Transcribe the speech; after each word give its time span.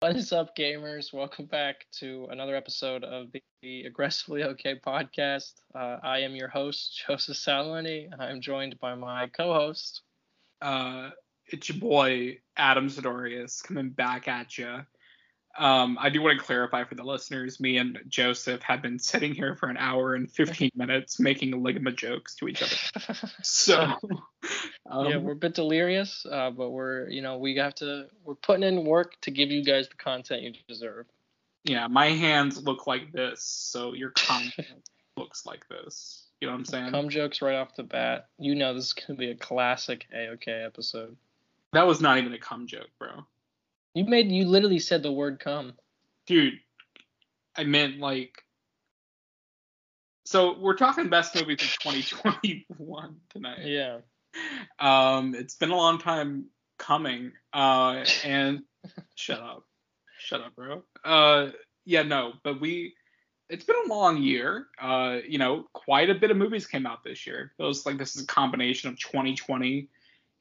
What 0.00 0.14
is 0.14 0.30
up, 0.30 0.54
gamers? 0.54 1.14
Welcome 1.14 1.46
back 1.46 1.86
to 2.00 2.28
another 2.30 2.54
episode 2.54 3.02
of 3.02 3.28
the 3.62 3.84
Aggressively 3.86 4.42
OK 4.42 4.78
podcast. 4.86 5.54
Uh, 5.74 5.96
I 6.02 6.18
am 6.18 6.36
your 6.36 6.48
host, 6.48 7.02
Joseph 7.06 7.38
Salomone. 7.38 8.10
I'm 8.18 8.42
joined 8.42 8.78
by 8.78 8.94
my 8.94 9.28
co-host. 9.28 10.02
Uh, 10.60 11.10
it's 11.46 11.70
your 11.70 11.78
boy 11.78 12.36
Adam 12.58 12.90
Sirdoreus 12.90 13.62
coming 13.62 13.88
back 13.88 14.28
at 14.28 14.58
you. 14.58 14.80
Um, 15.58 15.96
I 16.00 16.10
do 16.10 16.22
want 16.22 16.38
to 16.38 16.44
clarify 16.44 16.84
for 16.84 16.94
the 16.94 17.02
listeners. 17.02 17.60
Me 17.60 17.78
and 17.78 17.98
Joseph 18.08 18.62
have 18.62 18.82
been 18.82 18.98
sitting 18.98 19.34
here 19.34 19.54
for 19.54 19.68
an 19.68 19.76
hour 19.76 20.14
and 20.14 20.30
15 20.30 20.70
minutes 20.76 21.18
making 21.18 21.62
ligament 21.62 21.96
jokes 21.96 22.34
to 22.36 22.48
each 22.48 22.62
other. 22.62 23.16
So, 23.42 23.94
um, 24.90 25.06
yeah, 25.06 25.16
we're 25.16 25.32
a 25.32 25.36
bit 25.36 25.54
delirious, 25.54 26.26
uh, 26.30 26.50
but 26.50 26.70
we're 26.70 27.08
you 27.08 27.22
know 27.22 27.38
we 27.38 27.56
have 27.56 27.74
to 27.76 28.06
we're 28.24 28.34
putting 28.34 28.62
in 28.64 28.84
work 28.84 29.20
to 29.22 29.30
give 29.30 29.50
you 29.50 29.64
guys 29.64 29.88
the 29.88 29.94
content 29.96 30.42
you 30.42 30.52
deserve. 30.68 31.06
yeah, 31.64 31.86
my 31.86 32.08
hands 32.08 32.62
look 32.62 32.86
like 32.86 33.12
this, 33.12 33.42
so 33.42 33.94
your 33.94 34.10
content 34.16 34.88
looks 35.16 35.46
like 35.46 35.66
this. 35.68 36.24
You 36.40 36.48
know 36.48 36.52
what 36.52 36.58
I'm 36.58 36.64
saying? 36.66 36.90
Cum 36.90 37.08
jokes 37.08 37.40
right 37.40 37.56
off 37.56 37.74
the 37.76 37.82
bat. 37.82 38.28
You 38.38 38.54
know 38.54 38.74
this 38.74 38.86
is 38.86 38.92
gonna 38.92 39.18
be 39.18 39.30
a 39.30 39.34
classic 39.36 40.06
AOK 40.14 40.66
episode. 40.66 41.16
That 41.72 41.86
was 41.86 42.00
not 42.00 42.18
even 42.18 42.32
a 42.34 42.38
cum 42.38 42.66
joke, 42.66 42.90
bro. 42.98 43.24
You 43.96 44.04
made 44.04 44.30
you 44.30 44.44
literally 44.44 44.78
said 44.78 45.02
the 45.02 45.10
word 45.10 45.40
come. 45.40 45.72
Dude, 46.26 46.60
I 47.56 47.64
meant 47.64 47.98
like. 47.98 48.30
So 50.26 50.58
we're 50.58 50.76
talking 50.76 51.08
best 51.08 51.34
movies 51.34 51.62
of 51.62 51.78
2021 51.78 53.16
tonight. 53.30 53.60
Yeah. 53.64 54.00
Um, 54.78 55.34
it's 55.34 55.54
been 55.54 55.70
a 55.70 55.76
long 55.76 55.98
time 55.98 56.44
coming. 56.78 57.32
Uh, 57.54 58.04
and 58.22 58.64
shut 59.14 59.40
up, 59.40 59.64
shut 60.18 60.42
up, 60.42 60.54
bro. 60.54 60.82
Uh, 61.02 61.52
yeah, 61.86 62.02
no, 62.02 62.34
but 62.44 62.60
we. 62.60 62.92
It's 63.48 63.64
been 63.64 63.76
a 63.86 63.88
long 63.88 64.22
year. 64.22 64.66
Uh, 64.78 65.20
you 65.26 65.38
know, 65.38 65.64
quite 65.72 66.10
a 66.10 66.14
bit 66.14 66.30
of 66.30 66.36
movies 66.36 66.66
came 66.66 66.84
out 66.84 67.02
this 67.02 67.26
year. 67.26 67.54
It 67.58 67.62
was 67.62 67.86
like 67.86 67.96
this 67.96 68.14
is 68.14 68.24
a 68.24 68.26
combination 68.26 68.90
of 68.90 68.98
2020 68.98 69.88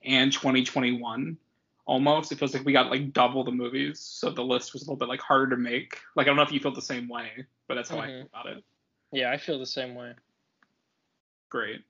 and 0.03 0.33
2021. 0.33 1.38
Almost, 1.86 2.31
it 2.31 2.39
feels 2.39 2.53
like 2.53 2.66
we 2.66 2.73
got 2.73 2.89
like 2.89 3.14
double 3.14 3.44
the 3.44 3.52
movies, 3.52 4.00
so 4.00 4.31
the 4.31 4.44
list 4.44 4.73
was 4.73 4.81
a 4.81 4.86
little 4.86 4.97
bit 4.97 5.08
like 5.08 5.22
harder 5.22 5.55
to 5.55 5.58
make. 5.61 6.00
Like 6.16 6.25
I 6.25 6.30
don't 6.30 6.36
know 6.36 6.42
if 6.44 6.52
you 6.52 6.59
feel 6.59 6.73
the 6.73 6.81
same 6.81 7.08
way, 7.08 7.45
but 7.67 7.75
that's 7.75 7.89
how 7.89 8.00
I 8.00 8.08
Mhm. 8.08 8.17
feel 8.17 8.27
about 8.33 8.47
it. 8.47 8.64
Yeah, 9.11 9.31
I 9.31 9.38
feel 9.38 9.59
the 9.59 9.66
same 9.67 9.94
way. 9.94 10.14
Great. 11.50 11.83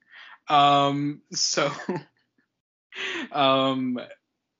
Um, 0.50 1.22
so, 1.32 1.72
um, 3.32 4.00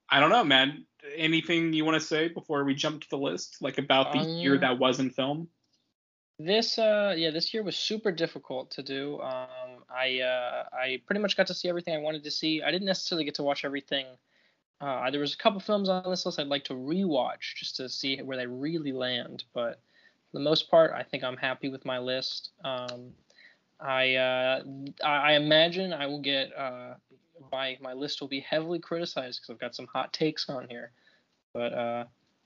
I 0.10 0.20
don't 0.20 0.30
know, 0.30 0.44
man. 0.44 0.86
Anything 1.16 1.74
you 1.74 1.86
want 1.86 2.00
to 2.00 2.06
say 2.06 2.30
before 2.30 2.64
we 2.64 2.74
jump 2.74 3.02
to 3.02 3.10
the 3.10 3.18
list, 3.18 3.62
like 3.62 3.78
about 3.78 4.14
the 4.14 4.20
year 4.20 4.56
Um, 4.56 4.62
that 4.62 4.80
was 4.80 5.00
in 5.00 5.10
film? 5.10 5.50
This 6.38 6.78
uh 6.78 7.14
yeah, 7.18 7.30
this 7.30 7.54
year 7.54 7.64
was 7.64 7.78
super 7.78 8.12
difficult 8.12 8.72
to 8.72 8.84
do. 8.84 9.22
Um 9.22 9.84
I 9.90 10.20
uh 10.20 10.64
I 10.74 11.02
pretty 11.06 11.22
much 11.22 11.38
got 11.38 11.48
to 11.48 11.54
see 11.54 11.70
everything 11.70 11.94
I 11.94 12.00
wanted 12.00 12.24
to 12.24 12.32
see. 12.32 12.62
I 12.62 12.72
didn't 12.72 12.88
necessarily 12.88 13.24
get 13.26 13.36
to 13.36 13.44
watch 13.44 13.64
everything. 13.64 14.06
Uh 14.82 15.10
there 15.12 15.22
was 15.22 15.34
a 15.34 15.38
couple 15.38 15.60
films 15.60 15.90
on 15.90 16.10
this 16.10 16.26
list 16.26 16.40
I'd 16.40 16.48
like 16.48 16.66
to 16.66 16.74
rewatch 16.74 17.56
just 17.56 17.76
to 17.78 17.90
see 17.90 18.18
where 18.22 18.38
they 18.38 18.48
really 18.48 18.92
land, 18.92 19.44
but 19.54 19.80
for 20.32 20.38
the 20.38 20.44
most 20.44 20.70
part, 20.70 20.92
I 20.92 21.04
think 21.04 21.24
I'm 21.24 21.38
happy 21.38 21.70
with 21.70 21.86
my 21.86 22.00
list. 22.00 22.52
Um 22.64 23.12
I 23.80 24.16
uh 24.16 24.64
I, 25.04 25.34
imagine 25.34 25.94
I 25.94 26.08
will 26.08 26.22
get 26.22 26.56
uh 26.58 26.96
my 27.52 27.78
my 27.82 27.94
list 27.94 28.22
will 28.22 28.28
be 28.28 28.40
heavily 28.40 28.80
criticized 28.80 29.42
because 29.42 29.54
I've 29.54 29.60
got 29.60 29.76
some 29.76 29.88
hot 29.88 30.14
takes 30.14 30.50
on 30.50 30.68
here. 30.70 30.92
But 31.54 31.74
uh 31.74 32.06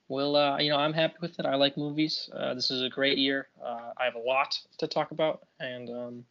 well, 0.10 0.36
uh, 0.36 0.58
you 0.58 0.72
know, 0.72 0.78
I'm 0.78 0.92
happy 0.92 1.18
with 1.22 1.40
it. 1.40 1.46
I 1.46 1.54
like 1.54 1.78
movies. 1.78 2.32
Uh, 2.34 2.56
this 2.56 2.72
is 2.72 2.82
a 2.82 2.90
great 2.90 3.20
year. 3.20 3.48
I 3.64 4.06
have 4.06 4.16
a 4.16 4.20
lot 4.20 4.60
to 4.80 4.88
talk 4.88 5.12
about, 5.12 5.46
and 5.60 5.90
um, 5.90 6.26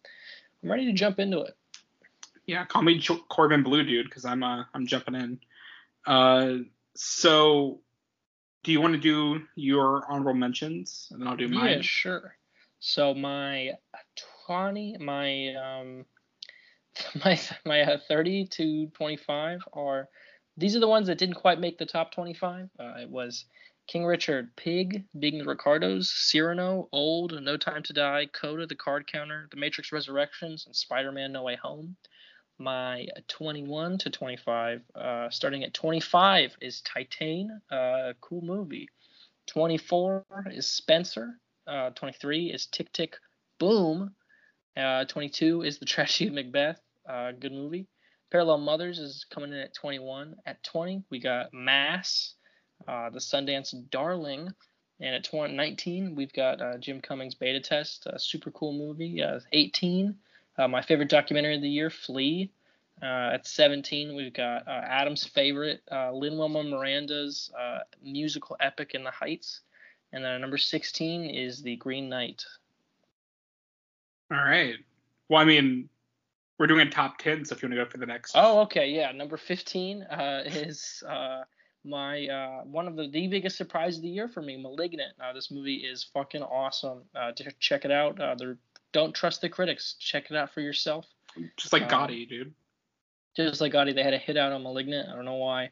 I'm 0.62 0.71
ready 0.71 0.85
to 0.87 0.93
jump 0.93 1.21
into 1.21 1.41
it. 1.43 1.57
Yeah, 2.47 2.65
call 2.65 2.83
me 2.83 3.01
Corbin 3.28 3.62
Blue 3.62 3.84
Dude 3.84 4.06
because 4.06 4.25
I'm 4.25 4.43
I'm 4.43 4.87
jumping 4.87 5.15
in. 5.15 5.39
Uh, 6.06 6.59
so 6.97 7.81
do 8.64 8.72
you 8.72 8.81
want 8.81 8.94
to 8.94 9.00
do 9.00 9.42
your 9.54 10.04
honorable 10.10 10.34
mentions 10.34 11.09
and 11.10 11.20
then 11.20 11.28
I'll 11.28 11.36
do 11.36 11.48
mine. 11.48 11.70
Yeah, 11.70 11.78
sure. 11.81 12.36
So 12.81 13.14
my 13.14 13.72
20, 14.47 14.98
my 14.98 15.54
um, 15.54 16.04
my 17.25 17.41
my 17.64 17.82
uh, 17.82 17.98
30 18.09 18.47
to 18.47 18.86
25 18.88 19.60
are 19.72 20.09
these 20.56 20.75
are 20.75 20.81
the 20.81 20.88
ones 20.88 21.06
that 21.06 21.19
didn't 21.19 21.36
quite 21.36 21.60
make 21.60 21.78
the 21.78 21.86
top 21.86 22.12
25. 22.12 22.69
Uh, 22.78 22.84
it 23.00 23.09
was 23.09 23.44
King 23.86 24.04
Richard, 24.04 24.54
Pig, 24.56 25.04
Big 25.19 25.47
Ricardos, 25.47 26.10
Cyrano, 26.10 26.88
Old, 26.92 27.41
No 27.42 27.56
Time 27.56 27.82
to 27.84 27.92
Die, 27.92 28.26
Coda, 28.32 28.66
The 28.66 28.75
Card 28.75 29.10
Counter, 29.10 29.48
The 29.50 29.56
Matrix 29.56 29.92
Resurrections, 29.92 30.66
and 30.66 30.76
Spider-Man: 30.76 31.32
No 31.32 31.42
Way 31.42 31.56
Home. 31.56 31.97
My 32.61 33.07
21 33.29 33.99
to 33.99 34.11
25, 34.11 34.83
uh, 34.95 35.31
starting 35.31 35.63
at 35.63 35.75
25 35.75 36.57
is 36.61 36.83
Titane, 36.83 37.51
uh, 37.71 38.15
cool 38.21 38.43
movie. 38.43 38.89
24 39.47 40.25
is 40.51 40.69
Spencer. 40.69 41.39
Uh, 41.69 41.91
23 41.91 42.51
is 42.51 42.67
Tick 42.67 42.93
Tick 42.93 43.17
Boom. 43.61 44.15
Uh, 44.77 45.05
22 45.05 45.63
is 45.63 45.79
The 45.79 45.87
Tragedy 45.87 46.29
of 46.29 46.35
Macbeth. 46.35 46.81
Uh, 47.09 47.31
good 47.31 47.53
movie. 47.53 47.87
Parallel 48.33 48.59
Mothers 48.59 48.99
is 48.99 49.25
coming 49.31 49.53
in 49.53 49.59
at 49.59 49.75
21. 49.75 50.35
At 50.45 50.63
20, 50.65 51.05
we 51.11 51.21
got 51.21 51.55
Mass, 51.55 52.35
uh, 52.89 53.11
The 53.11 53.21
Sundance 53.21 53.73
Darling. 53.91 54.49
And 55.01 55.15
at 55.15 55.23
20, 55.23 55.55
19, 55.55 56.17
we've 56.17 56.33
got 56.33 56.59
Jim 56.81 57.01
Cummings 57.01 57.37
Beta 57.37 57.61
Test, 57.61 58.07
a 58.07 58.19
super 58.19 58.51
cool 58.51 58.73
movie. 58.73 59.23
Uh, 59.23 59.39
18, 59.53 60.17
uh, 60.59 60.69
my 60.69 60.83
favorite 60.83 61.09
documentary 61.09 61.57
of 61.57 61.63
the 61.63 61.69
year, 61.69 61.91
Flea. 61.91 62.51
Uh, 63.01 63.31
at 63.35 63.47
17, 63.47 64.17
we've 64.17 64.33
got 64.35 64.67
uh, 64.67 64.71
Adam's 64.71 65.25
favorite, 65.25 65.83
uh, 65.93 66.11
Lin-Manuel 66.13 66.65
Miranda's 66.65 67.51
uh, 67.59 67.79
musical 68.03 68.57
epic 68.59 68.91
In 68.95 69.05
the 69.05 69.11
Heights. 69.13 69.61
And 70.13 70.25
then 70.25 70.33
at 70.33 70.41
number 70.41 70.59
16 70.59 71.31
is 71.31 71.63
The 71.63 71.77
Green 71.77 72.09
Knight. 72.09 72.45
All 74.33 74.39
right. 74.39 74.75
Well, 75.29 75.41
I 75.41 75.45
mean, 75.45 75.89
we're 76.59 76.67
doing 76.67 76.87
a 76.89 76.91
top 76.91 77.19
ten, 77.19 77.45
so 77.45 77.55
if 77.55 77.63
you 77.63 77.69
want 77.69 77.79
to 77.79 77.85
go 77.85 77.91
for 77.91 77.99
the 77.99 78.07
next. 78.07 78.33
Oh, 78.35 78.61
okay, 78.63 78.91
yeah. 78.91 79.13
Number 79.13 79.37
15 79.37 80.03
uh, 80.03 80.43
is 80.47 81.03
uh, 81.09 81.43
my 81.85 82.27
uh, 82.27 82.65
one 82.65 82.89
of 82.89 82.97
the, 82.97 83.09
the 83.09 83.29
biggest 83.29 83.57
surprise 83.57 83.97
of 83.97 84.03
the 84.03 84.09
year 84.09 84.29
for 84.29 84.43
me, 84.43 84.57
Malignant. 84.61 85.13
Uh, 85.23 85.33
this 85.33 85.51
movie 85.51 85.77
is 85.77 86.05
fucking 86.13 86.43
awesome. 86.43 87.03
Uh, 87.15 87.33
to 87.33 87.51
check 87.61 87.85
it 87.85 87.93
out. 87.93 88.21
Uh, 88.21 88.35
they're- 88.35 88.59
don't 88.93 89.15
trust 89.15 89.41
the 89.41 89.49
critics. 89.49 89.97
Check 89.99 90.31
it 90.31 90.37
out 90.37 90.53
for 90.53 90.60
yourself. 90.60 91.06
just 91.56 91.72
like 91.72 91.82
uh, 91.82 91.88
Gotti, 91.88 92.28
dude. 92.28 92.54
Just 93.37 93.60
like 93.60 93.72
Gotti, 93.72 93.94
they 93.94 94.03
had 94.03 94.15
a 94.15 94.19
hit 94.19 94.37
out 94.37 94.53
on 94.53 94.62
Malignant. 94.62 95.09
I 95.09 95.15
don't 95.15 95.25
know 95.25 95.34
why. 95.34 95.71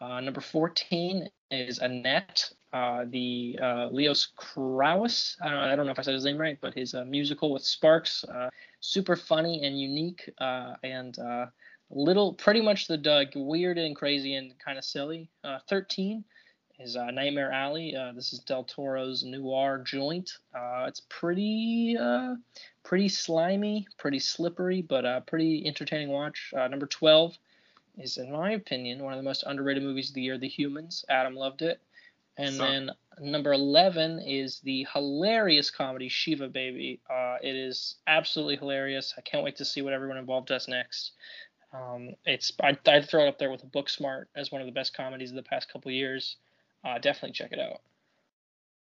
Uh, 0.00 0.20
number 0.20 0.40
14 0.40 1.28
is 1.50 1.78
Annette, 1.78 2.50
uh, 2.72 3.04
the 3.08 3.58
uh, 3.60 3.88
Leos 3.90 4.28
Kraus. 4.36 5.36
I 5.42 5.48
don't, 5.48 5.56
know, 5.56 5.62
I 5.62 5.76
don't 5.76 5.86
know 5.86 5.92
if 5.92 5.98
I 5.98 6.02
said 6.02 6.14
his 6.14 6.24
name 6.24 6.38
right, 6.38 6.58
but 6.60 6.74
his 6.74 6.94
uh, 6.94 7.04
musical 7.04 7.52
with 7.52 7.64
Sparks. 7.64 8.24
Uh, 8.24 8.50
super 8.80 9.16
funny 9.16 9.64
and 9.64 9.80
unique, 9.80 10.30
uh, 10.38 10.74
and 10.84 11.18
uh, 11.18 11.46
little, 11.90 12.34
pretty 12.34 12.60
much 12.60 12.86
the 12.86 13.10
uh, 13.10 13.24
weird 13.34 13.78
and 13.78 13.96
crazy 13.96 14.34
and 14.34 14.56
kind 14.58 14.78
of 14.78 14.84
silly. 14.84 15.28
Uh, 15.42 15.58
13 15.68 16.24
is 16.80 16.96
uh, 16.96 17.10
Nightmare 17.10 17.52
Alley. 17.52 17.94
Uh, 17.94 18.12
this 18.12 18.32
is 18.32 18.38
Del 18.40 18.64
Toro's 18.64 19.22
noir 19.22 19.78
joint. 19.84 20.30
Uh, 20.54 20.86
it's 20.88 21.02
pretty, 21.08 21.96
uh, 22.00 22.36
pretty 22.82 23.08
slimy, 23.08 23.86
pretty 23.98 24.18
slippery, 24.18 24.80
but 24.82 25.04
uh, 25.04 25.20
pretty 25.20 25.66
entertaining 25.66 26.08
watch. 26.08 26.52
Uh, 26.56 26.66
number 26.68 26.86
12 26.86 27.36
is, 27.98 28.16
in 28.16 28.32
my 28.32 28.52
opinion, 28.52 29.02
one 29.02 29.12
of 29.12 29.18
the 29.18 29.22
most 29.22 29.44
underrated 29.46 29.82
movies 29.82 30.08
of 30.08 30.14
the 30.14 30.22
year, 30.22 30.38
The 30.38 30.48
Humans. 30.48 31.04
Adam 31.10 31.34
loved 31.34 31.62
it. 31.62 31.80
And 32.38 32.54
So- 32.54 32.62
then 32.64 32.90
number 33.20 33.52
11 33.52 34.20
is 34.20 34.60
the 34.60 34.86
hilarious 34.92 35.70
comedy 35.70 36.08
Shiva 36.08 36.48
Baby. 36.48 37.00
Uh, 37.10 37.36
it 37.42 37.54
is 37.54 37.96
absolutely 38.06 38.56
hilarious. 38.56 39.12
I 39.18 39.20
can't 39.20 39.44
wait 39.44 39.56
to 39.56 39.64
see 39.66 39.82
what 39.82 39.92
everyone 39.92 40.16
involved 40.16 40.48
does 40.48 40.66
next. 40.66 41.12
Um, 41.72 42.14
it's 42.24 42.50
I'd, 42.60 42.78
I'd 42.88 43.08
throw 43.08 43.24
it 43.24 43.28
up 43.28 43.38
there 43.38 43.50
with 43.50 43.62
a 43.62 43.66
Booksmart 43.66 44.24
as 44.34 44.50
one 44.50 44.60
of 44.62 44.66
the 44.66 44.72
best 44.72 44.94
comedies 44.96 45.30
of 45.30 45.36
the 45.36 45.42
past 45.42 45.70
couple 45.70 45.90
years. 45.92 46.36
Uh, 46.84 46.98
definitely 46.98 47.32
check 47.32 47.52
it 47.52 47.58
out. 47.58 47.80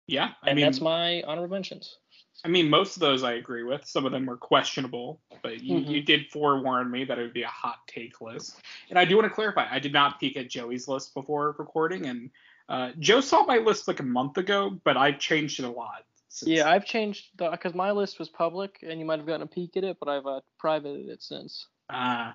Yeah, 0.06 0.32
I 0.42 0.48
And 0.50 0.56
mean, 0.56 0.64
that's 0.64 0.80
my 0.80 1.22
honorable 1.22 1.54
mentions. 1.54 1.96
I 2.44 2.48
mean, 2.48 2.68
most 2.68 2.96
of 2.96 3.00
those 3.00 3.22
I 3.22 3.34
agree 3.34 3.62
with. 3.62 3.86
Some 3.86 4.06
of 4.06 4.12
them 4.12 4.26
were 4.26 4.36
questionable, 4.36 5.20
but 5.42 5.62
you, 5.62 5.76
Mhm. 5.80 5.88
you 5.88 6.02
did 6.02 6.30
forewarn 6.30 6.90
me 6.90 7.04
that 7.04 7.18
it 7.18 7.22
would 7.22 7.32
be 7.32 7.42
a 7.42 7.48
hot 7.48 7.86
take 7.86 8.20
list. 8.20 8.60
And 8.88 8.98
I 8.98 9.04
do 9.04 9.16
want 9.16 9.28
to 9.28 9.34
clarify, 9.34 9.68
I 9.70 9.78
did 9.78 9.92
not 9.92 10.18
peek 10.18 10.36
at 10.36 10.48
Joey's 10.48 10.88
list 10.88 11.14
before 11.14 11.54
recording, 11.58 12.06
and 12.06 12.30
uh, 12.68 12.92
Joe 12.98 13.20
saw 13.20 13.44
my 13.44 13.58
list 13.58 13.88
like 13.88 14.00
a 14.00 14.04
month 14.04 14.36
ago, 14.38 14.70
but 14.84 14.96
I've 14.96 15.18
changed 15.18 15.58
it 15.60 15.64
a 15.64 15.70
lot. 15.70 16.04
since- 16.28 16.48
Yeah, 16.48 16.70
I've 16.70 16.84
changed 16.84 17.36
because 17.36 17.74
my 17.74 17.90
list 17.90 18.18
was 18.20 18.28
public, 18.28 18.78
and 18.82 19.00
you 19.00 19.04
might 19.06 19.18
have 19.18 19.26
gotten 19.26 19.42
a 19.42 19.46
peek 19.48 19.76
at 19.76 19.82
it, 19.84 19.98
but 19.98 20.08
I've 20.08 20.26
uh, 20.26 20.40
privated 20.58 21.08
it 21.08 21.22
since. 21.22 21.66
Uh, 21.88 22.32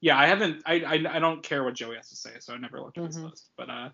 yeah, 0.00 0.18
I 0.18 0.26
haven't. 0.26 0.62
I, 0.66 0.80
I 0.80 1.16
I 1.16 1.18
don't 1.20 1.42
care 1.44 1.62
what 1.62 1.74
Joey 1.74 1.94
has 1.96 2.08
to 2.10 2.16
say, 2.16 2.32
so 2.40 2.52
I 2.54 2.56
never 2.58 2.80
looked 2.80 2.98
at 2.98 3.04
his 3.04 3.18
Mhm. 3.18 3.30
list. 3.30 3.50
But 3.56 3.70
uh, 3.70 3.90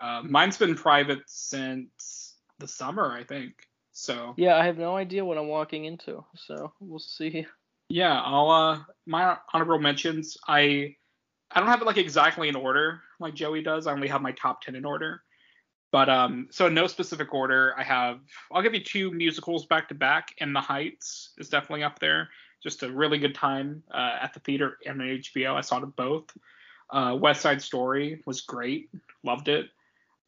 Uh, 0.00 0.22
mine's 0.24 0.56
been 0.56 0.74
private 0.74 1.20
since 1.26 2.36
the 2.58 2.68
summer, 2.68 3.12
I 3.12 3.24
think. 3.24 3.52
So 3.92 4.34
Yeah, 4.36 4.56
I 4.56 4.64
have 4.64 4.78
no 4.78 4.96
idea 4.96 5.24
what 5.24 5.36
I'm 5.38 5.48
walking 5.48 5.84
into, 5.84 6.24
so 6.34 6.72
we'll 6.80 6.98
see. 6.98 7.46
yeah, 7.88 8.20
I'll 8.20 8.50
uh 8.50 8.80
my 9.06 9.36
honorable 9.52 9.78
mentions. 9.78 10.36
I 10.46 10.96
I 11.50 11.60
don't 11.60 11.68
have 11.68 11.82
it 11.82 11.86
like 11.86 11.98
exactly 11.98 12.48
in 12.48 12.56
order 12.56 13.02
like 13.18 13.34
Joey 13.34 13.62
does. 13.62 13.86
I 13.86 13.92
only 13.92 14.08
have 14.08 14.22
my 14.22 14.32
top 14.32 14.62
ten 14.62 14.74
in 14.74 14.84
order. 14.84 15.22
But 15.92 16.08
um, 16.08 16.46
so 16.50 16.66
in 16.68 16.74
no 16.74 16.86
specific 16.86 17.34
order, 17.34 17.74
I 17.76 17.82
have 17.82 18.20
I'll 18.52 18.62
give 18.62 18.74
you 18.74 18.82
two 18.82 19.10
musicals 19.10 19.66
back 19.66 19.88
to 19.88 19.94
back. 19.94 20.34
In 20.38 20.52
The 20.52 20.60
Heights 20.60 21.32
is 21.38 21.48
definitely 21.48 21.82
up 21.82 21.98
there. 21.98 22.28
Just 22.62 22.82
a 22.82 22.90
really 22.90 23.18
good 23.18 23.34
time 23.34 23.82
uh, 23.92 24.18
at 24.20 24.32
the 24.32 24.40
theater 24.40 24.78
and 24.86 25.00
on 25.00 25.08
HBO. 25.08 25.54
I 25.54 25.62
saw 25.62 25.80
them 25.80 25.92
both. 25.96 26.24
Uh, 26.90 27.16
West 27.20 27.40
Side 27.40 27.62
Story 27.62 28.22
was 28.26 28.42
great, 28.42 28.90
loved 29.24 29.48
it. 29.48 29.70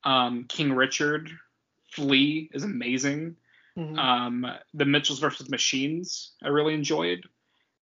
Um, 0.05 0.45
King 0.49 0.73
Richard, 0.73 1.31
Flea 1.93 2.51
is 2.53 2.65
amazing. 2.65 3.37
Mhm. 3.77 3.99
Um, 3.99 4.47
the 4.75 4.85
Mitchells 4.85 5.21
versus 5.21 5.49
Machines, 5.49 6.33
I 6.43 6.49
really 6.49 6.75
enjoyed. 6.75 7.27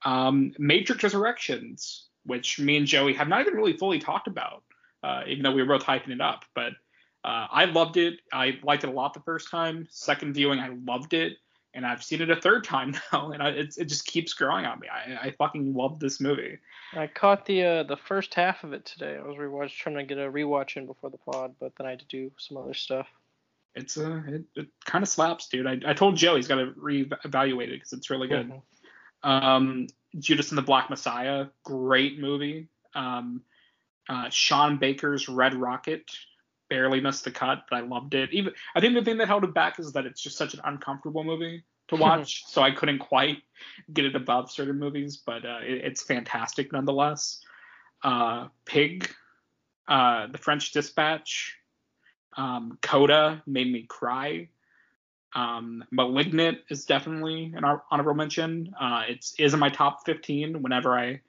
Um, 0.05 0.53
Matrix 0.59 1.03
Resurrections, 1.03 2.09
which 2.25 2.59
me 2.59 2.77
and 2.77 2.87
Joey 2.87 3.15
have 3.15 3.29
not 3.29 3.41
even 3.41 3.55
really 3.55 3.77
fully 3.77 3.99
talked 3.99 4.27
about, 4.29 4.65
uh, 5.03 5.23
even 5.27 5.43
though 5.43 5.53
we 5.53 5.63
were 5.63 5.79
both 5.79 5.87
hyping 5.87 6.11
it 6.11 6.21
up. 6.21 6.45
But 6.55 6.73
uh, 7.25 7.47
I 7.51 7.65
loved 7.67 7.97
it. 7.97 8.21
I 8.33 8.59
liked 8.63 8.85
it 8.85 8.91
a 8.91 8.93
lot 8.93 9.15
the 9.15 9.21
first 9.21 9.51
time. 9.51 9.87
Second 9.91 10.35
viewing, 10.35 10.59
I 10.59 10.69
loved 10.69 11.15
it, 11.15 11.39
and 11.75 11.87
I've 11.87 12.03
seen 12.03 12.21
it 12.21 12.31
a 12.31 12.37
third 12.37 12.65
time 12.65 12.95
now, 13.13 13.31
and 13.31 13.43
I, 13.43 13.51
it, 13.51 13.75
it 13.79 13.85
just 13.87 14.07
keeps 14.07 14.35
growing 14.35 14.65
on 14.65 14.79
me. 14.81 14.89
I, 14.89 15.29
I 15.29 15.31
fucking 15.33 15.75
love 15.75 15.99
this 15.99 16.21
movie. 16.21 16.59
I 16.93 17.07
caught 17.07 17.47
the 17.47 17.65
uh, 17.65 17.83
the 17.85 17.97
first 17.97 18.35
half 18.35 18.65
of 18.65 18.73
it 18.73 18.85
today. 18.85 19.17
I 19.17 19.27
was 19.27 19.37
rewatch 19.37 19.77
trying 19.77 19.97
to 19.97 20.05
get 20.05 20.19
a 20.19 20.31
rewatch 20.31 20.77
in 20.77 20.87
before 20.87 21.11
the 21.11 21.19
pod, 21.19 21.55
but 21.61 21.73
then 21.77 21.87
I 21.87 21.91
had 21.91 22.01
to 22.01 22.07
do 22.07 22.31
some 22.39 22.57
other 22.57 22.75
stuff. 22.75 23.07
It's 23.75 23.97
uh, 23.97 24.23
it, 24.27 24.45
it 24.55 24.69
kind 24.85 25.03
of 25.03 25.09
slaps, 25.09 25.49
dude. 25.49 25.67
I, 25.67 25.81
I 25.87 25.95
told 25.95 26.17
Joe 26.17 26.37
he's 26.37 26.49
got 26.49 26.57
to 26.57 26.73
reevaluate 26.73 27.69
it 27.69 27.81
because 27.81 27.93
it's 27.93 28.11
really 28.11 28.29
good. 28.29 28.51
Mhm. 28.51 28.63
Um, 29.25 29.87
Judas 30.19 30.51
and 30.51 30.59
the 30.59 30.63
Black 30.63 30.91
Messiah, 30.91 31.47
great 31.65 32.19
movie. 32.19 32.69
Um, 32.95 33.43
uh, 34.09 34.29
Sean 34.29 34.79
Baker's 34.79 35.29
Red 35.29 35.55
Rocket, 35.55 36.11
barely 36.73 37.03
missed 37.03 37.25
the 37.25 37.31
cut, 37.31 37.65
but 37.69 37.77
I 37.77 37.81
loved 37.81 38.15
it. 38.15 38.33
Even 38.33 38.55
I 38.75 38.81
think 38.81 38.95
the 38.95 39.05
thing 39.05 39.19
that 39.19 39.29
held 39.29 39.45
it 39.45 39.53
back 39.53 39.79
is 39.79 39.93
that 39.93 40.07
it's 40.07 40.23
just 40.23 40.39
such 40.39 40.55
an 40.55 40.61
uncomfortable 40.65 41.23
movie 41.23 41.65
to 41.89 41.97
watch, 42.07 42.45
so 42.47 42.63
I 42.63 42.71
couldn't 42.71 43.01
quite 43.01 43.43
get 43.93 44.07
it 44.07 44.17
above 44.17 44.51
certain 44.51 44.79
movies, 44.79 45.19
but 45.19 45.45
uh, 45.45 45.59
it, 45.63 45.85
it's 45.85 46.03
fantastic 46.03 46.73
nonetheless. 46.73 47.43
Uh, 48.03 48.49
Pig, 48.65 49.11
uh, 49.87 50.29
The 50.29 50.39
French 50.39 50.73
Dispatch, 50.73 51.59
um, 52.39 52.79
Coda 52.81 53.43
made 53.47 53.71
me 53.71 53.83
cry. 53.83 54.49
Um, 55.35 55.85
Malignant 55.91 56.59
is 56.71 56.87
definitely 56.87 57.53
an 57.55 57.65
hon- 57.65 58.17
mention. 58.17 58.75
Uh, 58.81 59.03
it's 59.09 59.35
is 59.39 59.53
in 59.53 59.61
my 59.61 59.69
top 59.69 60.07
15. 60.07 60.63
Whenever 60.63 60.99
I 60.99 61.21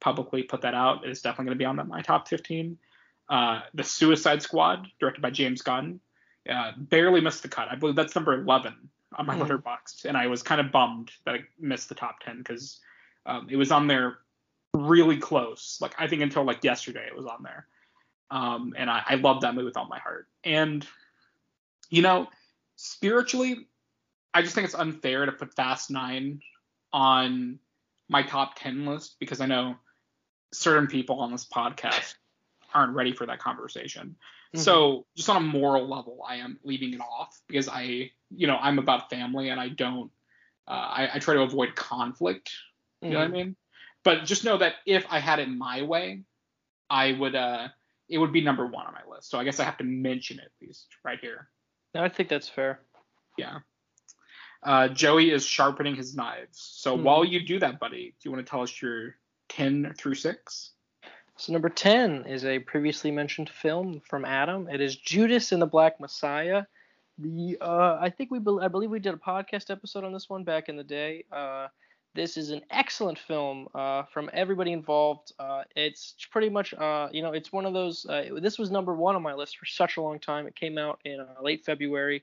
publicly 0.00 0.44
put 0.44 0.62
that 0.62 0.74
out, 0.74 1.04
it's 1.04 1.20
definitely 1.20 1.46
going 1.46 1.58
to 1.58 1.62
be 1.62 1.82
on 1.82 1.88
my 1.88 2.02
top 2.02 2.28
15. 2.28 2.78
Uh, 3.28 3.62
the 3.72 3.82
Suicide 3.84 4.42
Squad, 4.42 4.86
directed 5.00 5.20
by 5.22 5.30
James 5.30 5.62
Gunn, 5.62 6.00
uh, 6.48 6.72
barely 6.76 7.20
missed 7.20 7.42
the 7.42 7.48
cut. 7.48 7.68
I 7.70 7.74
believe 7.76 7.96
that's 7.96 8.14
number 8.14 8.34
11 8.34 8.74
on 9.16 9.26
my 9.26 9.34
Hmm. 9.34 9.42
letterboxd, 9.42 10.04
and 10.04 10.16
I 10.16 10.26
was 10.26 10.42
kind 10.42 10.60
of 10.60 10.70
bummed 10.72 11.10
that 11.24 11.34
I 11.36 11.38
missed 11.58 11.88
the 11.88 11.94
top 11.94 12.20
10 12.20 12.38
because 12.38 12.80
um, 13.26 13.48
it 13.50 13.56
was 13.56 13.72
on 13.72 13.86
there 13.86 14.18
really 14.74 15.16
close. 15.16 15.78
Like 15.80 15.94
I 15.98 16.06
think 16.08 16.20
until 16.20 16.44
like 16.44 16.62
yesterday, 16.64 17.06
it 17.06 17.16
was 17.16 17.26
on 17.26 17.42
there. 17.42 17.66
Um, 18.30 18.74
and 18.76 18.90
I, 18.90 19.02
I 19.06 19.14
love 19.14 19.40
that 19.42 19.54
movie 19.54 19.66
with 19.66 19.76
all 19.76 19.86
my 19.86 19.98
heart. 20.00 20.28
And 20.42 20.86
you 21.90 22.02
know, 22.02 22.28
spiritually, 22.76 23.68
I 24.32 24.42
just 24.42 24.54
think 24.54 24.64
it's 24.64 24.74
unfair 24.74 25.26
to 25.26 25.32
put 25.32 25.54
Fast 25.54 25.90
Nine 25.90 26.40
on 26.92 27.58
my 28.08 28.22
top 28.22 28.54
ten 28.56 28.84
list 28.84 29.16
because 29.20 29.40
I 29.40 29.46
know 29.46 29.76
certain 30.52 30.88
people 30.88 31.20
on 31.20 31.30
this 31.32 31.46
podcast 31.46 32.14
aren't 32.74 32.94
ready 32.94 33.12
for 33.12 33.26
that 33.26 33.38
conversation. 33.38 34.16
Mhm. 34.54 34.58
So 34.58 35.06
just 35.16 35.28
on 35.28 35.36
a 35.36 35.40
moral 35.40 35.88
level, 35.88 36.24
I 36.26 36.36
am 36.36 36.58
leaving 36.64 36.92
it 36.92 37.00
off 37.00 37.40
because 37.46 37.68
I, 37.68 38.10
you 38.30 38.46
know, 38.46 38.56
I'm 38.60 38.78
about 38.78 39.10
family 39.10 39.48
and 39.48 39.60
I 39.60 39.68
don't, 39.68 40.10
uh, 40.66 40.70
I, 40.70 41.10
I 41.14 41.18
try 41.18 41.34
to 41.34 41.42
avoid 41.42 41.74
conflict. 41.74 42.52
You 43.00 43.10
know 43.10 43.18
what 43.18 43.24
I 43.26 43.28
Mhm. 43.28 43.32
mean? 43.32 43.56
But 44.02 44.24
just 44.24 44.44
know 44.44 44.58
that 44.58 44.76
if 44.86 45.06
I 45.10 45.18
had 45.18 45.38
it 45.38 45.48
my 45.48 45.82
way, 45.82 46.24
I 46.90 47.12
would, 47.12 47.34
uh, 47.34 47.68
it 48.08 48.18
would 48.18 48.32
be 48.32 48.42
number 48.42 48.66
one 48.66 48.86
on 48.86 48.92
my 48.92 49.04
list. 49.06 49.30
So 49.30 49.38
I 49.38 49.44
guess 49.44 49.60
I 49.60 49.64
have 49.64 49.78
to 49.78 49.84
mention 49.84 50.38
it 50.38 50.44
at 50.44 50.52
least 50.60 50.88
right 51.04 51.18
here. 51.20 51.50
No, 51.94 52.02
I 52.02 52.08
think 52.08 52.28
that's 52.28 52.48
fair. 52.48 52.80
Yeah. 53.38 53.60
Uh, 54.62 54.88
Joey 54.88 55.30
is 55.30 55.44
sharpening 55.44 55.94
his 55.94 56.14
knives. 56.14 56.58
So 56.58 56.96
Hmm. 56.96 57.04
while 57.04 57.24
you 57.24 57.46
do 57.46 57.58
that, 57.60 57.78
buddy, 57.78 58.10
do 58.10 58.16
you 58.28 58.30
want 58.30 58.44
to 58.44 58.50
tell 58.50 58.62
us 58.62 58.82
your 58.82 59.16
10 59.48 59.94
through 59.94 60.14
6? 60.14 60.73
So 61.36 61.52
number 61.52 61.68
ten 61.68 62.26
is 62.26 62.44
a 62.44 62.60
previously 62.60 63.10
mentioned 63.10 63.50
film 63.50 64.00
from 64.08 64.24
Adam. 64.24 64.68
It 64.68 64.80
is 64.80 64.96
Judas 64.96 65.50
and 65.50 65.60
the 65.60 65.66
Black 65.66 65.98
Messiah. 65.98 66.64
The 67.18 67.58
uh, 67.60 67.98
I 68.00 68.10
think 68.10 68.30
we 68.30 68.38
bel 68.38 68.60
I 68.60 68.68
believe 68.68 68.90
we 68.90 69.00
did 69.00 69.14
a 69.14 69.18
podcast 69.18 69.70
episode 69.70 70.04
on 70.04 70.12
this 70.12 70.30
one 70.30 70.44
back 70.44 70.68
in 70.68 70.76
the 70.76 70.84
day. 70.84 71.24
Uh, 71.32 71.68
this 72.14 72.36
is 72.36 72.50
an 72.50 72.62
excellent 72.70 73.18
film 73.18 73.66
uh, 73.74 74.04
from 74.04 74.30
everybody 74.32 74.72
involved. 74.72 75.32
Uh, 75.38 75.62
it's 75.74 76.14
pretty 76.30 76.48
much 76.48 76.72
uh, 76.74 77.08
you 77.10 77.22
know 77.22 77.32
it's 77.32 77.52
one 77.52 77.66
of 77.66 77.72
those. 77.72 78.06
Uh, 78.06 78.38
this 78.40 78.56
was 78.56 78.70
number 78.70 78.94
one 78.94 79.16
on 79.16 79.22
my 79.22 79.34
list 79.34 79.58
for 79.58 79.66
such 79.66 79.96
a 79.96 80.02
long 80.02 80.20
time. 80.20 80.46
It 80.46 80.54
came 80.54 80.78
out 80.78 81.00
in 81.04 81.24
late 81.42 81.64
February, 81.64 82.22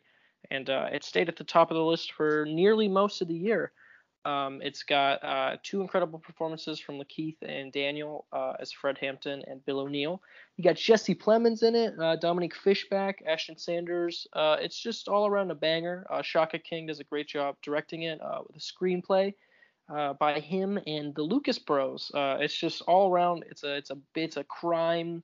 and 0.50 0.70
it 0.70 1.04
stayed 1.04 1.28
at 1.28 1.36
the 1.36 1.44
top 1.44 1.70
of 1.70 1.76
the 1.76 1.84
list 1.84 2.14
for 2.14 2.46
nearly 2.48 2.88
most 2.88 3.22
of 3.22 3.28
the 3.28 3.36
year. 3.36 3.74
Um, 4.24 4.62
it's 4.62 4.84
got 4.84 5.24
uh, 5.24 5.58
two 5.64 5.82
incredible 5.82 6.20
performances 6.20 6.80
from 6.80 7.00
Lakeith 7.00 7.38
and 7.42 7.72
Daniel 7.72 8.26
uh, 8.32 8.54
as 8.60 8.72
Fred 8.72 8.98
Hampton 9.00 9.44
and 9.48 9.66
Bill 9.66 9.80
O'Neal. 9.80 10.22
You 10.58 10.64
got 10.64 10.76
Jesse 10.76 11.16
Plemons 11.16 11.64
in 11.64 11.76
it, 11.76 11.96
uh, 12.00 12.18
Dominique 12.18 12.56
Fishback, 12.56 13.24
Ashton 13.26 13.58
Sanders. 13.58 14.28
Uh, 14.34 14.58
it's 14.60 14.80
just 14.80 15.08
all 15.08 15.26
around 15.26 15.50
a 15.50 15.56
banger. 15.56 16.06
Uh, 16.10 16.22
Shaka 16.22 16.60
King 16.60 16.88
does 16.88 17.00
a 17.00 17.04
great 17.04 17.28
job 17.28 17.56
directing 17.64 18.04
it 18.04 18.22
uh, 18.22 18.40
with 18.46 18.58
a 18.58 18.60
screenplay 18.60 19.34
by 20.20 20.40
him 20.40 20.80
and 20.88 21.14
the 21.16 21.22
Lucas 21.22 21.60
Bros. 21.60 22.12
It's 22.14 22.56
just 22.56 22.82
all 22.84 23.12
around. 23.12 23.44
It's 23.50 23.64
a 23.64 23.76
it's 23.76 23.90
a 23.90 23.98
it's 24.16 24.38
a 24.38 24.44
crime 24.46 25.22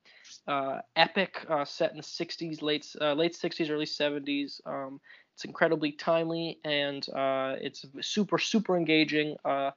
epic 0.96 1.46
set 1.64 1.92
in 1.92 1.96
the 1.96 2.02
60s, 2.02 2.60
late 2.60 2.86
late 3.00 3.34
60s, 3.34 3.70
early 3.70 3.86
70s. 3.86 4.60
Um, 4.66 5.00
it's 5.38 5.44
incredibly 5.44 5.92
timely 5.92 6.58
and 6.64 7.08
uh, 7.10 7.54
it's 7.60 7.86
super 8.00 8.38
super 8.38 8.76
engaging. 8.76 9.36
Uh, 9.44 9.70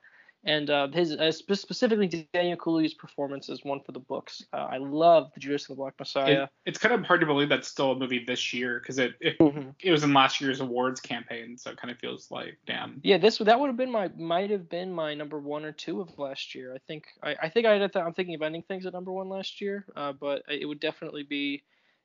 and 0.43 0.71
uh, 0.71 0.87
his 0.87 1.11
uh, 1.11 1.31
spe- 1.31 1.53
specifically 1.53 2.27
Daniel 2.33 2.57
Kaluuya's 2.57 2.95
performance 2.95 3.47
is 3.47 3.63
one 3.63 3.79
for 3.85 3.91
the 3.91 3.99
books. 3.99 4.43
Uh, 4.51 4.67
I 4.71 4.77
love 4.77 5.29
the 5.35 5.39
Judas 5.39 5.69
and 5.69 5.77
the 5.77 5.79
Black 5.79 5.93
Messiah. 5.99 6.43
It, 6.43 6.49
it's 6.65 6.79
kind 6.79 6.95
of 6.95 7.05
hard 7.05 7.19
to 7.19 7.27
believe 7.27 7.47
that's 7.47 7.67
still 7.67 7.91
a 7.91 7.95
movie 7.95 8.25
this 8.25 8.51
year 8.51 8.79
because 8.79 8.97
it, 8.97 9.13
it 9.21 9.37
Mhm. 9.37 9.75
it 9.83 9.91
was 9.91 10.03
in 10.03 10.13
last 10.13 10.41
year's 10.41 10.61
awards 10.61 10.99
campaign, 10.99 11.57
so 11.59 11.69
it 11.69 11.77
kind 11.77 11.91
of 11.91 11.99
feels 11.99 12.31
like 12.31 12.57
damn. 12.65 12.99
Yeah, 13.03 13.19
this 13.19 13.37
that 13.37 13.59
would 13.59 13.67
have 13.67 13.77
been 13.77 13.91
my 13.91 14.07
might 14.17 14.49
have 14.49 14.67
been 14.67 14.91
my 14.91 15.13
number 15.13 15.39
one 15.39 15.63
or 15.63 15.71
two 15.73 16.01
of 16.01 16.17
last 16.17 16.55
year. 16.55 16.73
I 16.73 16.79
think 16.87 17.05
I, 17.21 17.35
I 17.43 17.49
think 17.49 17.67
I 17.67 17.75
I'm 17.99 18.15
thinking 18.15 18.33
of 18.33 18.41
ending 18.41 18.63
things 18.63 18.87
at 18.87 18.93
number 18.93 19.11
one 19.11 19.29
last 19.29 19.61
year, 19.61 19.85
uh, 19.95 20.11
but 20.13 20.41
it 20.49 20.65
would 20.65 20.79
definitely 20.79 21.21
be 21.21 21.61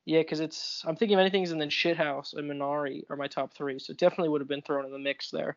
yeah, 0.07 0.21
because 0.21 0.41
it's 0.41 0.83
I'm 0.87 0.97
thinking 0.97 1.17
of 1.17 1.19
ending 1.19 1.33
things 1.33 1.51
and 1.51 1.61
then 1.61 1.69
Shithouse 1.69 2.35
and 2.35 2.51
Minari 2.51 3.03
are 3.11 3.17
my 3.17 3.27
top 3.27 3.53
three, 3.53 3.79
so 3.79 3.93
definitely 3.93 4.29
would 4.31 4.41
have 4.41 4.49
been 4.49 4.63
thrown 4.63 4.87
in 4.87 4.93
the 4.93 4.99
mix 4.99 5.31
there. 5.31 5.57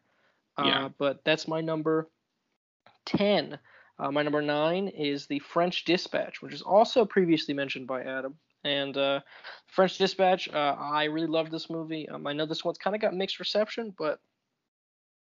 Uh, 0.58 0.63
Yeah. 0.65 0.89
But 0.98 1.24
that's 1.24 1.48
my 1.48 1.62
number 1.62 2.10
ten. 3.06 3.60
Uh, 4.00 4.12
my 4.12 4.24
number 4.24 4.41
nine 4.41 4.88
is 4.88 5.27
the 5.27 5.39
French 5.39 5.86
Dispatch, 5.86 6.41
which 6.41 6.53
is 6.53 6.62
also 6.62 7.06
previously 7.06 7.53
mentioned 7.53 7.86
by 7.86 8.01
Adam. 8.01 8.36
And 8.63 8.98
uh, 8.98 9.20
French 9.68 9.98
Dispatch, 9.98 10.50
uh, 10.50 10.75
I 10.77 11.06
really 11.06 11.27
love 11.27 11.51
this 11.51 11.70
movie. 11.70 12.10
Um, 12.10 12.25
I 12.25 12.34
know 12.34 12.46
this 12.46 12.63
one's 12.65 12.77
kind 12.77 12.96
of 12.96 13.01
got 13.01 13.13
mixed 13.13 13.39
reception, 13.39 13.94
but 13.98 14.20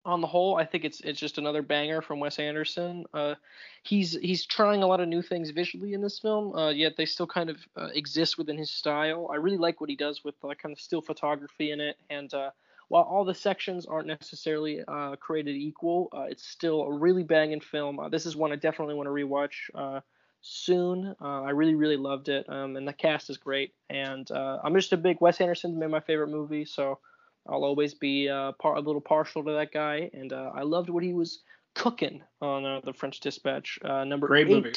on 0.04 0.20
the 0.20 0.26
whole, 0.26 0.56
I 0.56 0.64
think 0.64 0.84
it's 0.84 1.00
it's 1.00 1.20
just 1.20 1.36
another 1.38 1.60
banger 1.62 2.00
from 2.00 2.20
Wes 2.20 2.38
Anderson. 2.38 3.04
Uh, 3.12 3.34
he's 3.82 4.12
he's 4.12 4.46
trying 4.46 4.82
a 4.82 4.86
lot 4.86 5.00
of 5.00 5.08
new 5.08 5.20
things 5.20 5.50
visually 5.50 5.92
in 5.92 6.00
this 6.00 6.18
film, 6.18 6.54
uh, 6.54 6.70
yet 6.70 6.96
they 6.96 7.04
still 7.04 7.26
kind 7.26 7.50
of 7.50 7.58
uh, 7.76 7.88
exist 7.94 8.38
within 8.38 8.56
his 8.56 8.70
style. 8.70 9.28
I 9.30 9.36
really 9.36 9.58
like 9.58 9.80
what 9.80 9.90
he 9.90 9.96
does 9.96 10.24
with 10.24 10.34
kind 10.40 10.72
of 10.72 10.80
still 10.80 11.02
photography 11.02 11.70
in 11.70 11.80
it, 11.80 11.96
and 12.08 12.32
uh, 12.32 12.50
while 12.88 13.02
all 13.02 13.24
the 13.26 13.34
sections 13.34 13.84
aren't 13.84 14.06
necessarily 14.06 14.80
uh, 14.88 15.16
created 15.16 15.54
equal, 15.56 16.08
uh, 16.16 16.22
it's 16.22 16.48
still 16.48 16.82
a 16.82 16.92
really 16.92 17.22
banging 17.22 17.60
film. 17.60 18.00
This 18.10 18.24
is 18.24 18.34
one 18.34 18.52
I 18.52 18.56
definitely 18.56 18.94
want 18.94 19.06
to 19.06 19.10
rewatch 19.12 20.02
soon. 20.40 21.14
I 21.20 21.50
really 21.50 21.74
really 21.74 21.98
loved 21.98 22.30
it, 22.30 22.48
um, 22.48 22.76
and 22.76 22.88
the 22.88 22.94
cast 22.94 23.28
is 23.28 23.36
great. 23.36 23.74
And 23.90 24.30
I'm 24.30 24.74
just 24.74 24.94
a 24.94 24.96
big 24.96 25.18
Wes 25.20 25.42
Anderson, 25.42 25.78
made 25.78 25.90
my 25.90 26.00
favorite 26.00 26.30
movie, 26.30 26.64
so. 26.64 27.00
I'll 27.48 27.64
always 27.64 27.94
be 27.94 28.28
uh, 28.28 28.52
par- 28.52 28.76
a 28.76 28.80
little 28.80 29.00
partial 29.00 29.42
to 29.44 29.52
that 29.52 29.72
guy, 29.72 30.10
and 30.12 30.32
uh, 30.32 30.52
I 30.54 30.62
loved 30.62 30.90
what 30.90 31.02
he 31.02 31.12
was 31.12 31.42
cooking 31.74 32.22
on 32.40 32.64
uh, 32.64 32.80
the 32.84 32.92
French 32.92 33.20
Dispatch. 33.20 33.78
Uh, 33.82 34.04
number 34.04 34.26
Great 34.26 34.48
eight 34.48 34.54
movie. 34.54 34.72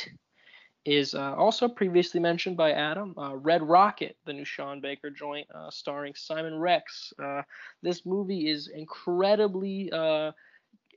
is 0.86 1.16
uh, 1.16 1.34
also 1.36 1.68
previously 1.68 2.20
mentioned 2.20 2.58
by 2.58 2.72
Adam. 2.72 3.14
Uh, 3.18 3.36
Red 3.36 3.62
Rocket, 3.62 4.18
the 4.26 4.34
new 4.34 4.46
Sean 4.46 4.82
Baker 4.82 5.10
joint, 5.10 5.48
uh, 5.54 5.70
starring 5.70 6.14
Simon 6.16 6.58
Rex. 6.58 7.14
Uh, 7.22 7.42
this 7.82 8.06
movie 8.06 8.50
is 8.50 8.68
incredibly 8.68 9.92
uh, 9.92 10.32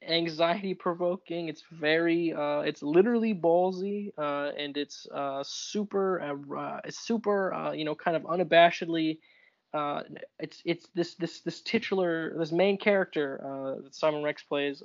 anxiety 0.07 0.75
provoking. 0.75 1.49
It's 1.49 1.63
very, 1.73 2.33
uh, 2.33 2.61
it's 2.61 2.83
literally 2.83 3.35
ballsy, 3.35 4.13
and 4.19 4.77
it's 4.77 5.07
super, 5.43 6.81
it's 6.85 6.99
super, 7.01 7.73
you 7.75 7.85
know, 7.85 7.95
kind 7.95 8.17
of 8.17 8.23
unabashedly. 8.25 9.19
It's 9.75 10.63
it's 10.65 10.89
this 10.95 11.15
this 11.15 11.41
this 11.41 11.61
titular 11.61 12.35
this 12.39 12.53
main 12.53 12.79
character 12.79 13.41
that 13.83 13.95
Simon 13.95 14.23
Rex 14.23 14.43
plays 14.43 14.83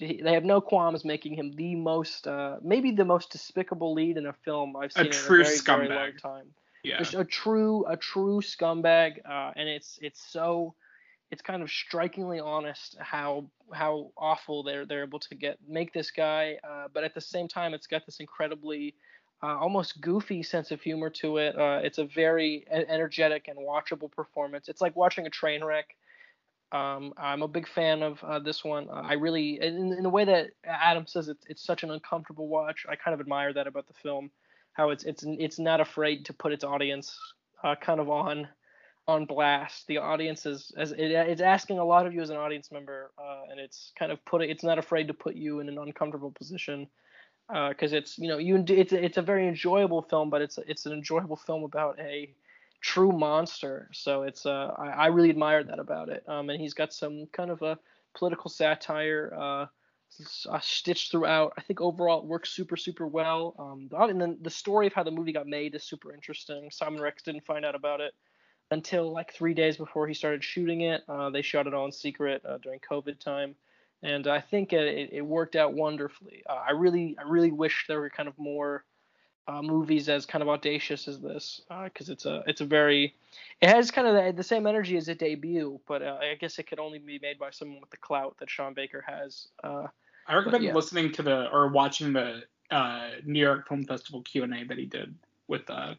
they 0.00 0.32
have 0.32 0.44
no 0.44 0.60
qualms 0.60 1.04
making 1.04 1.34
him 1.34 1.52
the 1.52 1.74
most, 1.74 2.26
uh, 2.26 2.56
maybe 2.62 2.90
the 2.90 3.04
most 3.04 3.30
despicable 3.30 3.94
lead 3.94 4.16
in 4.16 4.26
a 4.26 4.32
film 4.32 4.76
I've 4.76 4.92
seen 4.92 5.06
a 5.06 5.08
in 5.08 5.14
a 5.14 5.28
very, 5.28 5.44
scumbag. 5.44 5.88
very 5.88 5.88
long 5.88 6.12
time. 6.20 6.46
Yeah. 6.82 6.98
Just 6.98 7.14
a 7.14 7.24
true, 7.24 7.84
a 7.86 7.96
true 7.96 8.40
scumbag, 8.40 9.18
uh, 9.28 9.52
and 9.56 9.68
it's 9.68 9.98
it's 10.02 10.24
so, 10.24 10.74
it's 11.30 11.42
kind 11.42 11.62
of 11.62 11.70
strikingly 11.70 12.38
honest 12.38 12.96
how 13.00 13.50
how 13.72 14.12
awful 14.16 14.62
they're 14.62 14.86
they're 14.86 15.04
able 15.04 15.18
to 15.20 15.34
get 15.34 15.58
make 15.66 15.92
this 15.92 16.10
guy, 16.10 16.58
uh, 16.68 16.86
but 16.92 17.02
at 17.02 17.14
the 17.14 17.20
same 17.20 17.48
time 17.48 17.74
it's 17.74 17.86
got 17.86 18.06
this 18.06 18.20
incredibly. 18.20 18.94
Uh, 19.42 19.58
almost 19.58 20.00
goofy 20.00 20.42
sense 20.42 20.70
of 20.70 20.80
humor 20.80 21.10
to 21.10 21.36
it. 21.36 21.58
Uh, 21.58 21.80
it's 21.82 21.98
a 21.98 22.04
very 22.04 22.66
energetic 22.70 23.48
and 23.48 23.58
watchable 23.58 24.10
performance. 24.10 24.68
It's 24.68 24.80
like 24.80 24.96
watching 24.96 25.26
a 25.26 25.30
train 25.30 25.62
wreck 25.62 25.94
um, 26.72 27.14
I'm 27.16 27.42
a 27.42 27.48
big 27.48 27.68
fan 27.68 28.02
of 28.02 28.22
uh, 28.24 28.38
this 28.40 28.64
one. 28.64 28.88
Uh, 28.90 29.02
I 29.04 29.14
really, 29.14 29.60
in, 29.60 29.92
in 29.92 30.02
the 30.02 30.10
way 30.10 30.24
that 30.24 30.48
Adam 30.64 31.06
says, 31.06 31.28
it's 31.28 31.44
it's 31.48 31.62
such 31.64 31.84
an 31.84 31.90
uncomfortable 31.90 32.48
watch. 32.48 32.84
I 32.88 32.96
kind 32.96 33.14
of 33.14 33.20
admire 33.20 33.52
that 33.52 33.68
about 33.68 33.86
the 33.86 33.94
film, 33.94 34.30
how 34.72 34.90
it's 34.90 35.04
it's 35.04 35.24
it's 35.26 35.58
not 35.58 35.80
afraid 35.80 36.24
to 36.26 36.32
put 36.32 36.52
its 36.52 36.64
audience 36.64 37.16
uh, 37.62 37.76
kind 37.76 38.00
of 38.00 38.10
on 38.10 38.48
on 39.06 39.26
blast. 39.26 39.86
The 39.86 39.98
audience 39.98 40.44
is 40.44 40.72
as 40.76 40.90
it, 40.90 41.12
it's 41.12 41.40
asking 41.40 41.78
a 41.78 41.84
lot 41.84 42.06
of 42.06 42.12
you 42.12 42.20
as 42.20 42.30
an 42.30 42.36
audience 42.36 42.72
member, 42.72 43.12
uh, 43.16 43.42
and 43.50 43.60
it's 43.60 43.92
kind 43.96 44.10
of 44.10 44.24
put. 44.24 44.42
It's 44.42 44.64
not 44.64 44.78
afraid 44.78 45.06
to 45.06 45.14
put 45.14 45.36
you 45.36 45.60
in 45.60 45.68
an 45.68 45.78
uncomfortable 45.78 46.32
position 46.32 46.88
because 47.48 47.92
uh, 47.92 47.96
it's 47.96 48.18
you 48.18 48.28
know 48.28 48.38
you 48.38 48.64
it's 48.68 48.92
it's 48.92 49.18
a 49.18 49.22
very 49.22 49.46
enjoyable 49.46 50.02
film, 50.02 50.30
but 50.30 50.42
it's 50.42 50.58
it's 50.66 50.86
an 50.86 50.92
enjoyable 50.92 51.36
film 51.36 51.64
about 51.64 51.98
a 52.00 52.34
true 52.80 53.12
monster. 53.12 53.88
So 53.92 54.22
it's 54.22 54.46
uh, 54.46 54.74
I, 54.76 54.86
I 54.88 55.06
really 55.06 55.30
admired 55.30 55.68
that 55.68 55.78
about 55.78 56.08
it. 56.08 56.24
Um, 56.28 56.50
and 56.50 56.60
he's 56.60 56.74
got 56.74 56.92
some 56.92 57.26
kind 57.32 57.50
of 57.50 57.62
a 57.62 57.78
political 58.14 58.50
satire 58.50 59.32
uh, 59.36 59.66
uh, 60.48 60.60
stitched 60.60 61.10
throughout. 61.10 61.52
I 61.56 61.62
think 61.62 61.80
overall 61.80 62.20
it 62.20 62.26
works 62.26 62.50
super 62.50 62.76
super 62.76 63.06
well. 63.06 63.54
Um, 63.58 63.88
and 64.08 64.20
then 64.20 64.38
the 64.42 64.50
story 64.50 64.86
of 64.86 64.92
how 64.92 65.02
the 65.02 65.10
movie 65.10 65.32
got 65.32 65.46
made 65.46 65.74
is 65.74 65.84
super 65.84 66.12
interesting. 66.12 66.68
Simon 66.70 67.00
Rex 67.00 67.22
didn't 67.22 67.44
find 67.44 67.64
out 67.64 67.74
about 67.74 68.00
it 68.00 68.12
until 68.70 69.12
like 69.12 69.32
three 69.32 69.54
days 69.54 69.76
before 69.76 70.08
he 70.08 70.14
started 70.14 70.42
shooting 70.42 70.80
it. 70.80 71.02
Uh, 71.08 71.30
they 71.30 71.42
shot 71.42 71.66
it 71.66 71.74
all 71.74 71.86
in 71.86 71.92
secret 71.92 72.42
uh, 72.44 72.58
during 72.58 72.80
COVID 72.80 73.20
time. 73.20 73.54
And 74.02 74.26
I 74.26 74.40
think 74.40 74.72
it, 74.72 75.10
it 75.12 75.22
worked 75.22 75.56
out 75.56 75.72
wonderfully. 75.72 76.42
Uh, 76.48 76.62
I 76.68 76.72
really, 76.72 77.16
I 77.18 77.28
really 77.28 77.50
wish 77.50 77.86
there 77.88 78.00
were 78.00 78.10
kind 78.10 78.28
of 78.28 78.38
more 78.38 78.84
uh, 79.48 79.62
movies 79.62 80.08
as 80.08 80.26
kind 80.26 80.42
of 80.42 80.48
audacious 80.48 81.06
as 81.06 81.20
this 81.20 81.60
because 81.84 82.08
uh, 82.08 82.12
it's 82.12 82.26
a 82.26 82.42
it's 82.46 82.60
a 82.60 82.64
very 82.64 83.14
it 83.60 83.68
has 83.68 83.90
kind 83.90 84.06
of 84.08 84.14
the, 84.14 84.32
the 84.32 84.42
same 84.42 84.66
energy 84.66 84.96
as 84.96 85.08
a 85.08 85.14
debut, 85.14 85.80
but 85.86 86.02
uh, 86.02 86.18
I 86.20 86.34
guess 86.34 86.58
it 86.58 86.64
could 86.64 86.80
only 86.80 86.98
be 86.98 87.18
made 87.20 87.38
by 87.38 87.50
someone 87.50 87.80
with 87.80 87.90
the 87.90 87.96
clout 87.96 88.36
that 88.40 88.50
Sean 88.50 88.74
Baker 88.74 89.04
has. 89.06 89.48
Uh, 89.62 89.86
I 90.26 90.34
recommend 90.34 90.64
yeah. 90.64 90.74
listening 90.74 91.12
to 91.12 91.22
the 91.22 91.50
or 91.52 91.68
watching 91.68 92.12
the 92.12 92.42
uh, 92.70 93.10
New 93.24 93.40
York 93.40 93.68
Film 93.68 93.84
Festival 93.84 94.22
Q 94.22 94.42
and 94.42 94.54
A 94.54 94.64
that 94.64 94.78
he 94.78 94.86
did 94.86 95.14
with 95.46 95.68
uh, 95.70 95.94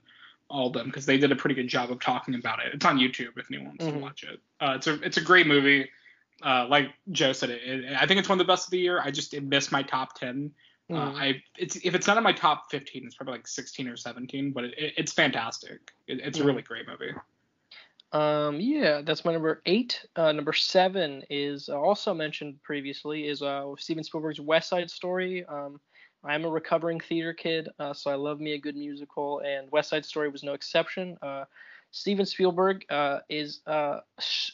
all 0.50 0.68
of 0.68 0.74
them 0.74 0.88
because 0.88 1.06
they 1.06 1.18
did 1.18 1.32
a 1.32 1.36
pretty 1.36 1.56
good 1.56 1.70
job 1.70 1.90
of 1.90 2.02
talking 2.02 2.36
about 2.36 2.60
it. 2.60 2.74
It's 2.74 2.86
on 2.86 2.98
YouTube 2.98 3.38
if 3.38 3.46
anyone 3.50 3.68
wants 3.68 3.86
mm-hmm. 3.86 3.96
to 3.96 4.04
watch 4.04 4.24
it. 4.24 4.42
it's 4.62 4.88
a 4.88 5.02
it's 5.02 5.18
a 5.18 5.22
great 5.22 5.48
movie. 5.48 5.90
Like 6.44 6.90
Joe 7.12 7.34
said, 7.34 7.50
it, 7.50 7.62
it, 7.64 7.98
I 8.00 8.06
think 8.06 8.20
it's 8.20 8.30
one 8.30 8.40
of 8.40 8.46
the 8.46 8.52
best 8.52 8.68
of 8.68 8.72
the 8.72 8.80
year. 8.80 9.02
I 9.02 9.12
just 9.12 9.34
it 9.34 9.44
missed 9.44 9.72
my 9.72 9.84
top 9.84 10.16
ten 10.16 10.52
uh, 10.90 10.94
mm. 10.94 10.98
Uh, 10.98 11.16
I 11.16 11.44
it's 11.58 11.76
if 11.78 11.96
it's 11.96 12.08
not 12.08 12.18
in 12.18 12.24
my 12.24 12.34
top 12.34 12.72
15, 12.72 13.06
it's 13.06 13.16
probably 13.16 13.34
like 13.34 13.48
16 13.48 13.88
or 13.88 13.98
17, 13.98 14.52
but 14.52 14.66
it, 14.66 14.74
it, 14.78 14.94
it's 14.98 15.12
fantastic. 15.12 15.92
It, 16.08 16.20
it's 16.24 16.40
mm. 16.40 16.44
a 16.44 16.46
really 16.46 16.62
great 16.62 16.86
movie. 16.88 17.14
Um, 18.14 18.62
yeah, 18.62 19.02
that's 19.02 19.26
my 19.26 19.34
number 19.34 19.62
eight. 19.66 20.06
Uh, 20.16 20.32
number 20.32 20.54
seven 20.54 21.24
is 21.30 21.68
also 21.68 22.14
mentioned 22.14 22.62
previously 22.64 23.28
is 23.28 23.42
uh, 23.42 23.66
Steven 23.78 24.04
Spielberg's 24.04 24.40
West 24.40 24.70
Side 24.70 24.90
Story. 24.90 25.46
Um, 25.46 25.82
I'm 26.24 26.46
a 26.46 26.50
recovering 26.50 27.02
theater 27.02 27.34
kid, 27.34 27.68
uh, 27.80 27.94
so 27.94 28.10
I 28.10 28.16
love 28.16 28.40
me 28.40 28.54
a 28.54 28.58
good 28.58 28.76
musical, 28.76 29.42
and 29.42 29.70
West 29.72 29.90
Side 29.90 30.06
Story 30.06 30.30
was 30.30 30.42
no 30.42 30.54
exception. 30.54 31.18
Uh, 31.22 31.44
Steven 31.98 32.28
Spielberg 32.28 32.86
uh, 32.92 33.20
is 33.28 33.62
uh, 33.66 34.02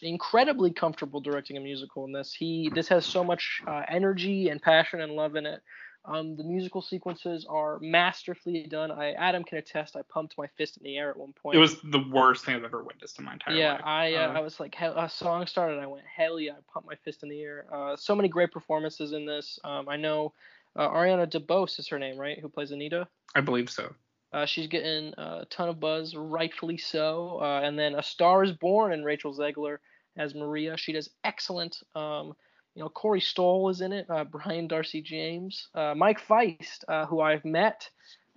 incredibly 0.01 0.71
comfortable 0.71 1.19
directing 1.19 1.57
a 1.57 1.59
musical 1.59 2.05
in 2.05 2.13
this. 2.13 2.33
He 2.33 2.71
this 2.73 2.87
has 2.87 3.05
so 3.05 3.21
much 3.23 3.61
uh, 3.67 3.81
energy 3.89 4.47
and 4.47 4.61
passion 4.61 5.01
and 5.01 5.11
love 5.11 5.35
in 5.35 5.45
it. 5.45 5.61
Um, 6.05 6.37
the 6.37 6.43
musical 6.43 6.81
sequences 6.81 7.45
are 7.49 7.79
masterfully 7.81 8.65
done. 8.69 8.91
I 8.91 9.11
Adam 9.11 9.43
can 9.43 9.57
attest. 9.57 9.97
I 9.97 10.03
pumped 10.03 10.37
my 10.37 10.47
fist 10.57 10.77
in 10.77 10.83
the 10.83 10.97
air 10.97 11.09
at 11.09 11.17
one 11.17 11.33
point. 11.33 11.55
It 11.55 11.59
was 11.59 11.81
the 11.81 12.03
worst 12.11 12.45
thing 12.45 12.55
I've 12.55 12.63
ever 12.63 12.81
witnessed 12.81 13.19
in 13.19 13.25
my 13.25 13.33
entire 13.33 13.55
yeah, 13.55 13.71
life. 13.73 13.81
Yeah, 13.83 13.91
I 13.91 14.13
uh, 14.13 14.27
uh, 14.29 14.37
I 14.37 14.39
was 14.39 14.59
like, 14.61 14.75
a 14.79 15.09
song 15.09 15.45
started, 15.45 15.79
I 15.79 15.87
went, 15.87 16.05
hell 16.05 16.39
yeah! 16.39 16.53
I 16.53 16.71
pumped 16.73 16.87
my 16.87 16.95
fist 17.03 17.23
in 17.23 17.29
the 17.29 17.41
air. 17.41 17.65
Uh, 17.73 17.97
so 17.97 18.15
many 18.15 18.29
great 18.29 18.51
performances 18.51 19.11
in 19.11 19.25
this. 19.25 19.59
Um, 19.65 19.89
I 19.89 19.97
know 19.97 20.33
uh, 20.77 20.87
Ariana 20.87 21.29
DeBose 21.29 21.77
is 21.79 21.89
her 21.89 21.99
name, 21.99 22.17
right? 22.17 22.39
Who 22.39 22.47
plays 22.47 22.71
Anita? 22.71 23.07
I 23.35 23.41
believe 23.41 23.69
so. 23.69 23.93
Uh, 24.33 24.45
she's 24.45 24.67
getting 24.67 25.13
a 25.17 25.45
ton 25.49 25.69
of 25.69 25.79
buzz, 25.79 26.15
rightfully 26.15 26.77
so. 26.77 27.39
Uh, 27.41 27.61
and 27.63 27.77
then 27.77 27.95
A 27.95 28.03
Star 28.03 28.43
Is 28.43 28.51
Born 28.51 28.91
and 28.91 29.05
Rachel 29.05 29.33
Zegler 29.33 29.77
as 30.17 30.33
Maria. 30.33 30.75
She 30.77 30.93
does 30.93 31.09
excellent. 31.23 31.77
Um, 31.95 32.33
you 32.75 32.81
know, 32.81 32.89
Corey 32.89 33.21
Stoll 33.21 33.69
is 33.69 33.81
in 33.81 33.93
it. 33.93 34.09
Uh, 34.09 34.23
Brian 34.23 34.67
Darcy 34.67 35.01
James, 35.01 35.67
uh, 35.75 35.93
Mike 35.95 36.19
Faist, 36.19 36.83
uh, 36.87 37.05
who 37.05 37.21
I've 37.21 37.45
met, 37.45 37.89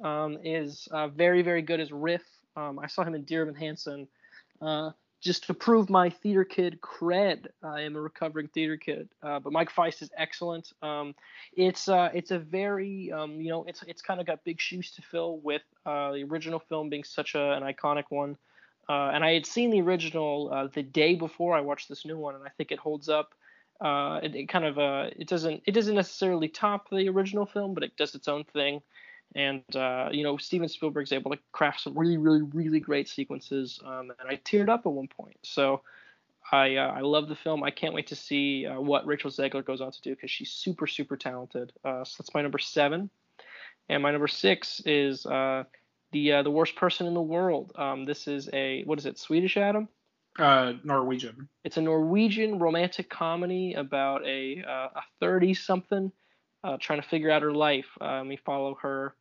um, 0.05 0.39
is 0.45 0.87
uh, 0.91 1.09
very 1.09 1.43
very 1.43 1.63
good 1.63 1.81
as 1.81 1.91
Riff. 1.91 2.23
Um, 2.55 2.79
I 2.79 2.87
saw 2.87 3.03
him 3.03 3.15
in 3.15 3.25
Dear 3.25 3.43
Evan 3.43 3.55
Hansen. 3.55 4.09
Uh, 5.27 5.33
just 5.33 5.47
to 5.47 5.55
prove 5.55 5.91
my 5.91 6.11
theater 6.11 6.45
kid 6.45 6.81
cred, 6.81 7.47
I 7.63 7.83
am 7.83 7.97
a 7.97 8.01
recovering 8.01 8.49
theater 8.49 8.77
kid. 8.77 9.09
Uh, 9.23 9.41
but 9.41 9.53
Mike 9.53 9.71
Faist 9.71 10.03
is 10.03 10.11
excellent. 10.17 10.73
Um, 10.83 11.15
it's 11.55 11.89
it's 11.89 12.31
a 12.31 12.39
very 12.39 13.13
um, 13.13 13.41
you 13.41 13.51
know 13.51 13.65
it's 13.65 13.83
it's 13.87 14.03
kind 14.03 14.21
of 14.21 14.27
got 14.27 14.45
big 14.45 14.61
shoes 14.61 14.93
to 14.93 15.03
fill 15.03 15.39
with 15.39 15.63
the 15.85 16.27
original 16.31 16.61
film 16.61 16.89
being 16.89 17.05
such 17.05 17.35
a, 17.35 17.53
an 17.53 17.63
iconic 17.63 18.05
one. 18.11 18.37
and 18.89 19.25
I 19.25 19.35
had 19.35 19.47
seen 19.47 19.71
the 19.71 19.81
original 19.81 20.71
the 20.73 20.83
day 20.83 21.15
before 21.15 21.57
I 21.57 21.61
watched 21.61 21.89
this 21.89 22.05
new 22.05 22.19
one, 22.19 22.35
and 22.35 22.45
I 22.45 22.51
think 22.57 22.71
it 22.71 22.79
holds 22.79 23.09
up 23.09 23.35
uh, 23.81 24.21
it, 24.23 24.35
it, 24.35 24.49
kind 24.49 24.65
of 24.65 24.79
uh, 24.79 25.11
it 25.17 25.29
doesn't 25.29 25.63
it 25.67 25.73
doesn't 25.73 25.95
necessarily 25.95 26.49
top 26.49 26.89
the 26.91 27.09
original 27.09 27.47
film, 27.47 27.75
but 27.75 27.83
it 27.83 27.97
does 27.97 28.15
its 28.15 28.29
own 28.29 28.45
thing. 28.45 28.81
And 29.37 29.63
uh, 29.77 30.09
you 30.11 30.25
know, 30.25 30.37
Steven 30.39 30.69
Spielberg's 30.69 31.13
able 31.13 31.31
to 31.31 31.39
craft 31.53 31.83
some 31.83 31.97
really, 31.97 32.17
really, 32.17 32.43
really 32.43 32.81
great 32.81 33.09
sequences. 33.09 33.79
Um, 33.85 34.13
and 34.19 34.29
I 34.29 34.37
teared 34.37 34.69
up 34.69 34.87
at 34.87 34.93
one 34.93 35.09
point. 35.09 35.37
So 35.43 35.83
I 36.51 36.77
uh, 36.77 36.89
I 36.89 37.01
love 37.01 37.29
the 37.29 37.37
film. 37.37 37.63
I 37.63 37.71
can't 37.71 37.95
wait 37.95 38.07
to 38.09 38.17
see 38.17 38.67
uh, 38.67 38.81
what 38.81 39.07
Rachel 39.07 39.31
Zegler 39.31 39.65
goes 39.65 39.81
on 39.81 39.93
to 39.93 40.01
do 40.01 40.15
because 40.15 40.31
she's 40.31 40.51
super, 40.51 40.87
super 40.87 41.17
talented. 41.17 41.73
Uh, 41.85 42.03
so 42.03 42.17
that's 42.19 42.35
my 42.35 42.41
number 42.41 42.59
seven. 42.59 43.11
And 43.89 44.03
my 44.03 44.11
number 44.11 44.27
six 44.29 44.81
is 44.87 45.27
the 46.13 46.43
the 46.43 46.51
worst 46.51 46.75
person 46.77 47.07
in 47.07 47.15
the 47.15 47.21
world. 47.21 47.73
Um, 47.77 48.07
this 48.07 48.27
is 48.27 48.49
a 48.53 48.85
what 48.85 48.99
is 48.99 49.07
it? 49.07 49.19
Swedish 49.19 49.57
Adam? 49.57 49.89
Uh, 50.39 50.75
Norwegian. 50.85 51.49
It's 51.65 51.77
a 51.77 51.83
Norwegian 51.83 52.59
romantic 52.59 53.09
comedy 53.09 53.75
about 53.75 54.25
a 54.27 54.63
uh, 54.67 54.89
a 54.97 55.03
thirty 55.21 55.55
something 55.55 56.13
uh, 56.65 56.77
trying 56.81 57.01
to 57.01 57.09
figure 57.09 57.31
out 57.31 57.43
her 57.43 57.53
life. 57.53 57.87
Um, 58.01 58.29
we 58.29 58.37
follow 58.37 58.75
her 58.83 59.15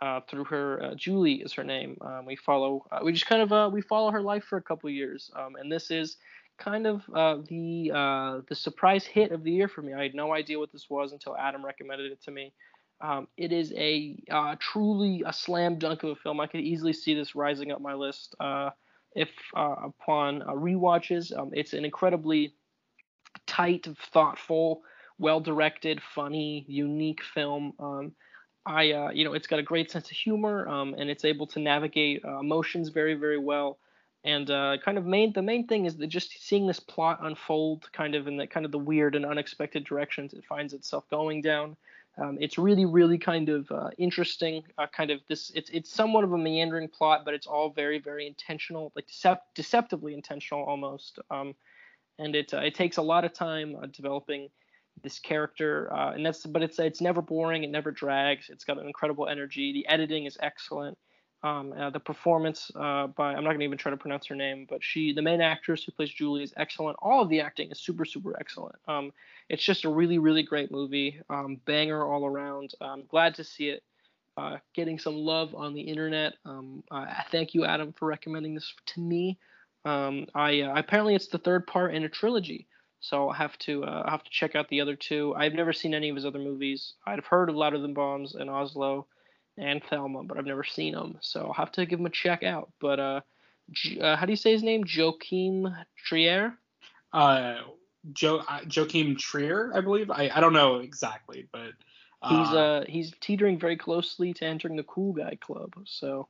uh, 0.00 0.20
through 0.28 0.44
her 0.44 0.82
uh, 0.82 0.94
Julie 0.94 1.42
is 1.42 1.52
her 1.54 1.64
name. 1.64 1.96
Um, 2.00 2.26
we 2.26 2.36
follow 2.36 2.84
uh, 2.90 3.00
we 3.02 3.12
just 3.12 3.26
kind 3.26 3.42
of 3.42 3.52
uh, 3.52 3.70
we 3.72 3.80
follow 3.80 4.10
her 4.10 4.20
life 4.20 4.44
for 4.44 4.58
a 4.58 4.62
couple 4.62 4.90
years. 4.90 5.30
Um, 5.34 5.56
and 5.56 5.72
this 5.72 5.90
is 5.90 6.16
kind 6.58 6.86
of 6.86 7.02
uh, 7.14 7.38
the 7.48 7.92
uh, 7.94 8.40
the 8.48 8.54
surprise 8.54 9.04
hit 9.04 9.32
of 9.32 9.42
the 9.42 9.50
year 9.50 9.68
for 9.68 9.82
me. 9.82 9.94
I 9.94 10.02
had 10.02 10.14
no 10.14 10.34
idea 10.34 10.58
what 10.58 10.72
this 10.72 10.90
was 10.90 11.12
until 11.12 11.36
Adam 11.36 11.64
recommended 11.64 12.12
it 12.12 12.22
to 12.24 12.30
me. 12.30 12.52
Um, 13.00 13.28
it 13.36 13.52
is 13.52 13.72
a 13.76 14.16
truly 14.58 15.22
a 15.26 15.32
slam 15.32 15.78
dunk 15.78 16.02
of 16.02 16.10
a 16.10 16.16
film. 16.16 16.40
I 16.40 16.46
could 16.46 16.60
easily 16.60 16.92
see 16.92 17.14
this 17.14 17.34
rising 17.34 17.70
up 17.72 17.80
my 17.80 17.94
list. 17.94 18.34
If 19.14 19.30
upon 19.54 20.42
re-watches. 20.46 21.32
Um, 21.32 21.50
it's 21.54 21.72
an 21.72 21.86
incredibly 21.86 22.54
tight, 23.46 23.86
thoughtful, 24.12 24.82
well-directed, 25.18 26.02
funny, 26.14 26.66
unique 26.68 27.22
film. 27.22 27.72
I, 28.66 28.90
uh, 28.90 29.10
you 29.10 29.24
know, 29.24 29.32
it's 29.32 29.46
got 29.46 29.60
a 29.60 29.62
great 29.62 29.90
sense 29.90 30.10
of 30.10 30.16
humor, 30.16 30.68
um, 30.68 30.94
and 30.98 31.08
it's 31.08 31.24
able 31.24 31.46
to 31.48 31.60
navigate 31.60 32.24
uh, 32.24 32.40
emotions 32.40 32.88
very, 32.88 33.14
very 33.14 33.38
well. 33.38 33.78
And 34.24 34.50
uh, 34.50 34.78
kind 34.84 34.98
of 34.98 35.06
main, 35.06 35.32
the 35.32 35.42
main 35.42 35.68
thing 35.68 35.86
is 35.86 35.96
that 35.98 36.08
just 36.08 36.32
seeing 36.42 36.66
this 36.66 36.80
plot 36.80 37.20
unfold, 37.22 37.88
kind 37.92 38.16
of 38.16 38.26
in 38.26 38.36
the 38.36 38.46
kind 38.48 38.66
of 38.66 38.72
the 38.72 38.78
weird 38.78 39.14
and 39.14 39.24
unexpected 39.24 39.84
directions 39.84 40.34
it 40.34 40.44
finds 40.44 40.74
itself 40.74 41.08
going 41.10 41.42
down. 41.42 41.76
Um, 42.18 42.38
it's 42.40 42.58
really, 42.58 42.86
really 42.86 43.18
kind 43.18 43.48
of 43.48 43.70
uh, 43.70 43.90
interesting. 43.98 44.64
Uh, 44.78 44.86
kind 44.88 45.12
of 45.12 45.20
this. 45.28 45.52
It's 45.54 45.70
it's 45.70 45.92
somewhat 45.92 46.24
of 46.24 46.32
a 46.32 46.38
meandering 46.38 46.88
plot, 46.88 47.24
but 47.24 47.34
it's 47.34 47.46
all 47.46 47.70
very, 47.70 48.00
very 48.00 48.26
intentional, 48.26 48.90
like 48.96 49.06
decept- 49.06 49.52
deceptively 49.54 50.12
intentional 50.12 50.64
almost. 50.64 51.20
Um, 51.30 51.54
and 52.18 52.34
it 52.34 52.52
uh, 52.52 52.60
it 52.60 52.74
takes 52.74 52.96
a 52.96 53.02
lot 53.02 53.24
of 53.24 53.32
time 53.32 53.76
developing 53.92 54.48
this 55.02 55.18
character, 55.18 55.92
uh, 55.92 56.12
and 56.12 56.24
that's 56.24 56.44
but 56.46 56.62
it's 56.62 56.78
it's 56.78 57.00
never 57.00 57.22
boring. 57.22 57.64
It 57.64 57.70
never 57.70 57.90
drags. 57.90 58.48
It's 58.48 58.64
got 58.64 58.78
an 58.78 58.86
incredible 58.86 59.28
energy. 59.28 59.72
The 59.72 59.86
editing 59.88 60.26
is 60.26 60.36
excellent. 60.40 60.96
Um, 61.42 61.72
uh, 61.74 61.90
the 61.90 62.00
performance 62.00 62.70
uh, 62.74 63.08
by 63.08 63.34
I'm 63.34 63.44
not 63.44 63.52
gonna 63.52 63.64
even 63.64 63.78
try 63.78 63.90
to 63.90 63.96
pronounce 63.96 64.26
her 64.26 64.34
name, 64.34 64.66
but 64.68 64.82
she 64.82 65.12
the 65.12 65.22
main 65.22 65.40
actress 65.40 65.84
who 65.84 65.92
plays 65.92 66.10
Julie 66.10 66.42
is 66.42 66.52
excellent. 66.56 66.96
All 67.00 67.22
of 67.22 67.28
the 67.28 67.40
acting 67.40 67.70
is 67.70 67.78
super 67.80 68.04
super 68.04 68.36
excellent. 68.40 68.76
Um, 68.88 69.12
it's 69.48 69.62
just 69.62 69.84
a 69.84 69.88
really 69.88 70.18
really 70.18 70.42
great 70.42 70.70
movie. 70.70 71.20
Um, 71.30 71.60
banger 71.66 72.04
all 72.04 72.26
around. 72.26 72.72
I'm 72.80 73.04
glad 73.06 73.34
to 73.36 73.44
see 73.44 73.68
it 73.68 73.82
uh, 74.36 74.58
getting 74.74 74.98
some 74.98 75.16
love 75.16 75.54
on 75.54 75.74
the 75.74 75.80
internet. 75.80 76.34
Um, 76.44 76.82
uh, 76.90 77.06
thank 77.30 77.54
you 77.54 77.64
Adam 77.64 77.92
for 77.92 78.06
recommending 78.06 78.54
this 78.54 78.74
to 78.86 79.00
me. 79.00 79.38
Um, 79.84 80.26
I 80.34 80.62
uh, 80.62 80.74
apparently 80.76 81.14
it's 81.14 81.28
the 81.28 81.38
third 81.38 81.66
part 81.66 81.94
in 81.94 82.04
a 82.04 82.08
trilogy, 82.08 82.66
so 83.00 83.28
I'll 83.28 83.34
have 83.34 83.56
to 83.60 83.84
uh, 83.84 84.02
I'll 84.04 84.10
have 84.12 84.24
to 84.24 84.30
check 84.30 84.54
out 84.54 84.68
the 84.68 84.80
other 84.80 84.96
two. 84.96 85.34
I've 85.36 85.54
never 85.54 85.72
seen 85.72 85.94
any 85.94 86.08
of 86.08 86.16
his 86.16 86.26
other 86.26 86.38
movies. 86.38 86.94
I've 87.06 87.24
heard 87.26 87.48
of 87.48 87.56
Louder 87.56 87.78
Than 87.78 87.94
Bombs 87.94 88.34
and 88.34 88.50
Oslo 88.50 89.06
and 89.58 89.82
Thelma, 89.84 90.24
but 90.24 90.38
I've 90.38 90.46
never 90.46 90.64
seen 90.64 90.94
them, 90.94 91.18
so 91.20 91.46
I'll 91.46 91.52
have 91.54 91.72
to 91.72 91.86
give 91.86 91.98
him 92.00 92.06
a 92.06 92.10
check 92.10 92.42
out. 92.42 92.70
But 92.80 93.00
uh, 93.00 93.20
J- 93.70 94.00
uh 94.00 94.16
how 94.16 94.26
do 94.26 94.32
you 94.32 94.36
say 94.36 94.52
his 94.52 94.62
name? 94.62 94.84
Joachim 94.86 95.68
Trier. 95.96 96.54
Uh, 97.12 97.56
jo- 98.12 98.42
uh, 98.48 98.60
Joachim 98.70 99.16
Trier, 99.16 99.72
I 99.74 99.80
believe. 99.80 100.10
I, 100.10 100.30
I 100.34 100.40
don't 100.40 100.52
know 100.52 100.76
exactly, 100.76 101.48
but 101.52 101.70
uh, 102.22 102.28
He's 102.28 102.52
uh 102.54 102.84
he's 102.88 103.12
teetering 103.20 103.58
very 103.58 103.76
closely 103.76 104.32
to 104.34 104.44
entering 104.44 104.76
the 104.76 104.82
cool 104.84 105.12
guy 105.12 105.36
club. 105.40 105.74
So 105.84 106.28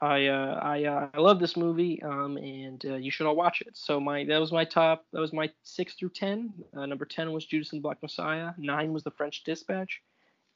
I 0.00 0.26
uh, 0.26 0.60
I 0.62 0.84
uh, 0.84 1.08
I 1.12 1.18
love 1.18 1.40
this 1.40 1.56
movie, 1.56 2.00
um, 2.02 2.36
and 2.36 2.84
uh, 2.84 2.94
you 2.94 3.10
should 3.10 3.26
all 3.26 3.34
watch 3.34 3.62
it. 3.62 3.76
So 3.76 3.98
my 3.98 4.24
that 4.24 4.38
was 4.38 4.52
my 4.52 4.64
top. 4.64 5.04
That 5.12 5.20
was 5.20 5.32
my 5.32 5.50
six 5.64 5.94
through 5.94 6.10
ten. 6.10 6.52
Uh, 6.76 6.86
number 6.86 7.04
ten 7.04 7.32
was 7.32 7.44
Judas 7.44 7.72
and 7.72 7.80
the 7.80 7.82
Black 7.82 8.00
Messiah. 8.02 8.52
Nine 8.58 8.92
was 8.92 9.02
The 9.02 9.10
French 9.10 9.42
Dispatch. 9.44 10.00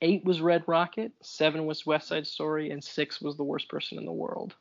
Eight 0.01 0.25
was 0.25 0.41
Red 0.41 0.65
Rocket. 0.67 1.13
Seven 1.23 1.67
was 1.67 1.85
West 1.85 2.09
Side 2.09 2.27
Story, 2.27 2.71
and 2.71 2.83
six 2.83 3.21
was 3.21 3.37
The 3.37 3.45
Worst 3.45 3.69
Person 3.69 3.99
in 3.99 4.05
the 4.05 4.13
World. 4.13 4.55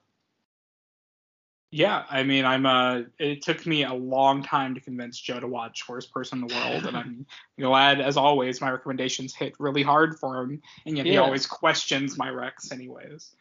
Yeah, 1.69 2.03
I 2.09 2.23
mean, 2.23 2.43
I'm 2.43 2.65
uh 2.65 3.01
it 3.19 3.43
took 3.43 3.65
me 3.65 3.85
a 3.85 3.93
long 3.93 4.41
time 4.43 4.75
to 4.75 4.81
convince 4.81 5.19
Joe 5.19 5.39
to 5.39 5.47
watch 5.47 5.87
Worst 5.87 6.11
Person 6.11 6.41
in 6.41 6.47
the 6.47 6.55
World, 6.55 6.85
and 6.85 6.97
I'm 6.97 7.25
glad 7.59 8.01
as 8.01 8.17
always 8.17 8.59
my 8.59 8.71
recommendations 8.71 9.35
hit 9.35 9.53
really 9.59 9.83
hard 9.83 10.19
for 10.19 10.41
him, 10.41 10.61
and 10.85 10.97
yet 10.97 11.05
he 11.05 11.17
always 11.17 11.45
questions 11.45 12.17
my 12.17 12.29
recs 12.29 12.73
anyways. 12.73 13.35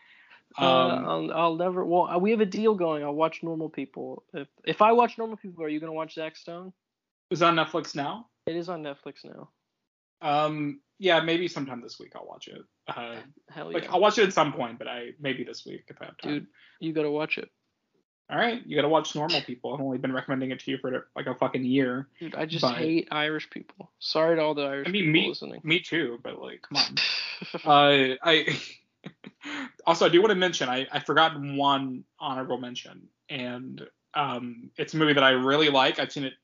Uh, 0.59 0.64
Um, 0.66 1.04
I'll, 1.07 1.33
I'll 1.33 1.54
never. 1.57 1.85
Well, 1.85 2.09
uh, 2.09 2.19
we 2.19 2.30
have 2.33 2.40
a 2.40 2.47
deal 2.47 2.75
going. 2.75 3.02
I'll 3.04 3.14
watch 3.14 3.42
Normal 3.42 3.69
People. 3.69 4.25
If 4.35 4.49
if 4.64 4.83
I 4.83 4.92
watch 4.92 5.16
Normal 5.19 5.37
People, 5.37 5.64
are 5.64 5.69
you 5.69 5.80
gonna 5.80 5.92
watch 5.92 6.14
Zack 6.14 6.37
Stone? 6.37 6.73
is 7.30 7.42
on 7.42 7.54
Netflix 7.54 7.95
now? 7.95 8.26
It 8.47 8.57
is 8.57 8.69
on 8.69 8.83
Netflix 8.83 9.25
now. 9.25 9.50
Um, 10.23 10.80
yeah, 10.99 11.21
maybe 11.21 11.47
sometime 11.49 11.80
this 11.80 11.99
week 12.00 12.12
I'll 12.16 12.26
watch 12.26 12.49
it. 12.49 12.62
Uh, 12.88 13.16
Hell 13.49 13.73
like 13.73 13.88
I'll 13.88 14.00
watch 14.00 14.19
it 14.19 14.25
at 14.26 14.33
some 14.33 14.52
point, 14.52 14.78
but 14.78 14.88
I 14.88 15.11
maybe 15.21 15.45
this 15.45 15.64
week 15.64 15.85
if 15.88 15.97
I 16.02 16.07
have 16.07 16.19
time. 16.19 16.33
dude. 16.33 16.47
You 16.80 16.92
gotta 16.92 17.11
watch 17.11 17.38
it. 17.38 17.49
All 18.28 18.37
right, 18.38 18.64
you 18.66 18.76
gotta 18.76 18.88
watch 18.88 19.14
Normal 19.14 19.40
People. 19.42 19.75
I've 19.75 19.80
only 19.80 19.99
been 19.99 20.12
recommending 20.12 20.50
it 20.50 20.61
to 20.61 20.71
you 20.73 20.78
for 20.78 21.09
like 21.16 21.26
a 21.26 21.35
fucking 21.35 21.64
year. 21.64 22.09
Dude, 22.19 22.35
I 22.35 22.47
just 22.47 22.62
But- 22.62 22.76
hate 22.76 23.09
Irish 23.11 23.49
people. 23.50 23.90
Sorry 24.00 24.37
to 24.37 24.42
all 24.42 24.54
the 24.54 24.62
Irish 24.62 24.88
I 24.88 24.90
mean, 24.90 25.04
people 25.04 25.12
me, 25.23 25.28
listening. 25.28 25.61
me 25.64 25.80
too, 25.80 26.19
but 26.23 26.40
like, 26.40 26.62
come 26.62 26.76
on. 26.83 26.95
uh, 27.64 28.16
I 28.23 28.59
also 29.87 30.06
I 30.06 30.09
do 30.09 30.20
want 30.20 30.30
to 30.30 30.37
mention 30.37 30.68
I, 30.68 30.87
I 30.92 31.00
forgot 31.00 31.40
one 31.40 32.04
honorable 32.18 32.59
mention, 32.59 33.09
and 33.28 33.82
um, 34.14 34.70
it's 34.76 34.94
a 34.94 34.97
movie 34.97 35.12
that 35.14 35.25
I 35.25 35.30
really 35.30 35.70
like. 35.70 35.99
I've 35.99 36.12
seen 36.12 36.25
it 36.25 36.35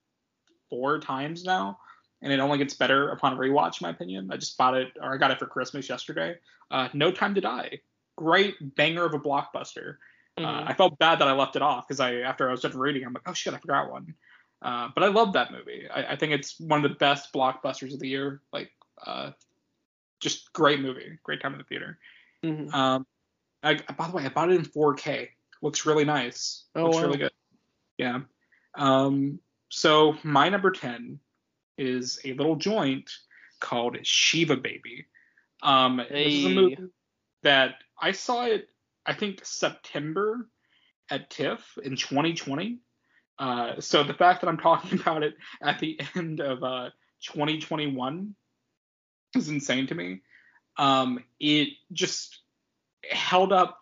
four 0.70 0.98
times 0.98 1.44
now, 1.44 1.78
and 2.22 2.32
it 2.32 2.40
only 2.40 2.58
gets 2.58 2.74
better 2.74 3.10
upon 3.10 3.36
rewatch, 3.36 3.80
in 3.80 3.86
my 3.86 3.90
opinion. 3.90 4.30
I 4.32 4.36
just 4.36 4.56
bought 4.56 4.76
it 4.76 4.92
or 5.00 5.14
I 5.14 5.16
got 5.16 5.30
it 5.30 5.38
for 5.38 5.46
Christmas 5.46 5.88
yesterday. 5.88 6.36
Uh, 6.70 6.88
no 6.94 7.10
Time 7.12 7.34
to 7.34 7.40
Die, 7.40 7.80
great 8.16 8.54
banger 8.76 9.04
of 9.04 9.14
a 9.14 9.18
blockbuster. 9.18 9.96
Uh, 10.38 10.42
Mhm. 10.42 10.70
I 10.70 10.74
felt 10.74 10.98
bad 10.98 11.18
that 11.20 11.28
I 11.28 11.32
left 11.32 11.56
it 11.56 11.62
off 11.62 11.86
because 11.88 12.00
I 12.00 12.16
after 12.16 12.48
I 12.48 12.52
was 12.52 12.60
done 12.60 12.76
reading, 12.76 13.04
I'm 13.04 13.12
like, 13.12 13.28
oh 13.28 13.32
shit, 13.32 13.54
I 13.54 13.58
forgot 13.58 13.90
one. 13.90 14.14
Uh, 14.62 14.88
but 14.94 15.04
I 15.04 15.08
love 15.08 15.32
that 15.34 15.52
movie. 15.52 15.88
I, 15.88 16.12
I 16.12 16.16
think 16.16 16.32
it's 16.32 16.58
one 16.58 16.84
of 16.84 16.90
the 16.90 16.96
best 16.96 17.32
blockbusters 17.32 17.92
of 17.92 18.00
the 18.00 18.08
year. 18.08 18.42
Like, 18.52 18.70
uh, 19.04 19.32
just 20.20 20.52
great 20.52 20.80
movie, 20.80 21.18
great 21.22 21.40
time 21.40 21.52
in 21.52 21.58
the 21.58 21.64
theater. 21.64 21.98
Mhm. 22.44 22.72
Um, 22.72 23.06
I, 23.62 23.74
by 23.96 24.08
the 24.08 24.12
way, 24.16 24.24
I 24.24 24.28
bought 24.28 24.50
it 24.50 24.56
in 24.56 24.64
4K. 24.64 25.28
Looks 25.62 25.86
really 25.86 26.04
nice. 26.04 26.64
Oh, 26.74 26.84
Looks 26.84 26.96
wow. 26.96 27.02
really 27.02 27.18
good. 27.18 27.32
Yeah. 27.98 28.20
Um, 28.76 29.40
so 29.68 30.16
my 30.22 30.48
number 30.48 30.70
10 30.70 31.18
is 31.78 32.20
a 32.24 32.34
little 32.34 32.56
joint 32.56 33.10
called 33.60 33.98
Shiva 34.06 34.56
Baby. 34.56 35.06
Um, 35.62 35.96
this 35.96 36.34
is 36.34 36.44
a 36.44 36.48
movie 36.50 36.76
that 37.42 37.76
I 38.00 38.12
saw 38.12 38.44
it, 38.44 38.68
I 39.04 39.14
think 39.14 39.40
September 39.44 40.48
at 41.10 41.30
TIFF 41.30 41.78
in 41.82 41.96
2020. 41.96 42.78
Uh, 43.38 43.80
so 43.80 44.02
the 44.02 44.14
fact 44.14 44.40
that 44.42 44.48
I'm 44.48 44.58
talking 44.58 45.00
about 45.00 45.22
it 45.22 45.34
at 45.62 45.78
the 45.78 45.98
end 46.14 46.40
of 46.40 46.62
uh, 46.62 46.90
2021 47.22 48.34
is 49.34 49.48
insane 49.48 49.86
to 49.88 49.94
me. 49.94 50.20
Um, 50.78 51.22
it 51.40 51.68
just 51.92 52.38
held 53.10 53.52
up 53.52 53.78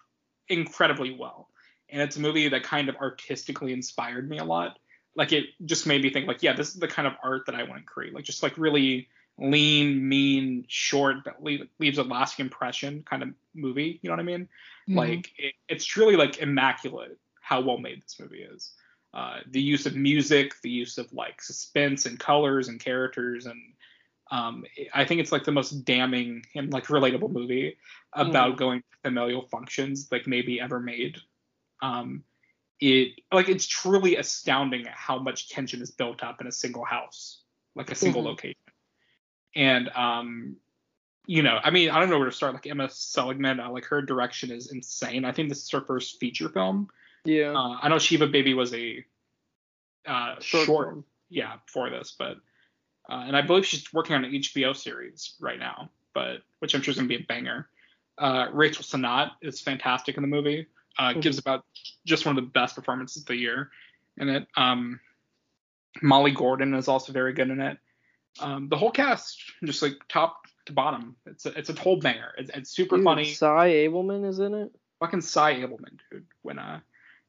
incredibly 0.49 1.17
well, 1.17 1.49
and 1.89 2.03
it's 2.03 2.17
a 2.17 2.21
movie 2.21 2.49
that 2.49 2.63
kind 2.63 2.89
of 2.89 2.97
artistically 2.97 3.73
inspired 3.73 4.29
me 4.29 4.39
a 4.39 4.45
lot. 4.45 4.79
Like 5.17 5.33
it 5.33 5.47
just 5.65 5.87
made 5.87 6.03
me 6.03 6.11
think, 6.11 6.27
like, 6.27 6.43
yeah, 6.43 6.55
this 6.55 6.69
is 6.69 6.81
the 6.81 6.89
kind 6.89 7.07
of 7.07 7.15
art 7.23 7.47
that 7.47 7.55
I 7.55 7.63
want 7.63 7.81
to 7.81 7.87
create. 7.87 8.15
Like 8.15 8.25
just 8.25 8.43
like 8.43 8.59
really 8.59 9.09
lean, 9.39 10.09
mean, 10.09 10.65
short, 10.69 11.25
but 11.25 11.43
leave, 11.43 11.67
leaves 11.79 11.99
a 11.99 12.03
lasting 12.03 12.47
impression 12.47 13.05
kind 13.09 13.23
of 13.23 13.31
movie. 13.55 13.99
You 14.03 14.11
know 14.11 14.17
what 14.17 14.21
I 14.21 14.25
mean? 14.25 14.49
Like 14.89 15.33
it, 15.39 15.55
it's 15.69 15.85
truly 15.85 16.17
like 16.17 16.39
immaculate 16.39 17.19
how 17.41 17.61
well 17.61 17.79
made 17.79 18.03
this 18.03 18.19
movie 18.21 18.43
is. 18.43 18.73
Uh, 19.13 19.39
the 19.51 19.63
use 19.63 19.87
of 19.87 19.95
music, 19.95 20.61
the 20.63 20.71
use 20.71 20.99
of 20.99 21.13
like 21.13 21.41
suspense 21.41 22.07
and 22.07 22.19
colors 22.19 22.69
and 22.69 22.81
characters, 22.81 23.47
and 23.47 23.61
um, 24.35 24.65
I 24.93 25.05
think 25.05 25.21
it's 25.21 25.31
like 25.31 25.45
the 25.45 25.53
most 25.53 25.85
damning 25.85 26.45
and 26.57 26.73
like 26.73 26.87
relatable 26.87 27.31
movie 27.31 27.77
about 28.15 28.57
going 28.57 28.81
to 28.81 28.99
familial 29.09 29.43
functions 29.43 30.09
like 30.11 30.27
maybe 30.27 30.61
ever 30.61 30.81
made. 30.81 31.19
Um, 31.83 32.25
it 32.81 33.21
like 33.31 33.49
it's 33.49 33.67
truly 33.67 34.17
astounding 34.17 34.87
how 34.93 35.21
much 35.21 35.51
tension 35.51 35.81
is 35.81 35.93
built 35.93 36.25
up 36.25 36.41
in 36.41 36.49
a 36.49 36.53
single 36.53 36.85
house, 36.85 37.43
like 37.77 37.93
a 37.93 37.95
single 37.95 38.23
Mhm. 38.23 38.27
location. 38.27 38.61
And 39.55 39.89
um, 39.91 40.57
you 41.27 41.43
know, 41.45 41.61
I 41.63 41.71
mean, 41.71 41.91
I 41.91 42.01
don't 42.01 42.11
know 42.11 42.19
where 42.19 42.29
to 42.29 42.35
start. 42.35 42.55
Like 42.55 42.67
Emma 42.67 42.91
Seligman, 42.91 43.61
uh, 43.61 43.71
like 43.71 43.85
her 43.85 44.03
direction 44.03 44.51
is 44.51 44.73
insane. 44.73 45.25
I 45.25 45.31
think 45.31 45.49
this 45.49 45.63
is 45.63 45.71
her 45.71 45.81
first 45.83 46.19
feature 46.19 46.49
film. 46.49 46.89
yeah. 47.25 47.53
Uh, 47.53 47.79
I 47.81 47.89
know 47.89 48.01
Shiva 48.01 48.27
Baby 48.27 48.55
was 48.55 48.75
a 48.75 49.05
uh, 50.07 50.41
Short 50.41 50.67
short, 50.67 50.99
yeah, 51.31 51.55
for 51.67 51.89
this, 51.89 52.17
but 52.19 52.39
uh, 53.11 53.25
and 53.27 53.37
I 53.37 53.43
believe 53.43 53.67
she's 53.67 53.93
working 53.93 54.15
on 54.17 54.25
an 54.25 54.33
HBO 54.33 54.75
series 54.77 55.35
right 55.41 55.59
now, 55.59 55.91
but 56.15 56.39
which 56.61 56.75
I'm 56.75 56.83
sure 56.83 56.93
is 56.93 56.97
gonna 56.97 57.09
be 57.09 57.17
a 57.17 57.27
banger. 57.29 57.69
Uh, 58.19 58.47
Rachel 58.53 58.83
Sennott 58.85 59.31
is 59.43 59.61
fantastic 59.61 60.17
in 60.17 60.23
the 60.23 60.29
movie. 60.29 60.67
Uh, 60.99 61.13
Mhm. 61.15 61.23
Gives 61.23 61.39
about 61.39 61.65
just 62.07 62.25
one 62.25 62.39
of 62.39 62.45
the 62.45 62.51
best 62.51 62.77
performances 62.77 63.23
of 63.23 63.27
the 63.27 63.37
year 63.37 63.71
in 64.17 64.29
it. 64.29 64.47
Um, 64.57 65.01
Molly 66.03 66.31
Gordon 66.31 66.75
is 66.75 66.87
also 66.89 67.13
very 67.13 67.33
good 67.33 67.51
in 67.51 67.61
it. 67.61 67.79
Um, 68.41 68.69
the 68.69 68.77
whole 68.77 68.91
cast, 68.91 69.41
just 69.65 69.83
like 69.83 69.95
top 70.09 70.47
to 70.67 70.73
bottom, 70.73 71.15
it's 71.27 71.47
a, 71.47 71.51
it's 71.59 71.69
a 71.71 71.75
whole 71.75 71.97
banger. 71.99 72.33
It's, 72.39 72.51
it's 72.55 72.71
super 72.71 72.97
Dude, 72.97 73.05
funny 73.05 73.25
Sy 73.33 73.71
Ableman 73.87 74.27
is 74.29 74.39
in 74.41 74.55
it. 74.55 74.73
fucking 75.01 75.21
Sy 75.21 75.55
Ableman, 75.61 75.99
dude. 76.11 76.27
When 76.43 76.59
uh, 76.59 76.81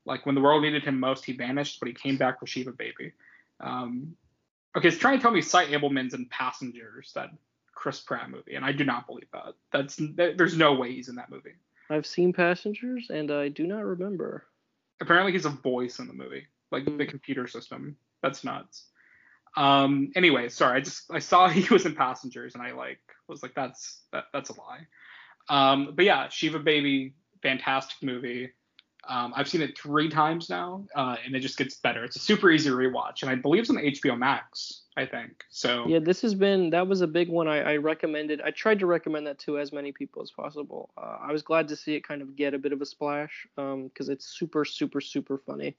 like 0.06 0.26
when 0.26 0.36
the 0.36 0.42
world 0.42 0.62
needed 0.64 0.84
him 0.84 1.00
most, 1.00 1.26
he 1.26 1.34
vanished, 1.34 1.80
but 1.80 1.88
he 1.88 1.94
came 1.94 2.18
back 2.18 2.40
for 2.40 2.48
Shiva 2.48 2.72
Baby. 2.72 3.12
Um, 3.60 4.16
okay, 4.76 4.88
it's 4.88 4.98
trying 4.98 5.18
to 5.18 5.22
tell 5.22 5.32
me 5.32 5.42
Sy 5.42 5.66
Ableman's 5.68 6.14
in 6.14 6.26
Passengers, 6.28 7.12
that 7.16 7.30
Chris 7.74 8.00
Pratt 8.00 8.30
movie, 8.30 8.56
and 8.56 8.66
I 8.66 8.72
do 8.72 8.84
not 8.84 9.08
believe 9.08 9.28
that. 9.34 9.54
That's 9.72 9.96
th- 9.96 10.38
there's 10.38 10.58
no 10.58 10.74
way 10.74 10.94
he's 10.94 11.10
in 11.10 11.16
that 11.16 11.30
movie. 11.30 11.56
I've 11.90 12.06
seen 12.06 12.34
Passengers, 12.34 13.08
and 13.10 13.32
I 13.32 13.50
do 13.50 13.68
not 13.68 13.84
remember. 13.84 14.46
Apparently, 15.02 15.32
he's 15.34 15.46
a 15.46 15.50
voice 15.50 16.00
in 16.00 16.08
the 16.08 16.14
movie, 16.14 16.48
like 16.72 16.86
the 16.86 16.92
Hmm. 16.92 17.04
computer 17.10 17.48
system. 17.48 17.98
That's 18.24 18.44
nuts. 18.44 18.88
Um, 19.58 20.12
anyway, 20.16 20.50
sorry, 20.50 20.78
I 20.78 20.82
just 20.82 21.04
I 21.12 21.20
saw 21.20 21.48
he 21.50 21.72
was 21.74 21.86
in 21.86 21.96
Passengers, 21.96 22.56
and 22.56 22.64
I 22.64 22.72
like 22.72 23.00
was 23.28 23.44
like 23.44 23.54
that's 23.56 24.02
that, 24.12 24.26
that's 24.34 24.50
a 24.50 24.60
lie. 24.60 24.88
Um, 25.50 25.94
but 25.96 26.06
yeah, 26.06 26.30
Shiva 26.30 26.60
Baby, 26.60 27.14
fantastic 27.44 28.02
movie. 28.02 28.52
Um, 29.08 29.34
I've 29.36 29.48
seen 29.48 29.62
it 29.62 29.78
three 29.78 30.10
times 30.10 30.50
now, 30.50 30.86
uh, 30.96 31.16
and 31.24 31.36
it 31.36 31.40
just 31.40 31.58
gets 31.58 31.76
better. 31.76 32.04
It's 32.04 32.16
a 32.16 32.20
super 32.20 32.52
easy 32.52 32.70
rewatch, 32.70 33.22
and 33.22 33.30
I 33.30 33.36
believe 33.36 33.62
it's 33.62 33.70
on 33.70 33.78
HBO 33.78 34.18
Max. 34.18 34.82
I 34.98 35.06
think 35.06 35.44
so. 35.50 35.86
Yeah, 35.88 36.00
this 36.00 36.22
has 36.22 36.34
been 36.34 36.70
that 36.70 36.88
was 36.88 37.02
a 37.02 37.08
big 37.08 37.30
one. 37.30 37.48
I, 37.48 37.74
I 37.74 37.76
recommended. 37.78 38.42
I 38.42 38.52
tried 38.52 38.80
to 38.80 38.86
recommend 38.86 39.28
that 39.28 39.40
to 39.40 39.60
as 39.60 39.74
many 39.74 39.92
people 39.92 40.22
as 40.22 40.32
possible. 40.32 40.92
Uh, 40.98 41.18
I 41.22 41.32
was 41.32 41.42
glad 41.42 41.68
to 41.68 41.76
see 41.76 41.96
it 41.96 42.08
kind 42.08 42.22
of 42.22 42.36
get 42.36 42.54
a 42.54 42.58
bit 42.58 42.72
of 42.72 42.82
a 42.82 42.86
splash 42.86 43.46
because 43.56 43.74
um, 43.74 44.14
it's 44.14 44.26
super, 44.26 44.64
super, 44.64 45.02
super 45.02 45.38
funny. 45.38 45.76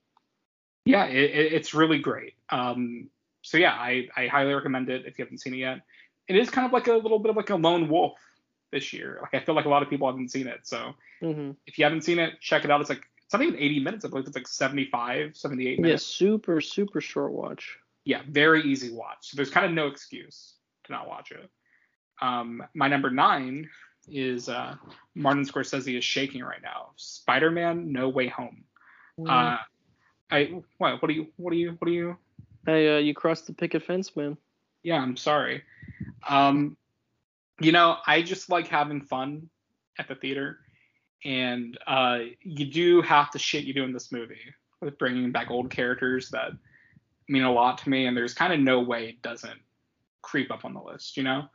Yeah, 0.84 1.06
it, 1.06 1.52
it's 1.52 1.74
really 1.74 1.98
great. 1.98 2.34
Um, 2.50 3.08
so 3.42 3.58
yeah, 3.58 3.72
I, 3.72 4.08
I 4.16 4.26
highly 4.26 4.52
recommend 4.52 4.90
it 4.90 5.06
if 5.06 5.18
you 5.18 5.24
haven't 5.24 5.38
seen 5.38 5.54
it 5.54 5.58
yet. 5.58 5.80
It 6.28 6.36
is 6.36 6.50
kind 6.50 6.66
of 6.66 6.72
like 6.72 6.88
a 6.88 6.94
little 6.94 7.18
bit 7.18 7.30
of 7.30 7.36
like 7.36 7.50
a 7.50 7.56
lone 7.56 7.88
wolf 7.88 8.18
this 8.70 8.92
year. 8.92 9.18
Like 9.22 9.40
I 9.40 9.44
feel 9.44 9.54
like 9.54 9.64
a 9.64 9.68
lot 9.68 9.82
of 9.82 9.88
people 9.88 10.08
haven't 10.08 10.30
seen 10.30 10.46
it. 10.46 10.60
So 10.64 10.94
mm-hmm. 11.22 11.52
if 11.66 11.78
you 11.78 11.84
haven't 11.84 12.02
seen 12.02 12.18
it, 12.18 12.40
check 12.40 12.64
it 12.64 12.70
out. 12.70 12.80
It's 12.80 12.90
like 12.90 13.04
it's 13.26 13.32
not 13.32 13.42
even 13.42 13.58
80 13.58 13.80
minutes. 13.80 14.04
I 14.04 14.08
believe 14.08 14.26
it's 14.26 14.36
like 14.36 14.46
75, 14.46 15.36
78 15.36 15.80
minutes. 15.80 16.02
Yeah, 16.04 16.28
super, 16.28 16.60
super 16.60 17.00
short 17.00 17.32
watch. 17.32 17.76
Yeah, 18.04 18.22
very 18.28 18.62
easy 18.62 18.92
watch. 18.92 19.30
So 19.30 19.36
there's 19.36 19.50
kind 19.50 19.66
of 19.66 19.72
no 19.72 19.88
excuse 19.88 20.54
to 20.84 20.92
not 20.92 21.08
watch 21.08 21.32
it. 21.32 21.50
Um, 22.22 22.62
my 22.72 22.86
number 22.86 23.10
nine 23.10 23.68
is 24.08 24.48
uh, 24.48 24.76
Martin 25.16 25.44
Scorsese 25.44 25.98
is 25.98 26.04
shaking 26.04 26.44
right 26.44 26.62
now. 26.62 26.90
Spider-Man: 26.94 27.92
No 27.92 28.08
Way 28.08 28.28
Home. 28.28 28.62
Mm. 29.18 29.28
Uh, 29.28 29.58
I 30.30 30.62
what? 30.78 31.02
What 31.02 31.08
do 31.08 31.14
you? 31.14 31.26
What 31.36 31.50
do 31.50 31.56
you? 31.56 31.70
What 31.80 31.86
do 31.86 31.92
you? 31.92 32.16
Hey, 32.64 32.96
uh, 32.96 32.98
you 32.98 33.12
crossed 33.12 33.48
the 33.48 33.54
picket 33.54 33.82
fence, 33.82 34.14
man. 34.14 34.36
Yeah, 34.84 35.00
I'm 35.00 35.16
sorry. 35.16 35.62
Um, 36.28 36.76
you 37.60 37.72
know, 37.72 37.96
I 38.06 38.22
just 38.22 38.50
like 38.50 38.68
having 38.68 39.00
fun 39.00 39.50
at 39.98 40.06
the 40.06 40.14
theater, 40.14 40.60
and 41.26 41.76
uh, 41.88 42.20
you 42.42 42.66
do 42.66 43.02
half 43.02 43.32
the 43.32 43.38
shit 43.38 43.64
you 43.64 43.74
do 43.74 43.82
in 43.82 43.92
this 43.92 44.12
movie 44.12 44.38
with 44.80 44.96
bringing 44.96 45.32
back 45.32 45.50
old 45.50 45.70
characters 45.70 46.30
that 46.30 46.52
mean 47.28 47.42
a 47.42 47.52
lot 47.52 47.78
to 47.78 47.90
me, 47.90 48.06
and 48.06 48.16
there's 48.16 48.32
kind 48.32 48.52
of 48.52 48.60
no 48.60 48.80
way 48.80 49.08
it 49.08 49.22
doesn't 49.22 49.58
creep 50.22 50.52
up 50.52 50.64
on 50.64 50.72
the 50.72 50.80
list, 50.80 51.16
you 51.16 51.24
know. 51.24 51.46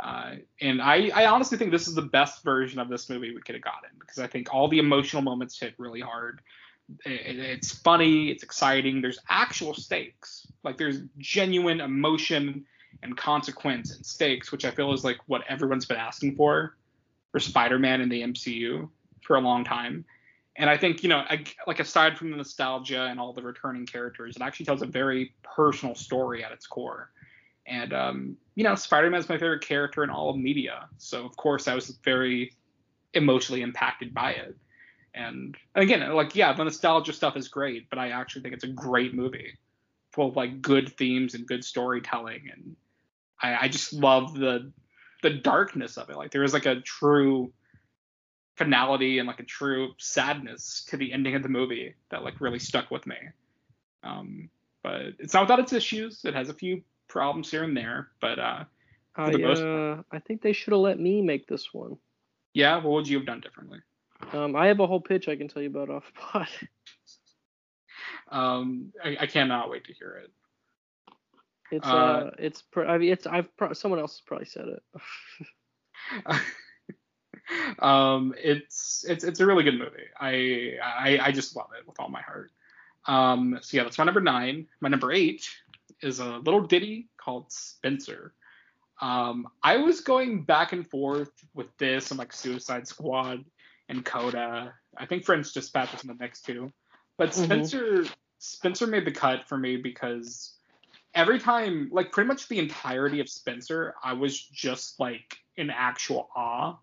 Uh, 0.00 0.32
and 0.60 0.82
I, 0.82 1.12
I 1.14 1.26
honestly 1.26 1.56
think 1.56 1.70
this 1.70 1.86
is 1.86 1.94
the 1.94 2.02
best 2.02 2.42
version 2.42 2.80
of 2.80 2.88
this 2.88 3.08
movie 3.08 3.32
we 3.32 3.40
could 3.40 3.54
have 3.54 3.62
gotten 3.62 3.90
because 4.00 4.18
I 4.18 4.26
think 4.26 4.52
all 4.52 4.66
the 4.66 4.80
emotional 4.80 5.22
moments 5.22 5.60
hit 5.60 5.74
really 5.78 6.00
hard. 6.00 6.40
It, 7.06 7.38
it's 7.38 7.70
funny, 7.70 8.28
it's 8.28 8.42
exciting. 8.42 9.00
There's 9.00 9.20
actual 9.28 9.72
stakes, 9.72 10.48
like 10.64 10.78
there's 10.78 11.02
genuine 11.18 11.80
emotion 11.80 12.64
and 13.04 13.16
consequence 13.16 13.94
and 13.94 14.04
stakes, 14.04 14.50
which 14.50 14.64
I 14.64 14.72
feel 14.72 14.92
is 14.92 15.04
like 15.04 15.18
what 15.26 15.42
everyone's 15.48 15.86
been 15.86 15.96
asking 15.96 16.34
for 16.34 16.76
for 17.30 17.38
Spider-Man 17.38 18.00
in 18.00 18.08
the 18.08 18.22
MCU 18.22 18.88
for 19.22 19.36
a 19.36 19.40
long 19.40 19.64
time. 19.64 20.04
And 20.56 20.68
I 20.68 20.76
think 20.76 21.02
you 21.02 21.08
know, 21.08 21.24
like 21.66 21.80
aside 21.80 22.18
from 22.18 22.30
the 22.30 22.36
nostalgia 22.36 23.04
and 23.04 23.18
all 23.18 23.32
the 23.32 23.42
returning 23.42 23.86
characters, 23.86 24.36
it 24.36 24.42
actually 24.42 24.66
tells 24.66 24.82
a 24.82 24.86
very 24.86 25.32
personal 25.42 25.94
story 25.94 26.44
at 26.44 26.52
its 26.52 26.66
core. 26.66 27.10
And 27.66 27.92
um, 27.92 28.36
you 28.54 28.64
know, 28.64 28.74
Spider-Man 28.74 29.20
is 29.20 29.28
my 29.28 29.38
favorite 29.38 29.62
character 29.62 30.04
in 30.04 30.10
all 30.10 30.30
of 30.30 30.36
media, 30.36 30.88
so 30.98 31.24
of 31.24 31.36
course 31.36 31.68
I 31.68 31.74
was 31.74 31.88
very 32.04 32.52
emotionally 33.14 33.62
impacted 33.62 34.12
by 34.12 34.32
it. 34.32 34.56
And 35.14 35.56
again, 35.74 36.12
like 36.12 36.34
yeah, 36.34 36.52
the 36.52 36.64
nostalgia 36.64 37.12
stuff 37.12 37.36
is 37.36 37.48
great, 37.48 37.88
but 37.88 37.98
I 37.98 38.08
actually 38.08 38.42
think 38.42 38.54
it's 38.54 38.64
a 38.64 38.68
great 38.68 39.14
movie, 39.14 39.58
full 40.10 40.28
of 40.28 40.36
like 40.36 40.60
good 40.60 40.96
themes 40.96 41.34
and 41.34 41.46
good 41.46 41.64
storytelling, 41.64 42.50
and 42.52 42.76
I, 43.40 43.64
I 43.64 43.68
just 43.68 43.92
love 43.92 44.34
the 44.34 44.72
the 45.22 45.30
darkness 45.30 45.96
of 45.96 46.10
it. 46.10 46.16
Like 46.16 46.30
there 46.30 46.42
is 46.42 46.52
like 46.52 46.66
a 46.66 46.80
true 46.80 47.52
finality 48.56 49.18
and 49.18 49.26
like 49.26 49.40
a 49.40 49.44
true 49.44 49.92
sadness 49.98 50.84
to 50.88 50.96
the 50.96 51.12
ending 51.12 51.34
of 51.34 51.42
the 51.42 51.48
movie 51.48 51.94
that 52.10 52.22
like 52.22 52.40
really 52.40 52.58
stuck 52.58 52.90
with 52.90 53.06
me. 53.06 53.16
Um, 54.02 54.50
but 54.82 55.14
it's 55.18 55.34
not 55.34 55.42
without 55.42 55.60
its 55.60 55.72
issues. 55.72 56.24
It 56.24 56.34
has 56.34 56.48
a 56.48 56.54
few 56.54 56.82
problems 57.08 57.50
here 57.50 57.64
and 57.64 57.76
there, 57.76 58.08
but 58.20 58.38
uh, 58.38 58.64
I, 59.16 59.32
uh, 59.32 60.02
I 60.10 60.18
think 60.18 60.42
they 60.42 60.52
should 60.52 60.72
have 60.72 60.80
let 60.80 60.98
me 60.98 61.22
make 61.22 61.46
this 61.46 61.72
one. 61.72 61.98
Yeah, 62.54 62.76
what 62.76 62.92
would 62.92 63.08
you 63.08 63.18
have 63.18 63.26
done 63.26 63.40
differently? 63.40 63.78
Um, 64.32 64.56
I 64.56 64.66
have 64.66 64.80
a 64.80 64.86
whole 64.86 65.00
pitch 65.00 65.28
I 65.28 65.36
can 65.36 65.48
tell 65.48 65.62
you 65.62 65.68
about 65.68 65.90
off 65.90 66.04
the 66.06 66.20
pod. 66.20 66.48
um, 68.28 68.92
I, 69.02 69.16
I, 69.20 69.26
cannot 69.26 69.70
wait 69.70 69.84
to 69.86 69.92
hear 69.92 70.22
it. 70.24 70.30
It's 71.70 71.86
uh, 71.86 71.90
uh 71.90 72.30
it's 72.38 72.62
I 72.76 72.98
mean 72.98 73.12
it's 73.12 73.26
I've 73.26 73.54
pro- 73.56 73.72
someone 73.72 73.98
else 73.98 74.12
has 74.14 74.20
probably 74.20 74.46
said 74.46 74.68
it. 74.68 74.82
um, 77.78 78.34
it's 78.42 79.04
it's 79.08 79.24
it's 79.24 79.40
a 79.40 79.46
really 79.46 79.64
good 79.64 79.78
movie. 79.78 80.08
I, 80.18 80.76
I 80.82 81.18
I 81.22 81.32
just 81.32 81.56
love 81.56 81.70
it 81.78 81.86
with 81.86 81.98
all 82.00 82.08
my 82.08 82.22
heart. 82.22 82.50
Um, 83.06 83.58
so 83.62 83.76
yeah, 83.76 83.84
that's 83.84 83.98
my 83.98 84.04
number 84.04 84.20
nine. 84.20 84.66
My 84.80 84.88
number 84.88 85.12
eight 85.12 85.48
is 86.02 86.20
a 86.20 86.38
little 86.38 86.60
ditty 86.60 87.08
called 87.16 87.50
Spencer. 87.50 88.34
Um, 89.00 89.48
I 89.62 89.78
was 89.78 90.00
going 90.00 90.44
back 90.44 90.72
and 90.72 90.88
forth 90.88 91.32
with 91.54 91.66
this 91.78 92.10
and 92.10 92.18
like 92.18 92.32
Suicide 92.32 92.86
Squad 92.86 93.44
and 93.88 94.04
Coda. 94.04 94.74
I 94.96 95.06
think 95.06 95.24
French 95.24 95.52
Dispatch 95.52 95.92
is 95.94 96.02
in 96.02 96.08
the 96.08 96.14
next 96.14 96.42
two, 96.42 96.72
but 97.18 97.30
mm-hmm. 97.30 97.44
Spencer 97.44 97.82
mm-hmm. 97.82 98.12
Spencer 98.38 98.86
made 98.86 99.04
the 99.04 99.12
cut 99.12 99.48
for 99.48 99.56
me 99.56 99.76
because 99.76 100.54
every 101.14 101.38
time, 101.38 101.90
like 101.92 102.12
pretty 102.12 102.28
much 102.28 102.48
the 102.48 102.58
entirety 102.58 103.20
of 103.20 103.28
Spencer, 103.28 103.94
I 104.02 104.14
was 104.14 104.40
just 104.40 104.98
like 104.98 105.36
in 105.56 105.70
actual 105.70 106.28
awe 106.34 106.76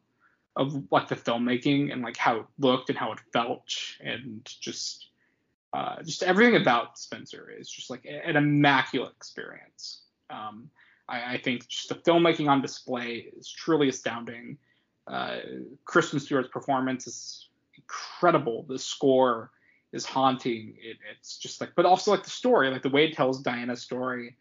of 0.59 0.83
like 0.91 1.07
the 1.07 1.15
filmmaking 1.15 1.91
and 1.91 2.01
like 2.01 2.17
how 2.17 2.35
it 2.35 2.45
looked 2.59 2.89
and 2.89 2.97
how 2.97 3.13
it 3.13 3.19
felt 3.31 3.73
and 4.01 4.41
just 4.43 5.07
uh, 5.71 6.03
just 6.03 6.21
everything 6.21 6.59
about 6.59 6.99
Spencer 6.99 7.49
is 7.57 7.69
just 7.69 7.89
like 7.89 8.05
an 8.05 8.35
immaculate 8.35 9.13
experience. 9.15 10.01
Um, 10.29 10.69
I, 11.07 11.35
I, 11.35 11.37
think 11.37 11.67
just 11.67 11.89
the 11.89 11.95
filmmaking 11.95 12.49
on 12.49 12.61
display 12.61 13.29
is 13.37 13.49
truly 13.49 13.87
astounding. 13.87 14.57
Uh, 15.07 15.37
Kristen 15.85 16.19
Stewart's 16.19 16.49
performance 16.49 17.07
is 17.07 17.49
incredible. 17.75 18.65
The 18.67 18.79
score 18.79 19.51
is 19.93 20.05
haunting. 20.05 20.75
It, 20.81 20.97
it's 21.13 21.37
just 21.37 21.61
like, 21.61 21.71
but 21.75 21.85
also 21.85 22.11
like 22.11 22.23
the 22.23 22.29
story, 22.31 22.69
like 22.69 22.81
the 22.81 22.89
way 22.89 23.05
it 23.05 23.13
tells 23.13 23.41
Diana's 23.41 23.81
story, 23.81 24.35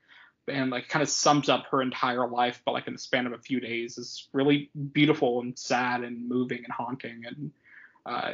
and 0.48 0.70
like 0.70 0.88
kind 0.88 1.02
of 1.02 1.08
sums 1.08 1.48
up 1.48 1.66
her 1.70 1.82
entire 1.82 2.26
life, 2.26 2.60
but 2.64 2.72
like 2.72 2.86
in 2.86 2.92
the 2.92 2.98
span 2.98 3.26
of 3.26 3.32
a 3.32 3.38
few 3.38 3.60
days, 3.60 3.98
is 3.98 4.28
really 4.32 4.70
beautiful 4.92 5.40
and 5.40 5.58
sad 5.58 6.02
and 6.02 6.28
moving 6.28 6.58
and 6.58 6.72
haunting. 6.72 7.24
And 7.26 7.50
uh, 8.06 8.32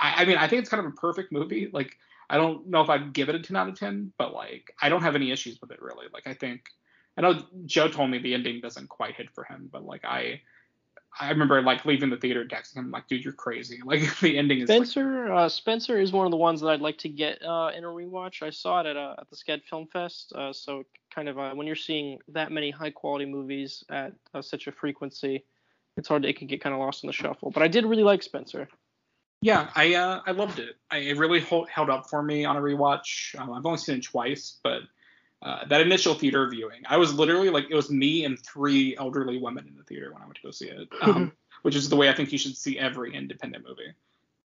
I, 0.00 0.22
I 0.22 0.24
mean, 0.24 0.36
I 0.36 0.48
think 0.48 0.60
it's 0.60 0.70
kind 0.70 0.84
of 0.84 0.92
a 0.92 0.96
perfect 0.96 1.32
movie. 1.32 1.70
Like, 1.72 1.96
I 2.30 2.36
don't 2.36 2.68
know 2.68 2.80
if 2.80 2.88
I'd 2.88 3.12
give 3.12 3.28
it 3.28 3.34
a 3.34 3.40
10 3.40 3.56
out 3.56 3.68
of 3.68 3.78
10, 3.78 4.12
but 4.18 4.32
like, 4.32 4.74
I 4.80 4.88
don't 4.88 5.02
have 5.02 5.14
any 5.14 5.30
issues 5.30 5.60
with 5.60 5.70
it 5.70 5.82
really. 5.82 6.06
Like, 6.12 6.26
I 6.26 6.34
think, 6.34 6.62
I 7.16 7.20
know 7.20 7.42
Joe 7.66 7.88
told 7.88 8.10
me 8.10 8.18
the 8.18 8.34
ending 8.34 8.60
doesn't 8.60 8.88
quite 8.88 9.16
hit 9.16 9.30
for 9.30 9.44
him, 9.44 9.68
but 9.70 9.84
like, 9.84 10.04
I, 10.04 10.40
I 11.20 11.28
remember 11.28 11.60
like 11.62 11.84
leaving 11.84 12.10
the 12.10 12.16
theater 12.16 12.44
texting 12.44 12.76
him 12.76 12.90
like, 12.90 13.06
dude, 13.06 13.24
you're 13.24 13.32
crazy. 13.32 13.80
Like 13.84 14.18
the 14.20 14.38
ending 14.38 14.60
is. 14.60 14.68
Spencer, 14.68 15.28
like, 15.28 15.38
uh, 15.38 15.48
Spencer 15.48 16.00
is 16.00 16.12
one 16.12 16.26
of 16.26 16.30
the 16.30 16.36
ones 16.36 16.60
that 16.60 16.68
I'd 16.68 16.80
like 16.80 16.98
to 16.98 17.08
get 17.08 17.42
uh, 17.44 17.70
in 17.76 17.84
a 17.84 17.88
rewatch. 17.88 18.42
I 18.42 18.50
saw 18.50 18.80
it 18.80 18.86
at 18.86 18.96
uh, 18.96 19.16
at 19.18 19.28
the 19.28 19.36
SCAD 19.36 19.62
Film 19.64 19.86
Fest, 19.92 20.32
uh, 20.34 20.52
so 20.52 20.84
kind 21.14 21.28
of 21.28 21.38
uh, 21.38 21.52
when 21.52 21.66
you're 21.66 21.76
seeing 21.76 22.18
that 22.28 22.50
many 22.50 22.70
high 22.70 22.90
quality 22.90 23.26
movies 23.26 23.84
at 23.90 24.12
uh, 24.32 24.40
such 24.40 24.66
a 24.66 24.72
frequency, 24.72 25.44
it's 25.96 26.08
hard. 26.08 26.22
To, 26.22 26.28
it 26.28 26.38
can 26.38 26.46
get 26.46 26.62
kind 26.62 26.72
of 26.74 26.80
lost 26.80 27.04
in 27.04 27.08
the 27.08 27.12
shuffle. 27.12 27.50
But 27.50 27.62
I 27.62 27.68
did 27.68 27.84
really 27.84 28.04
like 28.04 28.22
Spencer. 28.22 28.68
Yeah, 29.42 29.70
I 29.74 29.94
uh 29.94 30.22
I 30.26 30.30
loved 30.30 30.60
it. 30.60 30.76
I, 30.90 30.98
it 30.98 31.18
really 31.18 31.40
hold, 31.40 31.68
held 31.68 31.90
up 31.90 32.08
for 32.08 32.22
me 32.22 32.44
on 32.44 32.56
a 32.56 32.60
rewatch. 32.60 33.38
Um, 33.38 33.52
I've 33.52 33.66
only 33.66 33.78
seen 33.78 33.98
it 33.98 34.04
twice, 34.04 34.58
but 34.62 34.82
uh, 35.42 35.64
that 35.66 35.80
initial 35.80 36.14
theater 36.14 36.48
viewing, 36.48 36.82
I 36.86 36.96
was 36.96 37.12
literally 37.12 37.50
like, 37.50 37.66
it 37.68 37.74
was 37.74 37.90
me 37.90 38.24
and 38.24 38.38
three 38.38 38.96
elderly 38.96 39.38
women 39.38 39.66
in 39.66 39.76
the 39.76 39.82
theater 39.82 40.12
when 40.12 40.22
I 40.22 40.26
went 40.26 40.36
to 40.36 40.42
go 40.42 40.50
see 40.52 40.68
it, 40.68 40.88
um, 41.00 41.14
mm-hmm. 41.14 41.24
which 41.62 41.74
is 41.74 41.88
the 41.88 41.96
way 41.96 42.08
I 42.08 42.14
think 42.14 42.30
you 42.30 42.38
should 42.38 42.56
see 42.56 42.78
every 42.78 43.14
independent 43.14 43.64
movie. 43.66 43.92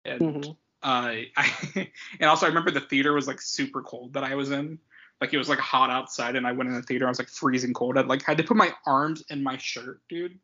And 0.06 0.22
mm-hmm. 0.22 0.52
uh, 0.84 1.14
I, 1.38 1.92
and 2.20 2.30
also 2.30 2.46
I 2.46 2.50
remember 2.50 2.72
the 2.72 2.80
theater 2.80 3.14
was 3.14 3.28
like 3.28 3.42
super 3.42 3.82
cold 3.82 4.14
that 4.14 4.24
I 4.24 4.36
was 4.36 4.52
in. 4.52 4.80
Like 5.20 5.34
it 5.34 5.38
was 5.38 5.50
like 5.50 5.60
hot 5.60 5.90
outside, 5.90 6.36
and 6.36 6.46
I 6.46 6.52
went 6.52 6.70
in 6.70 6.76
the 6.76 6.84
theater. 6.84 7.08
I 7.08 7.10
was 7.10 7.18
like 7.18 7.28
freezing 7.28 7.74
cold. 7.74 7.98
I 7.98 8.02
like 8.02 8.22
had 8.22 8.38
to 8.38 8.44
put 8.44 8.56
my 8.56 8.72
arms 8.86 9.24
in 9.30 9.42
my 9.42 9.58
shirt, 9.58 10.00
dude. 10.08 10.38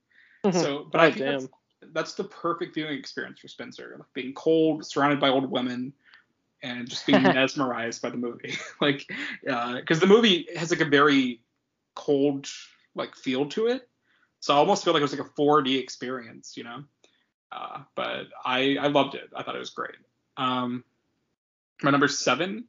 Mm-hmm. 0.44 0.60
So, 0.60 0.88
but 0.92 1.00
oh, 1.00 1.04
I 1.04 1.12
think 1.12 1.26
that's, 1.26 1.48
that's, 1.94 2.14
the 2.16 2.24
perfect 2.24 2.74
viewing 2.74 2.98
experience 2.98 3.40
for 3.40 3.48
Spencer. 3.48 3.96
Like 4.00 4.12
being 4.14 4.34
cold, 4.34 4.84
surrounded 4.84 5.20
by 5.20 5.30
old 5.30 5.50
women, 5.50 5.94
and 6.64 6.90
just 6.90 7.06
being 7.06 7.22
mesmerized 7.24 8.02
by 8.02 8.10
the 8.10 8.18
movie. 8.18 8.56
like, 8.82 9.06
because 9.44 9.98
uh, 9.98 10.00
the 10.00 10.08
movie 10.08 10.48
has 10.56 10.72
like 10.72 10.82
a 10.82 10.86
very 10.86 11.42
cold 11.94 12.48
like 12.96 13.16
feel 13.16 13.46
to 13.50 13.68
it. 13.68 13.88
So 14.40 14.54
I 14.54 14.58
almost 14.58 14.84
feel 14.84 14.94
like 14.94 15.02
it 15.02 15.04
was 15.04 15.18
like 15.18 15.28
a 15.28 15.42
4D 15.42 15.80
experience, 15.80 16.58
you 16.58 16.64
know. 16.64 16.84
Uh, 17.52 17.82
but 17.96 18.28
I 18.44 18.78
I 18.80 18.88
loved 18.88 19.14
it. 19.16 19.30
I 19.36 19.44
thought 19.44 19.56
it 19.56 19.60
was 19.60 19.70
great. 19.70 19.96
Um, 20.38 20.84
my 21.84 21.92
number 21.92 22.08
seven 22.08 22.66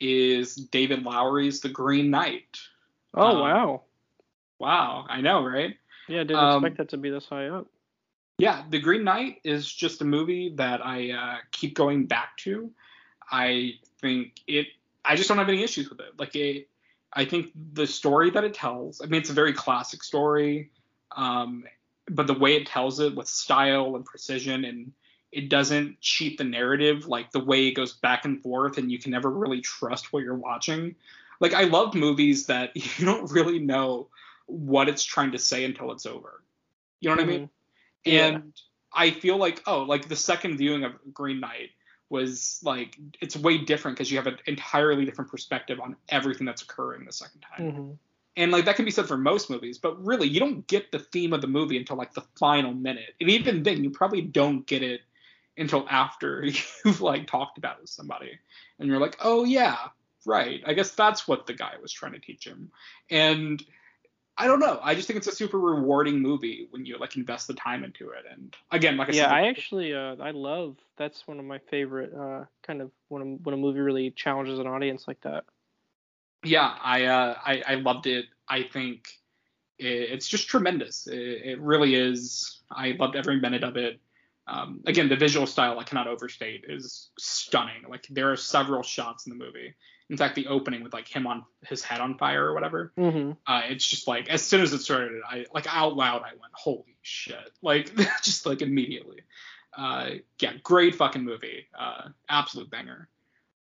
is 0.00 0.54
David 0.54 1.02
Lowery's 1.02 1.60
The 1.60 1.70
Green 1.70 2.10
Knight. 2.10 2.58
Oh 3.14 3.36
um, 3.36 3.40
wow. 3.40 3.82
Wow, 4.58 5.06
I 5.08 5.20
know, 5.20 5.44
right? 5.44 5.76
Yeah, 6.08 6.20
I 6.20 6.24
didn't 6.24 6.36
um, 6.36 6.64
expect 6.64 6.78
that 6.78 6.88
to 6.90 6.96
be 6.98 7.10
this 7.10 7.26
high 7.26 7.48
up. 7.48 7.68
Yeah, 8.38 8.64
The 8.68 8.80
Green 8.80 9.04
Knight 9.04 9.40
is 9.44 9.72
just 9.72 10.02
a 10.02 10.04
movie 10.04 10.52
that 10.56 10.84
I 10.84 11.10
uh, 11.10 11.36
keep 11.52 11.74
going 11.74 12.06
back 12.06 12.36
to. 12.38 12.70
I 13.30 13.74
think 14.00 14.40
it. 14.46 14.68
I 15.04 15.16
just 15.16 15.28
don't 15.28 15.38
have 15.38 15.48
any 15.48 15.62
issues 15.62 15.88
with 15.88 16.00
it. 16.00 16.18
Like 16.18 16.34
it, 16.36 16.68
I 17.12 17.24
think 17.24 17.52
the 17.72 17.86
story 17.86 18.30
that 18.30 18.44
it 18.44 18.54
tells. 18.54 19.00
I 19.00 19.06
mean, 19.06 19.20
it's 19.20 19.30
a 19.30 19.34
very 19.34 19.52
classic 19.52 20.02
story, 20.02 20.70
um, 21.16 21.64
but 22.10 22.26
the 22.26 22.34
way 22.34 22.56
it 22.56 22.66
tells 22.66 23.00
it 23.00 23.14
with 23.14 23.28
style 23.28 23.96
and 23.96 24.04
precision, 24.04 24.64
and 24.64 24.92
it 25.32 25.48
doesn't 25.48 26.00
cheat 26.00 26.38
the 26.38 26.44
narrative. 26.44 27.06
Like 27.06 27.30
the 27.30 27.44
way 27.44 27.66
it 27.66 27.72
goes 27.72 27.94
back 27.94 28.24
and 28.24 28.42
forth, 28.42 28.78
and 28.78 28.90
you 28.90 28.98
can 28.98 29.12
never 29.12 29.30
really 29.30 29.60
trust 29.60 30.12
what 30.12 30.22
you're 30.22 30.34
watching. 30.34 30.94
Like 31.40 31.54
I 31.54 31.64
love 31.64 31.94
movies 31.94 32.46
that 32.46 32.72
you 32.98 33.06
don't 33.06 33.30
really 33.30 33.58
know 33.58 34.08
what 34.46 34.88
it's 34.88 35.04
trying 35.04 35.32
to 35.32 35.38
say 35.38 35.64
until 35.64 35.92
it's 35.92 36.06
over. 36.06 36.42
You 37.00 37.10
know 37.10 37.16
what 37.16 37.22
mm-hmm. 37.22 37.30
I 37.30 37.38
mean? 37.38 37.50
Yeah. 38.04 38.26
And 38.26 38.52
I 38.92 39.10
feel 39.10 39.36
like 39.36 39.62
oh, 39.66 39.82
like 39.82 40.08
the 40.08 40.16
second 40.16 40.56
viewing 40.58 40.84
of 40.84 40.92
Green 41.12 41.40
Knight 41.40 41.70
was 42.10 42.60
like 42.62 42.98
it's 43.20 43.36
way 43.36 43.58
different 43.58 43.96
because 43.96 44.10
you 44.10 44.16
have 44.16 44.26
an 44.26 44.38
entirely 44.46 45.04
different 45.04 45.30
perspective 45.30 45.80
on 45.80 45.96
everything 46.08 46.46
that's 46.46 46.62
occurring 46.62 47.04
the 47.04 47.12
second 47.12 47.40
time. 47.40 47.72
Mm-hmm. 47.72 47.90
And 48.36 48.52
like 48.52 48.64
that 48.66 48.76
can 48.76 48.84
be 48.84 48.90
said 48.90 49.06
for 49.06 49.18
most 49.18 49.50
movies, 49.50 49.78
but 49.78 50.02
really 50.04 50.28
you 50.28 50.40
don't 50.40 50.66
get 50.66 50.92
the 50.92 51.00
theme 51.00 51.32
of 51.32 51.40
the 51.40 51.48
movie 51.48 51.76
until 51.76 51.96
like 51.96 52.14
the 52.14 52.24
final 52.38 52.72
minute. 52.72 53.14
And 53.20 53.28
even 53.30 53.62
then 53.62 53.82
you 53.82 53.90
probably 53.90 54.22
don't 54.22 54.66
get 54.66 54.82
it 54.82 55.00
until 55.56 55.86
after 55.90 56.44
you've 56.84 57.00
like 57.00 57.26
talked 57.26 57.58
about 57.58 57.76
it 57.76 57.82
with 57.82 57.90
somebody. 57.90 58.38
And 58.78 58.88
you're 58.88 59.00
like, 59.00 59.16
"Oh 59.20 59.44
yeah, 59.44 59.76
right. 60.24 60.62
I 60.64 60.72
guess 60.72 60.92
that's 60.92 61.26
what 61.26 61.46
the 61.46 61.54
guy 61.54 61.74
was 61.82 61.92
trying 61.92 62.12
to 62.12 62.20
teach 62.20 62.46
him." 62.46 62.70
And 63.10 63.62
I 64.38 64.46
don't 64.46 64.60
know. 64.60 64.78
I 64.82 64.94
just 64.94 65.08
think 65.08 65.16
it's 65.16 65.26
a 65.26 65.34
super 65.34 65.58
rewarding 65.58 66.20
movie 66.20 66.68
when 66.70 66.86
you 66.86 66.96
like 66.96 67.16
invest 67.16 67.48
the 67.48 67.54
time 67.54 67.82
into 67.82 68.10
it. 68.10 68.24
And 68.30 68.56
again, 68.70 68.96
like 68.96 69.08
I 69.08 69.12
yeah, 69.12 69.24
said, 69.24 69.32
I 69.32 69.48
actually 69.48 69.92
uh, 69.92 70.14
I 70.20 70.30
love 70.30 70.76
that's 70.96 71.26
one 71.26 71.40
of 71.40 71.44
my 71.44 71.58
favorite 71.70 72.14
uh, 72.14 72.44
kind 72.62 72.80
of 72.80 72.92
when 73.08 73.22
a, 73.22 73.24
when 73.24 73.54
a 73.54 73.58
movie 73.58 73.80
really 73.80 74.12
challenges 74.12 74.60
an 74.60 74.68
audience 74.68 75.08
like 75.08 75.20
that. 75.22 75.44
Yeah, 76.44 76.72
I 76.80 77.04
uh, 77.06 77.36
I, 77.44 77.62
I 77.66 77.74
loved 77.74 78.06
it. 78.06 78.26
I 78.48 78.62
think 78.62 79.08
it, 79.76 79.86
it's 79.86 80.28
just 80.28 80.46
tremendous. 80.46 81.08
It, 81.08 81.18
it, 81.18 81.60
really 81.60 81.96
is. 81.96 82.60
I 82.70 82.92
loved 82.92 83.16
every 83.16 83.40
minute 83.40 83.64
of 83.64 83.76
it. 83.76 83.98
Um, 84.46 84.82
again, 84.86 85.08
the 85.08 85.16
visual 85.16 85.48
style 85.48 85.80
I 85.80 85.84
cannot 85.84 86.06
overstate 86.06 86.64
is 86.68 87.10
stunning. 87.18 87.82
Like 87.88 88.06
there 88.08 88.30
are 88.30 88.36
several 88.36 88.84
shots 88.84 89.26
in 89.26 89.36
the 89.36 89.44
movie 89.44 89.74
in 90.10 90.16
fact, 90.16 90.34
the 90.34 90.46
opening 90.46 90.82
with 90.82 90.92
like 90.92 91.08
him 91.08 91.26
on 91.26 91.44
his 91.66 91.82
head 91.82 92.00
on 92.00 92.16
fire 92.16 92.46
or 92.46 92.54
whatever, 92.54 92.92
mm-hmm. 92.98 93.32
uh, 93.46 93.62
it's 93.66 93.86
just 93.86 94.08
like 94.08 94.28
as 94.28 94.42
soon 94.42 94.62
as 94.62 94.72
it 94.72 94.80
started, 94.80 95.20
I 95.28 95.46
like 95.52 95.66
out 95.68 95.96
loud 95.96 96.22
I 96.22 96.30
went, 96.30 96.52
"Holy 96.52 96.96
shit!" 97.02 97.36
Like 97.62 97.94
just 98.22 98.46
like 98.46 98.62
immediately. 98.62 99.20
Uh, 99.76 100.10
yeah, 100.40 100.52
great 100.62 100.94
fucking 100.94 101.22
movie, 101.22 101.66
uh, 101.78 102.08
absolute 102.28 102.70
banger. 102.70 103.08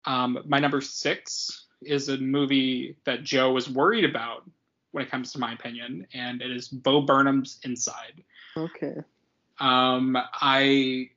Um, 0.06 0.39
my 0.45 0.60
number 0.60 0.82
six 0.82 1.67
is 1.82 2.10
a 2.10 2.17
movie 2.17 2.97
that 3.06 3.23
Joe 3.23 3.51
was 3.54 3.69
worried 3.69 4.04
about 4.04 4.43
when 4.91 5.04
it 5.04 5.12
comes 5.12 5.34
to 5.34 5.39
my 5.39 5.54
opinion, 5.54 6.08
and 6.13 6.41
it 6.41 6.51
is 6.51 6.67
Bo 6.67 7.01
Burnham's 7.01 7.60
Inside. 7.63 8.23
Okay. 8.58 8.95
Um, 9.60 10.17
I 10.17 11.12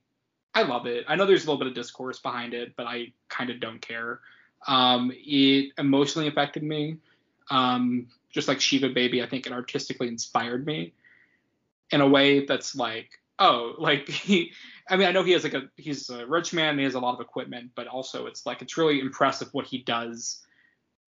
I 0.55 0.63
love 0.63 0.87
it. 0.87 1.07
I 1.09 1.17
know 1.17 1.27
there's 1.27 1.45
a 1.45 1.47
little 1.47 1.59
bit 1.59 1.67
of 1.69 1.75
discourse 1.75 2.21
behind 2.21 2.55
it, 2.55 2.77
but 2.77 2.87
I 2.87 3.13
kind 3.29 3.51
of 3.51 3.59
don't 3.59 3.81
care. 3.81 4.21
Um, 4.67 5.13
it 5.15 5.73
emotionally 5.79 6.29
affected 6.29 6.63
me. 6.63 6.99
Um, 7.51 8.09
just 8.31 8.49
like 8.49 8.61
Shiva 8.61 8.89
Baby, 8.89 9.23
I 9.23 9.27
think 9.27 9.47
it 9.47 9.53
artistically 9.53 10.09
inspired 10.09 10.67
me 10.67 10.93
in 11.91 12.01
a 12.01 12.09
way 12.09 12.45
that's 12.45 12.75
like, 12.75 13.11
oh, 13.39 13.75
like 13.79 14.09
he. 14.09 14.53
I 14.89 14.97
mean, 14.99 15.09
I 15.09 15.13
know 15.13 15.23
he 15.23 15.33
has 15.33 15.45
like 15.45 15.55
a 15.55 15.71
he's 15.77 16.11
a 16.11 16.27
rich 16.27 16.53
man, 16.53 16.77
he 16.77 16.85
has 16.85 16.95
a 16.95 17.01
lot 17.01 17.15
of 17.15 17.21
equipment, 17.21 17.71
but 17.75 17.87
also 17.87 18.27
it's 18.27 18.45
like 18.45 18.61
it's 18.61 18.77
really 18.77 19.01
impressive 19.01 19.49
what 19.53 19.65
he 19.65 19.79
does, 19.79 20.45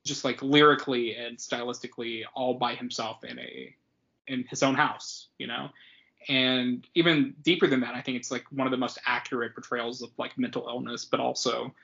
just 0.05 0.25
like 0.25 0.41
lyrically 0.41 1.15
and 1.15 1.37
stylistically, 1.37 2.23
all 2.35 2.55
by 2.55 2.75
himself 2.75 3.23
in 3.23 3.39
a 3.39 3.75
in 4.27 4.45
his 4.49 4.63
own 4.63 4.75
house, 4.75 5.29
you 5.39 5.47
know. 5.47 5.69
And 6.29 6.87
even 6.95 7.35
deeper 7.43 7.67
than 7.67 7.81
that, 7.81 7.95
I 7.95 8.01
think 8.01 8.17
it's 8.17 8.31
like 8.31 8.45
one 8.51 8.67
of 8.67 8.71
the 8.71 8.77
most 8.79 8.99
accurate 9.07 9.55
portrayals 9.55 10.03
of 10.03 10.11
like 10.17 10.39
mental 10.39 10.67
illness, 10.69 11.05
but 11.05 11.21
also 11.21 11.75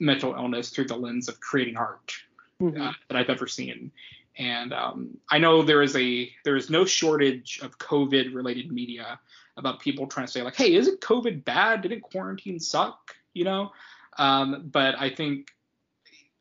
mental 0.00 0.34
illness 0.34 0.70
through 0.70 0.86
the 0.86 0.96
lens 0.96 1.28
of 1.28 1.38
creating 1.40 1.76
art 1.76 2.14
mm-hmm. 2.60 2.80
uh, 2.80 2.92
that 3.08 3.16
I've 3.16 3.30
ever 3.30 3.46
seen. 3.46 3.92
And 4.38 4.72
um, 4.72 5.18
I 5.30 5.38
know 5.38 5.62
there 5.62 5.82
is 5.82 5.94
a 5.96 6.32
there 6.44 6.56
is 6.56 6.70
no 6.70 6.84
shortage 6.84 7.60
of 7.62 7.78
COVID 7.78 8.34
related 8.34 8.72
media 8.72 9.20
about 9.56 9.80
people 9.80 10.06
trying 10.06 10.26
to 10.26 10.32
say 10.32 10.42
like, 10.42 10.56
hey, 10.56 10.74
isn't 10.74 11.00
COVID 11.00 11.44
bad? 11.44 11.82
Didn't 11.82 12.00
quarantine 12.00 12.58
suck? 12.58 13.14
You 13.34 13.44
know. 13.44 13.72
Um, 14.18 14.68
but 14.72 14.98
I 14.98 15.10
think 15.10 15.48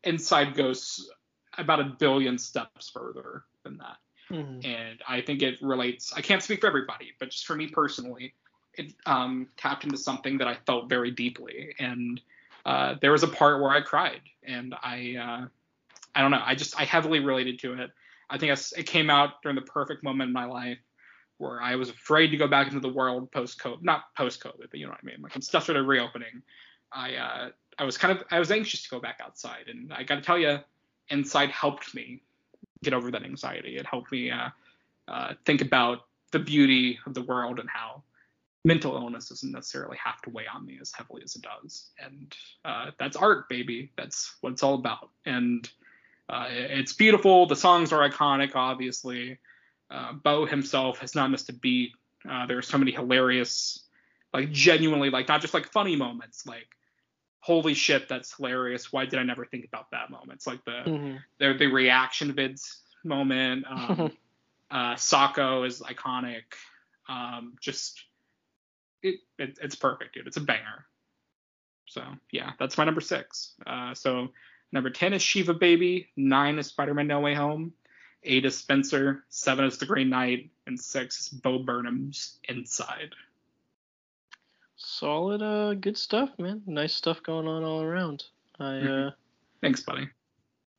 Inside 0.03 0.55
goes 0.55 1.11
about 1.57 1.81
a 1.81 1.83
billion 1.83 2.37
steps 2.37 2.89
further 2.89 3.43
than 3.63 3.77
that. 3.77 3.97
Mm-hmm. 4.31 4.65
And 4.65 4.99
I 5.07 5.21
think 5.21 5.41
it 5.41 5.61
relates. 5.61 6.13
I 6.13 6.21
can't 6.21 6.41
speak 6.41 6.61
for 6.61 6.67
everybody, 6.67 7.11
but 7.19 7.31
just 7.31 7.45
for 7.45 7.55
me 7.55 7.67
personally, 7.67 8.33
it 8.75 8.93
um, 9.05 9.47
tapped 9.57 9.83
into 9.83 9.97
something 9.97 10.37
that 10.37 10.47
I 10.47 10.55
felt 10.65 10.87
very 10.87 11.11
deeply. 11.11 11.75
And 11.79 12.21
uh, 12.65 12.95
there 13.01 13.11
was 13.11 13.23
a 13.23 13.27
part 13.27 13.61
where 13.61 13.71
I 13.71 13.81
cried, 13.81 14.21
and 14.43 14.75
I 14.81 15.15
uh, 15.15 15.47
I 16.15 16.21
don't 16.21 16.31
know. 16.31 16.41
I 16.43 16.55
just 16.55 16.79
I 16.79 16.85
heavily 16.85 17.19
related 17.19 17.59
to 17.59 17.73
it. 17.73 17.91
I 18.29 18.37
think 18.37 18.57
it 18.77 18.85
came 18.85 19.09
out 19.09 19.41
during 19.41 19.55
the 19.55 19.63
perfect 19.63 20.03
moment 20.03 20.27
in 20.27 20.33
my 20.33 20.45
life 20.45 20.77
where 21.39 21.61
I 21.61 21.75
was 21.75 21.89
afraid 21.89 22.27
to 22.27 22.37
go 22.37 22.47
back 22.47 22.67
into 22.67 22.81
the 22.81 22.89
world 22.89 23.31
post 23.31 23.59
COVID, 23.59 23.81
not 23.81 24.13
post 24.15 24.43
COVID, 24.43 24.69
but 24.69 24.79
you 24.79 24.85
know 24.85 24.91
what 24.91 24.99
I 25.01 25.05
mean. 25.05 25.21
Like 25.21 25.33
when 25.33 25.41
stuff 25.41 25.63
started 25.63 25.83
reopening, 25.83 26.43
I 26.91 27.15
uh, 27.15 27.49
I 27.77 27.83
was 27.85 27.97
kind 27.97 28.17
of 28.17 28.23
I 28.29 28.39
was 28.39 28.51
anxious 28.51 28.83
to 28.83 28.89
go 28.89 28.99
back 28.99 29.19
outside, 29.23 29.67
and 29.67 29.91
I 29.93 30.03
got 30.03 30.15
to 30.15 30.21
tell 30.21 30.37
you, 30.37 30.59
Inside 31.09 31.49
helped 31.49 31.95
me 31.95 32.21
get 32.83 32.93
over 32.93 33.09
that 33.11 33.23
anxiety. 33.23 33.77
It 33.77 33.85
helped 33.85 34.11
me 34.11 34.29
uh, 34.31 34.49
uh, 35.07 35.33
think 35.45 35.61
about 35.61 36.05
the 36.31 36.39
beauty 36.39 36.99
of 37.05 37.13
the 37.13 37.23
world 37.23 37.59
and 37.59 37.69
how 37.69 38.03
mental 38.65 38.95
illness 38.95 39.29
doesn't 39.29 39.51
necessarily 39.51 39.97
have 40.03 40.21
to 40.21 40.29
weigh 40.29 40.47
on 40.53 40.65
me 40.65 40.77
as 40.81 40.91
heavily 40.91 41.21
as 41.23 41.35
it 41.35 41.41
does. 41.43 41.89
And 42.03 42.35
uh, 42.65 42.91
that's 42.99 43.15
art, 43.15 43.47
baby. 43.49 43.91
That's 43.97 44.35
what 44.41 44.53
it's 44.53 44.63
all 44.63 44.75
about. 44.75 45.09
And 45.25 45.69
uh, 46.27 46.47
it's 46.49 46.93
beautiful. 46.93 47.45
The 47.47 47.55
songs 47.55 47.93
are 47.93 48.07
iconic, 48.07 48.51
obviously. 48.55 49.39
Uh, 49.89 50.13
Bo 50.13 50.45
himself 50.45 50.99
has 50.99 51.15
not 51.15 51.31
missed 51.31 51.49
a 51.49 51.53
beat. 51.53 51.93
Uh, 52.29 52.45
there 52.45 52.57
are 52.57 52.63
so 52.63 52.77
many 52.77 52.91
hilarious, 52.91 53.83
like 54.33 54.51
genuinely, 54.51 55.09
like 55.09 55.27
not 55.27 55.41
just 55.41 55.53
like 55.53 55.71
funny 55.71 55.95
moments, 55.95 56.45
like 56.45 56.67
holy 57.39 57.73
shit, 57.73 58.09
that's 58.09 58.35
hilarious. 58.35 58.91
Why 58.91 59.05
did 59.05 59.19
I 59.19 59.23
never 59.23 59.45
think 59.45 59.65
about 59.65 59.89
that 59.91 60.09
moment? 60.09 60.33
It's 60.33 60.47
like 60.47 60.63
the 60.65 60.83
mm-hmm. 60.85 61.15
the, 61.39 61.53
the 61.57 61.67
reaction 61.67 62.33
vids 62.33 62.77
moment. 63.03 63.65
Um, 63.67 64.11
uh, 64.71 64.95
Socko 64.95 65.65
is 65.65 65.79
iconic. 65.81 66.43
Um, 67.07 67.55
just 67.59 68.03
it, 69.01 69.19
it, 69.37 69.57
it's 69.61 69.75
perfect, 69.75 70.15
dude. 70.15 70.27
It's 70.27 70.37
a 70.37 70.41
banger. 70.41 70.85
So 71.85 72.03
yeah, 72.31 72.51
that's 72.59 72.77
my 72.77 72.83
number 72.83 73.01
six. 73.01 73.53
Uh, 73.65 73.93
so 73.93 74.29
number 74.71 74.89
ten 74.89 75.13
is 75.13 75.21
Shiva 75.21 75.53
Baby, 75.53 76.07
nine 76.15 76.59
is 76.59 76.67
Spider-Man 76.67 77.07
No 77.07 77.19
Way 77.19 77.33
Home, 77.33 77.73
eight 78.23 78.45
is 78.45 78.57
Spencer, 78.57 79.23
seven 79.29 79.65
is 79.65 79.77
The 79.77 79.85
Green 79.85 80.09
Knight, 80.09 80.51
and 80.67 80.79
six 80.79 81.19
is 81.19 81.29
Bo 81.29 81.59
Burnham's 81.59 82.37
Inside. 82.47 83.15
Solid, 84.75 85.41
uh, 85.41 85.73
good 85.73 85.97
stuff, 85.97 86.29
man. 86.37 86.61
Nice 86.65 86.93
stuff 86.93 87.21
going 87.23 87.47
on 87.47 87.63
all 87.63 87.81
around. 87.81 88.23
I 88.59 88.63
mm-hmm. 88.63 89.07
uh. 89.07 89.11
Thanks, 89.61 89.81
buddy. 89.81 90.07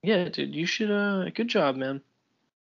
Yeah, 0.03 0.29
dude, 0.29 0.55
you 0.55 0.65
should. 0.65 0.91
Uh, 0.91 1.29
good 1.31 1.49
job, 1.49 1.77
man. 1.77 2.01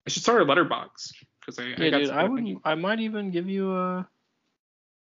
I 0.07 0.09
should 0.09 0.23
start 0.23 0.41
a 0.41 0.45
letterboxd 0.45 1.13
because 1.39 1.59
I. 1.59 1.63
Yeah, 1.63 1.97
I 1.97 1.99
dude, 1.99 2.09
I 2.09 2.23
would. 2.23 2.57
I 2.63 2.75
might 2.75 2.99
even 3.01 3.29
give 3.29 3.47
you 3.47 3.75
a 3.75 4.07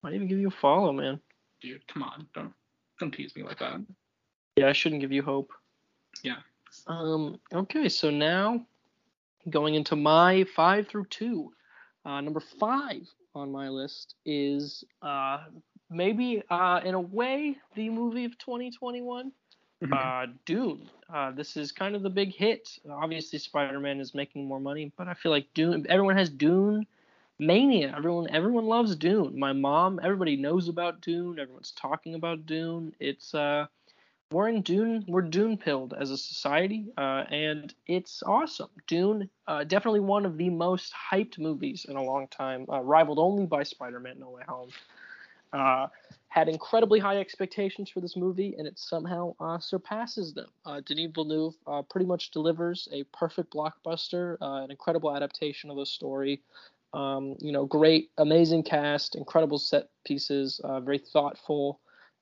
might 0.03 0.15
even 0.15 0.29
give 0.29 0.39
you 0.39 0.49
a 0.49 0.51
follow, 0.61 0.93
man. 0.93 1.21
Dude, 1.61 1.87
come 1.87 2.03
on. 2.03 2.27
Don't 2.35 2.53
don't 2.99 3.13
tease 3.13 3.35
me 3.37 3.43
like 3.43 3.59
that. 3.59 3.81
Yeah, 4.57 4.69
I 4.69 4.73
shouldn't 4.73 5.01
give 5.01 5.13
you 5.13 5.23
hope. 5.23 5.53
Yeah. 6.23 6.37
Um. 6.87 7.39
Okay, 7.53 7.89
so 7.89 8.11
now 8.11 8.67
going 9.51 9.75
into 9.75 9.97
my 9.97 10.45
five 10.57 10.89
through 10.89 11.07
two. 11.07 11.53
Uh, 12.05 12.21
number 12.21 12.41
five 12.41 13.03
on 13.35 13.51
my 13.51 13.69
list 13.69 14.17
is 14.27 14.85
uh, 15.03 15.45
maybe 15.91 16.43
uh, 16.51 16.81
in 16.85 16.95
a 16.95 17.01
way 17.01 17.57
the 17.75 17.89
movie 17.89 18.25
of 18.25 18.37
2021, 18.39 19.33
mm-hmm. 19.83 19.93
uh, 19.93 20.33
Dune. 20.45 20.89
Uh, 21.13 21.31
this 21.31 21.57
is 21.57 21.71
kind 21.71 21.95
of 21.95 22.03
the 22.03 22.11
big 22.11 22.35
hit. 22.35 22.69
Obviously, 22.91 23.39
Spider-Man 23.39 24.01
is 24.01 24.15
making 24.15 24.47
more 24.47 24.61
money, 24.61 24.93
but 24.97 25.09
I 25.09 25.15
feel 25.15 25.31
like 25.31 25.47
Dune. 25.55 25.87
Everyone 25.89 26.17
has 26.17 26.29
Dune 26.29 26.87
mania. 27.43 27.93
Everyone 27.97 28.29
everyone 28.31 28.67
loves 28.67 28.95
Dune. 28.95 29.39
My 29.39 29.53
mom, 29.53 30.01
everybody 30.03 30.37
knows 30.37 30.69
about 30.69 31.01
Dune. 31.01 31.39
Everyone's 31.39 31.73
talking 31.73 32.15
about 32.15 32.47
Dune. 32.47 32.95
It's 33.01 33.35
uh 33.35 33.67
we're 34.31 34.49
in 34.49 34.63
Dune. 34.63 35.05
We're 35.09 35.23
Dune 35.23 35.59
pilled 35.59 35.93
as 35.93 36.11
a 36.11 36.17
society, 36.17 36.87
uh, 36.97 37.25
and 37.31 37.75
it's 37.87 38.23
awesome. 38.23 38.71
Dune, 38.87 39.29
uh, 39.47 39.65
definitely 39.65 40.01
one 40.01 40.25
of 40.25 40.39
the 40.39 40.49
most 40.49 40.95
hyped 41.13 41.39
movies 41.39 41.85
in 41.87 41.97
a 41.97 42.03
long 42.03 42.29
time, 42.29 42.65
uh, 42.73 42.81
rivaled 42.81 43.19
only 43.19 43.45
by 43.45 43.63
Spider-Man: 43.63 44.19
No 44.19 44.31
Way 44.31 44.43
Home. 44.49 44.71
Uh, 45.53 45.89
had 46.29 46.49
incredibly 46.49 46.99
high 46.99 47.19
expectations 47.19 47.91
for 47.91 48.01
this 48.01 48.17
movie, 48.17 48.55
and 48.57 48.67
it 48.67 48.79
somehow 48.79 49.35
uh, 49.39 49.59
surpasses 49.59 50.33
them. 50.33 50.49
Uh, 50.65 50.81
Denis 50.81 51.11
Villeneuve 51.13 51.55
pretty 51.91 52.07
much 52.07 52.31
delivers 52.31 52.89
a 52.91 53.03
perfect 53.13 53.53
blockbuster, 53.53 54.39
an 54.41 54.71
incredible 54.71 55.15
adaptation 55.15 55.69
of 55.69 55.77
the 55.77 55.85
story. 55.85 56.41
Um, 56.95 57.37
you 57.41 57.53
know, 57.53 57.65
great, 57.65 58.11
amazing 58.19 58.65
cast, 58.65 59.15
incredible 59.15 59.59
set 59.59 59.89
pieces, 60.05 60.61
uh, 60.63 60.81
very 60.81 60.99
thoughtful 60.99 61.81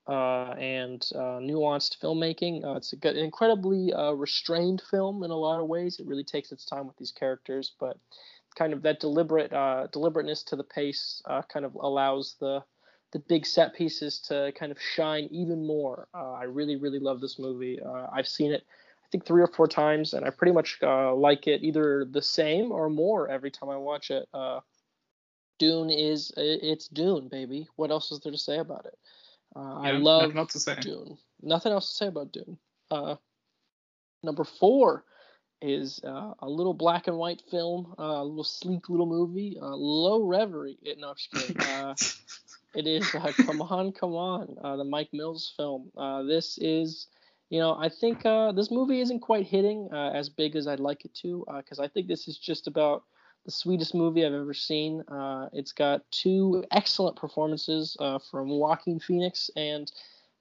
uh, 0.09 0.53
and 0.53 1.01
nuanced 1.01 1.99
filmmaking. 2.01 2.63
it's 2.77 2.93
a 2.93 2.97
good, 2.97 3.17
incredibly 3.17 3.93
restrained 4.15 4.83
film 4.91 5.23
in 5.23 5.31
a 5.31 5.37
lot 5.37 5.61
of 5.61 5.69
ways. 5.69 5.99
It 5.99 6.07
really 6.07 6.25
takes 6.25 6.53
its 6.53 6.65
time 6.65 6.87
with 6.87 6.97
these 6.97 7.13
characters, 7.13 7.73
but 7.79 7.99
kind 8.57 8.73
of 8.73 8.83
that 8.83 9.01
deliberate 9.01 9.51
deliberateness 9.93 10.43
to 10.45 10.57
the 10.57 10.65
pace 10.65 11.23
kind 11.53 11.65
of 11.65 11.75
allows 11.75 12.37
the 12.41 12.63
the 13.13 13.19
big 13.19 13.45
set 13.45 13.75
pieces 13.75 14.19
to 14.21 14.53
kind 14.59 14.71
of 14.71 14.81
shine 14.81 15.29
even 15.31 15.67
more. 15.67 16.07
Uh, 16.15 16.33
I 16.33 16.45
really, 16.45 16.77
really 16.77 16.99
love 16.99 17.21
this 17.21 17.39
movie. 17.39 17.81
Uh, 17.81 18.07
I've 18.13 18.29
seen 18.29 18.53
it, 18.53 18.65
think, 19.11 19.27
three 19.27 19.43
or 19.43 19.47
four 19.47 19.67
times, 19.67 20.15
and 20.15 20.25
I 20.25 20.31
pretty 20.31 20.53
much 20.53 20.79
uh, 20.83 21.15
like 21.15 21.47
it 21.47 21.63
either 21.63 22.07
the 22.11 22.23
same 22.23 22.73
or 22.73 22.89
more 22.89 23.29
every 23.29 23.51
time 23.51 23.69
I 23.69 23.77
watch 23.77 24.11
it. 24.11 24.29
Uh, 24.33 24.61
Dune 25.59 25.91
is 25.91 26.33
it's 26.37 26.89
Dune, 26.89 27.29
baby. 27.29 27.69
What 27.77 27.91
else 27.91 28.11
is 28.13 28.21
there 28.21 28.33
to 28.33 28.39
say 28.39 28.59
about 28.59 28.87
it? 28.87 28.99
Uh, 29.55 29.81
yeah, 29.83 29.89
I 29.89 29.93
love 29.93 30.35
Dune. 30.81 31.19
Nothing 31.43 31.73
else 31.73 31.91
to 31.91 31.95
say 31.95 32.07
about 32.07 32.33
Dune. 32.33 32.59
Uh, 32.91 33.17
number 34.23 34.45
four 34.45 35.05
is 35.63 36.01
uh, 36.05 36.33
a 36.39 36.49
little 36.49 36.73
black 36.73 37.07
and 37.07 37.19
white 37.19 37.43
film, 37.51 37.95
uh, 37.99 38.03
a 38.03 38.25
little 38.25 38.45
sleek 38.45 38.89
little 38.89 39.07
movie, 39.07 39.59
uh, 39.61 39.77
Low 39.77 40.23
Reverie. 40.23 40.79
No, 40.97 41.11
I'm 41.11 41.17
just 41.17 41.33
kidding. 41.33 41.95
It 42.73 42.87
is 42.87 43.15
uh, 43.15 43.33
Come 43.33 43.63
On, 43.63 43.91
Come 43.93 44.15
On, 44.15 44.57
uh, 44.63 44.77
the 44.77 44.85
Mike 44.85 45.11
Mills 45.13 45.53
film. 45.57 45.91
Uh, 45.97 46.23
this 46.23 46.57
is, 46.59 47.09
you 47.51 47.59
know, 47.59 47.77
I 47.77 47.89
think 47.89 48.25
uh, 48.25 48.53
this 48.53 48.71
movie 48.71 49.01
isn't 49.01 49.21
quite 49.21 49.47
hitting 49.47 49.89
uh, 49.93 50.11
as 50.15 50.29
big 50.29 50.57
as 50.57 50.67
I'd 50.67 50.81
like 50.81 51.05
it 51.05 51.15
to, 51.17 51.45
because 51.59 51.79
uh, 51.79 51.83
I 51.83 51.89
think 51.89 52.09
this 52.09 52.29
is 52.29 52.39
just 52.39 52.67
about 52.67 53.05
the 53.45 53.51
sweetest 53.51 53.95
movie 53.95 54.25
I've 54.25 54.33
ever 54.33 54.55
seen. 54.55 55.03
it's 55.53 55.73
got 55.73 56.11
two 56.11 56.65
excellent 56.71 57.17
performances 57.17 57.97
from 58.31 58.49
Joaquin 58.49 59.01
Phoenix 59.01 59.51
and 59.57 59.91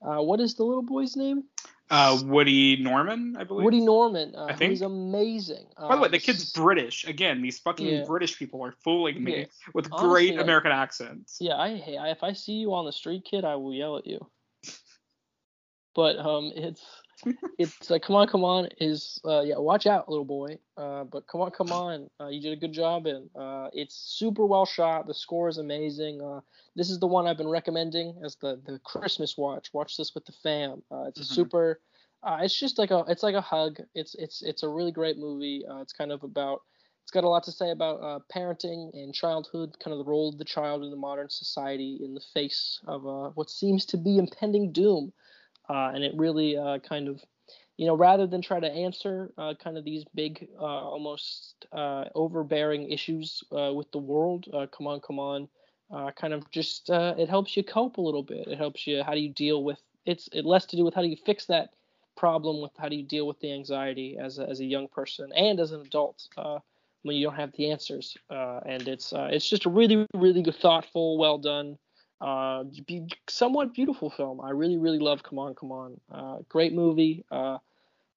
what 0.02 0.40
is 0.40 0.56
the 0.56 0.64
little 0.64 0.84
boy's 0.84 1.16
name? 1.16 1.44
Uh, 1.92 2.20
Woody 2.24 2.78
Norman, 2.78 3.36
I 3.36 3.44
believe. 3.44 3.66
Woody 3.66 3.80
Norman, 3.80 4.36
uh, 4.36 4.46
I 4.46 4.54
think. 4.54 4.70
he's 4.70 4.84
amazing. 4.84 5.66
By 5.76 5.96
the 5.96 6.02
way, 6.04 6.08
the 6.08 6.20
kid's 6.20 6.52
British. 6.52 7.04
Again, 7.06 7.42
these 7.42 7.58
fucking 7.58 7.88
yeah. 7.88 8.04
British 8.06 8.38
people 8.38 8.64
are 8.64 8.76
fooling 8.84 9.24
me 9.24 9.40
yeah. 9.40 9.46
with 9.74 9.88
Honestly, 9.92 10.08
great 10.08 10.40
American 10.40 10.72
accents. 10.72 11.38
Yeah, 11.42 11.56
I 11.56 11.78
hate. 11.78 11.98
If 12.00 12.22
I 12.22 12.34
see 12.34 12.54
you 12.54 12.76
on 12.76 12.86
the 12.86 12.92
street, 12.92 13.26
kid, 13.26 13.44
I 13.44 13.56
will 13.56 13.74
yell 13.74 13.98
at 13.98 14.06
you. 14.06 14.20
but 15.96 16.20
um, 16.20 16.52
it's 16.56 16.84
it's 17.58 17.90
like 17.90 18.04
come 18.04 18.16
on, 18.16 18.28
come 18.28 18.44
on 18.44 18.68
is 18.80 19.20
uh, 19.26 19.42
yeah, 19.42 19.58
watch 19.58 19.86
out, 19.86 20.10
little 20.10 20.26
boy. 20.26 20.58
Uh, 20.78 21.04
but 21.04 21.28
come 21.28 21.42
on, 21.42 21.52
come 21.52 21.72
on, 21.72 22.10
uh, 22.20 22.28
you 22.28 22.42
did 22.42 22.54
a 22.54 22.60
good 22.60 22.74
job, 22.74 23.06
and 23.06 23.30
uh, 23.36 23.70
it's 23.74 23.96
super 23.96 24.46
well 24.46 24.66
shot. 24.66 25.08
The 25.08 25.14
score 25.14 25.50
is 25.50 25.58
amazing. 25.58 26.22
Uh, 26.22 26.42
this 26.76 26.90
is 26.90 27.00
the 27.00 27.08
one 27.08 27.28
I've 27.28 27.38
been 27.38 27.50
recommending 27.50 28.20
as 28.24 28.36
the 28.42 28.62
the 28.66 28.80
Christmas 28.80 29.38
watch. 29.38 29.70
Watch 29.74 29.98
this 29.98 30.14
with 30.14 30.26
the 30.26 30.34
fam. 30.44 30.82
Uh, 30.92 31.06
it's 31.08 31.20
mm-hmm. 31.20 31.32
a 31.32 31.36
super. 31.36 31.82
Uh, 32.22 32.40
it's 32.42 32.58
just 32.58 32.78
like 32.78 32.92
a 32.92 33.04
it's 33.08 33.24
like 33.24 33.36
a 33.36 33.42
hug. 33.42 33.78
It's 33.96 34.16
it's 34.16 34.42
it's 34.42 34.64
a 34.64 34.70
really 34.70 34.92
great 34.92 35.18
movie. 35.18 35.64
Uh, 35.70 35.82
it's 35.82 35.94
kind 35.94 36.12
of 36.12 36.24
about 36.24 36.62
it's 37.10 37.12
got 37.12 37.24
a 37.24 37.30
lot 37.30 37.44
to 37.44 37.52
say 37.52 37.72
about 37.72 38.04
uh, 38.04 38.20
parenting 38.32 38.92
and 38.94 39.16
childhood, 39.16 39.76
kind 39.84 39.94
of 39.94 39.98
the 39.98 40.10
role 40.10 40.30
of 40.30 40.38
the 40.38 40.46
child 40.46 40.84
in 40.84 40.92
the 40.92 40.96
modern 40.96 41.28
society 41.28 42.00
in 42.04 42.14
the 42.14 42.22
face 42.36 42.80
of 42.86 43.08
uh, 43.08 43.30
what 43.34 43.50
seems 43.50 43.84
to 43.88 43.98
be 43.98 44.20
impending 44.20 44.72
doom. 44.72 45.12
Uh, 45.70 45.92
and 45.94 46.04
it 46.04 46.14
really 46.16 46.58
uh, 46.58 46.80
kind 46.80 47.08
of, 47.08 47.22
you 47.78 47.86
know, 47.86 47.96
rather 47.96 48.26
than 48.26 48.42
try 48.42 48.60
to 48.60 48.68
answer 48.68 49.32
uh, 49.38 49.54
kind 49.64 49.78
of 49.78 49.86
these 49.86 50.04
big, 50.16 50.48
uh, 50.60 50.64
almost 50.64 51.66
overbearing 52.16 52.92
issues 52.92 53.44
with 53.52 53.92
the 53.92 54.00
world, 54.00 54.48
come 54.76 54.88
on, 54.88 55.00
come 55.00 55.20
on, 55.20 55.48
uh, 55.92 56.12
kind 56.12 56.34
of 56.34 56.50
just 56.52 56.90
uh, 56.90 57.16
it 57.18 57.30
helps 57.30 57.58
you 57.58 57.64
cope 57.64 57.98
a 57.98 58.02
little 58.02 58.24
bit. 58.24 58.48
It 58.48 58.58
helps 58.58 58.86
you 58.86 59.04
how 59.04 59.14
do 59.14 59.20
you 59.20 59.34
deal 59.34 59.64
with 59.64 59.80
it's 60.06 60.30
it 60.32 60.46
less 60.46 60.66
to 60.68 60.76
do 60.76 60.86
with 60.86 60.94
how 60.94 61.02
do 61.02 61.08
you 61.08 61.18
fix 61.26 61.46
that 61.46 61.70
problem 62.16 62.62
with 62.62 62.72
how 62.78 62.90
do 62.90 62.96
you 62.96 63.04
deal 63.04 63.26
with 63.26 63.40
the 63.40 63.52
anxiety 63.52 64.18
as 64.22 64.40
a, 64.40 64.48
as 64.48 64.60
a 64.60 64.66
young 64.66 64.88
person 64.88 65.32
and 65.36 65.60
as 65.60 65.72
an 65.72 65.82
adult 65.82 66.28
uh, 66.38 66.60
when 67.04 67.16
you 67.16 67.26
don't 67.26 67.36
have 67.36 67.52
the 67.54 67.72
answers. 67.72 68.18
Uh, 68.30 68.60
and 68.66 68.88
it's 68.88 69.14
uh, 69.14 69.30
it's 69.32 69.50
just 69.50 69.66
a 69.66 69.70
really 69.70 70.06
really 70.14 70.44
good, 70.44 70.56
thoughtful, 70.56 71.18
well 71.18 71.38
done, 71.38 71.78
uh, 72.22 72.64
be, 72.86 73.08
somewhat 73.28 73.74
beautiful 73.74 74.10
film. 74.10 74.42
I 74.42 74.52
really 74.52 74.78
really 74.78 75.00
love 75.00 75.24
Come 75.24 75.40
On 75.40 75.56
Come 75.56 75.72
On. 75.72 76.00
Uh, 76.12 76.38
great 76.50 76.74
movie. 76.74 77.26
Uh, 77.32 77.58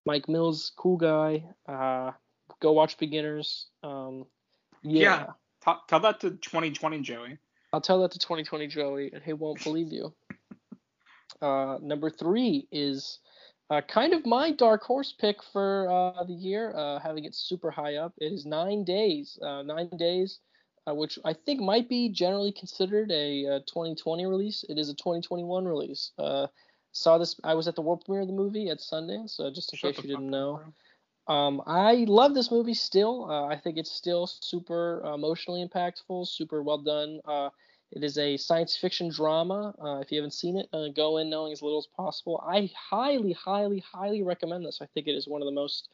Mike 0.05 0.27
Mills, 0.27 0.71
cool 0.75 0.97
guy. 0.97 1.43
Uh, 1.67 2.11
go 2.59 2.73
watch 2.73 2.97
Beginners. 2.97 3.67
Um, 3.83 4.25
yeah. 4.81 5.27
yeah. 5.65 5.75
Tell 5.87 6.01
that 6.01 6.19
to 6.21 6.31
2020 6.31 6.99
Joey. 7.01 7.37
I'll 7.71 7.81
tell 7.81 8.01
that 8.01 8.11
to 8.11 8.19
2020 8.19 8.67
Joey, 8.67 9.11
and 9.13 9.23
he 9.23 9.33
won't 9.33 9.63
believe 9.63 9.91
you. 9.91 10.13
Uh, 11.41 11.77
number 11.81 12.09
three 12.09 12.67
is 12.71 13.19
uh, 13.69 13.81
kind 13.81 14.13
of 14.13 14.25
my 14.25 14.51
dark 14.51 14.81
horse 14.83 15.13
pick 15.19 15.43
for 15.51 15.89
uh, 15.91 16.23
the 16.23 16.33
year, 16.33 16.73
uh, 16.73 16.99
having 16.99 17.25
it 17.25 17.35
super 17.35 17.69
high 17.69 17.95
up. 17.95 18.13
It 18.17 18.31
is 18.31 18.45
Nine 18.45 18.85
Days. 18.85 19.37
Uh, 19.41 19.61
nine 19.63 19.89
Days, 19.97 20.39
uh, 20.87 20.93
which 20.93 21.19
I 21.23 21.33
think 21.33 21.61
might 21.61 21.89
be 21.89 22.09
generally 22.09 22.51
considered 22.51 23.11
a, 23.11 23.61
2020 23.67 24.25
release. 24.25 24.65
It 24.69 24.77
is 24.77 24.89
a 24.89 24.93
2021 24.93 25.65
release. 25.65 26.11
saw 26.91 27.17
this. 27.17 27.39
I 27.43 27.53
was 27.55 27.67
at 27.67 27.75
the 27.75 27.81
world 27.81 28.03
premiere 28.05 28.21
of 28.21 28.27
the 28.27 28.33
movie 28.33 28.69
at 28.69 28.79
Sundance, 28.79 29.37
just 29.53 29.73
in 29.73 29.77
Shut 29.77 29.95
case 29.95 30.03
you 30.03 30.09
didn't 30.09 30.29
know. 30.29 30.61
Um, 31.27 31.61
I 31.65 32.05
love 32.07 32.33
this 32.33 32.51
movie 32.51 32.73
still. 32.73 33.29
Uh, 33.29 33.45
I 33.45 33.57
think 33.57 33.77
it's 33.77 33.91
still 33.91 34.27
super 34.27 35.01
emotionally 35.05 35.65
impactful, 35.65 36.27
super 36.27 36.61
well 36.61 36.79
done. 36.79 37.21
Uh, 37.25 37.49
it 37.91 38.03
is 38.03 38.17
a 38.17 38.37
science 38.37 38.75
fiction 38.75 39.09
drama. 39.09 39.73
Uh, 39.81 39.99
if 39.99 40.11
you 40.11 40.17
haven't 40.17 40.33
seen 40.33 40.57
it, 40.57 40.67
uh, 40.73 40.87
go 40.89 41.17
in 41.17 41.29
knowing 41.29 41.53
as 41.53 41.61
little 41.61 41.77
as 41.77 41.87
possible. 41.95 42.43
I 42.45 42.71
highly, 42.75 43.33
highly, 43.33 43.79
highly 43.79 44.23
recommend 44.23 44.65
this. 44.65 44.79
I 44.81 44.87
think 44.87 45.07
it 45.07 45.13
is 45.13 45.27
one 45.27 45.41
of 45.41 45.45
the 45.45 45.51
most 45.51 45.89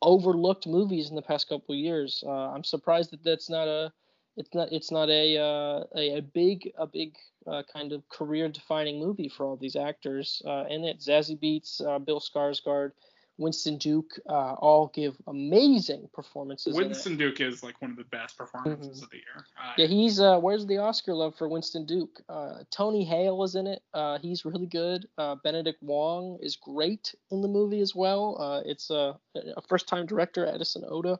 overlooked 0.00 0.66
movies 0.66 1.10
in 1.10 1.16
the 1.16 1.22
past 1.22 1.48
couple 1.48 1.74
years. 1.74 2.24
Uh, 2.26 2.50
I'm 2.50 2.64
surprised 2.64 3.10
that 3.10 3.22
that's 3.22 3.50
not 3.50 3.68
a 3.68 3.92
it's 4.36 4.54
not 4.54 4.72
it's 4.72 4.90
not 4.90 5.08
a 5.10 5.38
uh, 5.38 5.84
a, 5.96 6.18
a, 6.18 6.22
big 6.22 6.72
a 6.78 6.86
big 6.86 7.16
uh, 7.46 7.62
kind 7.72 7.92
of 7.92 8.08
career 8.08 8.48
defining 8.48 8.98
movie 8.98 9.28
for 9.28 9.46
all 9.46 9.56
these 9.56 9.76
actors 9.76 10.42
uh, 10.46 10.64
in 10.68 10.84
it. 10.84 11.00
Zazie 11.00 11.38
Beetz, 11.38 11.78
Bill 12.04 12.20
Skarsgård, 12.20 12.92
Winston 13.38 13.78
Duke 13.78 14.18
uh, 14.28 14.54
all 14.54 14.90
give 14.94 15.16
amazing 15.26 16.08
performances. 16.12 16.76
Winston 16.76 17.16
Duke 17.16 17.40
is 17.40 17.62
like 17.62 17.80
one 17.80 17.90
of 17.90 17.96
the 17.96 18.04
best 18.04 18.36
performances 18.36 18.98
mm-hmm. 18.98 19.04
of 19.04 19.10
the 19.10 19.16
year. 19.16 19.46
Uh, 19.58 19.72
yeah, 19.78 19.86
he's 19.86 20.20
uh, 20.20 20.38
where's 20.38 20.66
the 20.66 20.78
Oscar 20.78 21.14
love 21.14 21.34
for 21.36 21.48
Winston 21.48 21.86
Duke? 21.86 22.22
Uh, 22.28 22.58
Tony 22.70 23.04
Hale 23.04 23.42
is 23.44 23.54
in 23.54 23.66
it. 23.66 23.82
Uh, 23.94 24.18
he's 24.18 24.44
really 24.44 24.66
good. 24.66 25.06
Uh, 25.16 25.36
Benedict 25.42 25.82
Wong 25.82 26.38
is 26.40 26.56
great 26.56 27.14
in 27.30 27.40
the 27.40 27.48
movie 27.48 27.80
as 27.80 27.94
well. 27.94 28.62
it's 28.66 28.90
a, 28.90 29.18
a 29.34 29.62
first-time 29.68 30.06
director, 30.06 30.46
Edson 30.46 30.84
Oda. 30.86 31.18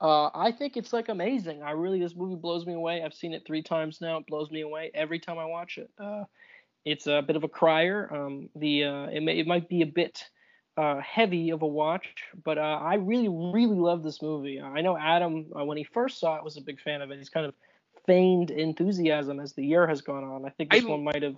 I 0.00 0.52
think 0.56 0.76
it's 0.76 0.92
like 0.92 1.08
amazing. 1.08 1.62
I 1.62 1.72
really 1.72 2.00
this 2.00 2.14
movie 2.14 2.36
blows 2.36 2.66
me 2.66 2.72
away. 2.72 3.02
I've 3.02 3.14
seen 3.14 3.32
it 3.32 3.44
three 3.46 3.62
times 3.62 4.00
now. 4.00 4.18
It 4.18 4.26
blows 4.26 4.50
me 4.50 4.62
away 4.62 4.90
every 4.94 5.18
time 5.18 5.38
I 5.38 5.44
watch 5.44 5.78
it. 5.78 5.90
it's 6.84 7.06
a 7.06 7.22
bit 7.22 7.36
of 7.36 7.44
a 7.44 7.48
crier. 7.48 8.08
Um, 8.12 8.48
the 8.54 8.82
it, 8.82 9.22
may, 9.22 9.38
it 9.38 9.46
might 9.46 9.68
be 9.68 9.82
a 9.82 9.86
bit 9.86 10.24
uh, 10.76 11.00
heavy 11.00 11.50
of 11.50 11.62
a 11.62 11.66
watch, 11.66 12.14
but 12.44 12.56
uh, 12.58 12.78
I 12.82 12.94
really, 12.94 13.28
really 13.28 13.76
love 13.76 14.02
this 14.02 14.22
movie. 14.22 14.60
I 14.60 14.80
know 14.80 14.96
Adam, 14.96 15.50
uh, 15.58 15.64
when 15.64 15.76
he 15.76 15.84
first 15.84 16.18
saw 16.18 16.36
it, 16.36 16.44
was 16.44 16.56
a 16.56 16.62
big 16.62 16.80
fan 16.80 17.02
of 17.02 17.10
it. 17.10 17.18
He's 17.18 17.28
kind 17.28 17.44
of 17.44 17.54
feigned 18.06 18.50
enthusiasm 18.50 19.40
as 19.40 19.52
the 19.52 19.64
year 19.64 19.86
has 19.86 20.00
gone 20.00 20.24
on. 20.24 20.46
I 20.46 20.50
think 20.50 20.70
this 20.70 20.84
I, 20.84 20.88
one 20.88 21.04
might 21.04 21.22
have 21.22 21.36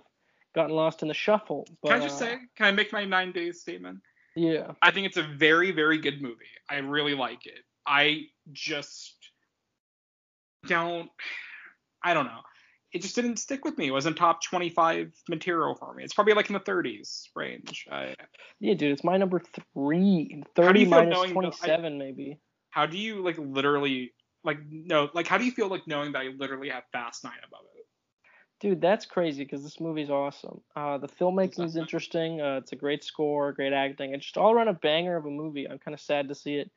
gotten 0.55 0.75
lost 0.75 1.01
in 1.01 1.07
the 1.07 1.13
shuffle. 1.13 1.67
But, 1.81 1.89
can 1.89 2.01
I 2.01 2.03
just 2.05 2.19
say, 2.19 2.37
can 2.55 2.67
I 2.67 2.71
make 2.71 2.93
my 2.93 3.03
nine 3.03 3.31
days 3.31 3.59
statement? 3.59 3.99
Yeah. 4.35 4.71
I 4.81 4.91
think 4.91 5.07
it's 5.07 5.17
a 5.17 5.23
very, 5.23 5.71
very 5.71 5.97
good 5.97 6.21
movie. 6.21 6.45
I 6.69 6.77
really 6.77 7.15
like 7.15 7.45
it. 7.45 7.59
I 7.85 8.27
just 8.51 9.15
don't. 10.67 11.09
I 12.03 12.13
don't 12.13 12.25
know 12.25 12.41
it 12.93 13.01
just 13.01 13.15
didn't 13.15 13.37
stick 13.37 13.65
with 13.65 13.77
me. 13.77 13.87
It 13.87 13.91
wasn't 13.91 14.15
top 14.15 14.43
25 14.43 15.11
material 15.27 15.75
for 15.75 15.93
me. 15.95 16.03
It's 16.03 16.13
probably 16.13 16.35
like 16.35 16.49
in 16.49 16.53
the 16.53 16.59
30s 16.59 17.27
range. 17.35 17.87
I, 17.91 18.15
yeah, 18.59 18.75
dude, 18.75 18.91
it's 18.91 19.03
my 19.03 19.17
number 19.17 19.41
three. 19.73 20.43
30 20.55 20.85
minus 20.85 21.31
27, 21.31 21.85
I, 21.85 21.89
maybe. 21.89 22.39
How 22.69 22.85
do 22.85 22.97
you 22.97 23.23
like 23.23 23.37
literally 23.37 24.13
like 24.43 24.59
no 24.69 25.09
like 25.13 25.27
how 25.27 25.37
do 25.37 25.45
you 25.45 25.51
feel 25.51 25.69
like 25.69 25.87
knowing 25.87 26.11
that 26.11 26.19
I 26.19 26.29
literally 26.37 26.69
have 26.69 26.83
Fast 26.91 27.23
Nine 27.23 27.33
above 27.45 27.65
it? 27.75 27.85
Dude, 28.59 28.81
that's 28.81 29.05
crazy 29.05 29.43
because 29.43 29.63
this 29.63 29.79
movie's 29.79 30.09
awesome. 30.09 30.61
Uh, 30.75 30.97
the 30.97 31.07
filmmaking 31.07 31.65
is 31.65 31.75
interesting. 31.75 32.41
Uh, 32.41 32.59
it's 32.61 32.71
a 32.71 32.75
great 32.75 33.03
score, 33.03 33.51
great 33.51 33.73
acting. 33.73 34.13
It's 34.13 34.25
just 34.25 34.37
all 34.37 34.53
around 34.53 34.69
a 34.69 34.73
banger 34.73 35.17
of 35.17 35.25
a 35.25 35.29
movie. 35.29 35.67
I'm 35.67 35.79
kind 35.79 35.93
of 35.93 35.99
sad 35.99 36.29
to 36.29 36.35
see 36.35 36.55
it 36.55 36.71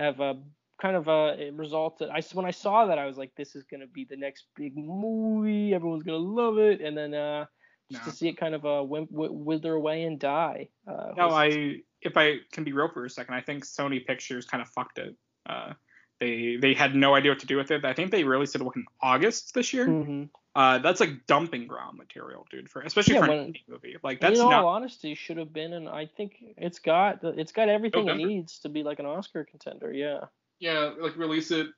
have 0.00 0.20
a 0.20 0.38
kind 0.80 0.96
of 0.96 1.08
a 1.08 1.50
result 1.52 1.98
that 1.98 2.10
I 2.10 2.20
when 2.32 2.46
I 2.46 2.50
saw 2.52 2.86
that, 2.86 2.98
I 2.98 3.06
was 3.06 3.16
like, 3.18 3.32
this 3.36 3.54
is 3.54 3.64
gonna 3.64 3.86
be 3.86 4.04
the 4.04 4.16
next 4.16 4.46
big 4.56 4.76
movie. 4.76 5.74
Everyone's 5.74 6.02
gonna 6.02 6.18
love 6.18 6.58
it. 6.58 6.80
And 6.80 6.96
then 6.96 7.14
uh, 7.14 7.46
just 7.90 8.06
No. 8.06 8.10
to 8.10 8.16
see 8.16 8.28
it 8.28 8.36
kind 8.36 8.54
of 8.54 8.64
uh, 8.64 8.82
wither 8.88 9.74
away 9.74 10.04
and 10.04 10.18
die. 10.18 10.68
Uh, 10.86 11.12
No, 11.16 11.26
was- 11.26 11.34
I 11.34 11.76
if 12.02 12.16
I 12.16 12.36
can 12.52 12.64
be 12.64 12.72
real 12.72 12.88
for 12.88 13.04
a 13.04 13.10
second, 13.10 13.34
I 13.34 13.42
think 13.42 13.64
Sony 13.66 14.04
Pictures 14.06 14.46
kind 14.46 14.62
of 14.62 14.68
fucked 14.70 14.98
it. 14.98 15.14
Uh, 15.46 15.74
they 16.18 16.56
they 16.56 16.72
had 16.74 16.94
no 16.94 17.14
idea 17.14 17.30
what 17.32 17.40
to 17.40 17.46
do 17.46 17.56
with 17.56 17.70
it. 17.70 17.84
I 17.84 17.92
think 17.92 18.10
they 18.10 18.24
released 18.24 18.54
it 18.56 18.62
in 18.62 18.84
August 19.02 19.52
this 19.54 19.72
year. 19.74 19.86
Mhm. 19.86 20.30
Uh, 20.54 20.78
that's 20.78 20.98
like 20.98 21.26
dumping 21.26 21.68
ground 21.68 21.96
material, 21.96 22.44
dude. 22.50 22.68
For 22.68 22.82
especially 22.82 23.14
Yeah, 23.14 23.26
for 23.26 23.32
indie 23.32 23.62
movie, 23.68 23.96
like 24.02 24.20
that's 24.20 24.38
in 24.38 24.44
all 24.44 24.50
not. 24.50 24.64
honesty, 24.64 25.14
should 25.14 25.36
have 25.36 25.52
been, 25.52 25.72
and 25.74 25.88
I 25.88 26.06
think 26.06 26.36
it's 26.56 26.80
got 26.80 27.20
it's 27.22 27.52
got 27.52 27.68
everything 27.68 28.08
it 28.08 28.16
needs 28.16 28.58
to 28.60 28.68
be 28.68 28.82
like 28.82 28.98
an 28.98 29.06
Oscar 29.06 29.44
contender. 29.44 29.92
Yeah. 29.92 30.24
Yeah, 30.58 30.92
like 30.98 31.16
release 31.16 31.52
it 31.52 31.68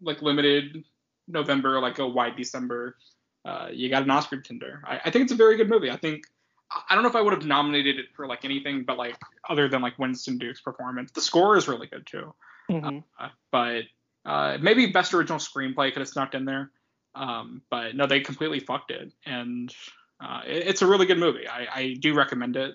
like 0.00 0.22
limited 0.22 0.84
November, 1.26 1.80
like 1.80 1.98
a 1.98 2.06
wide 2.06 2.36
December. 2.36 2.96
Uh, 3.44 3.68
you 3.72 3.88
got 3.88 4.04
an 4.04 4.10
Oscar 4.10 4.36
contender. 4.36 4.82
I, 4.86 5.00
I 5.06 5.10
think 5.10 5.24
it's 5.24 5.32
a 5.32 5.36
very 5.36 5.56
good 5.56 5.68
movie. 5.68 5.90
I 5.90 5.96
think 5.96 6.24
I 6.88 6.94
don't 6.94 7.02
know 7.02 7.10
if 7.10 7.16
I 7.16 7.20
would 7.20 7.32
have 7.32 7.44
nominated 7.44 7.98
it 7.98 8.06
for 8.14 8.28
like 8.28 8.44
anything, 8.44 8.84
but 8.84 8.96
like 8.96 9.16
other 9.48 9.68
than 9.68 9.82
like 9.82 9.98
Winston 9.98 10.38
Duke's 10.38 10.60
performance, 10.60 11.10
the 11.10 11.20
score 11.20 11.56
is 11.56 11.66
really 11.66 11.88
good 11.88 12.06
too. 12.06 12.32
Mhm. 12.70 13.02
Uh, 13.18 13.28
but 13.50 13.82
uh, 14.24 14.58
maybe 14.60 14.86
best 14.86 15.12
original 15.14 15.38
screenplay 15.40 15.92
could 15.92 16.00
have 16.00 16.08
snuck 16.08 16.34
in 16.34 16.44
there. 16.44 16.70
Um, 17.14 17.62
but 17.70 17.94
no, 17.96 18.06
they 18.06 18.20
completely 18.20 18.60
fucked 18.60 18.90
it, 18.90 19.12
and 19.26 19.74
uh, 20.20 20.42
it- 20.46 20.68
it's 20.68 20.82
a 20.82 20.86
really 20.86 21.06
good 21.06 21.18
movie. 21.18 21.48
I, 21.48 21.66
I 21.74 21.94
do 21.98 22.14
recommend 22.14 22.56
it. 22.56 22.74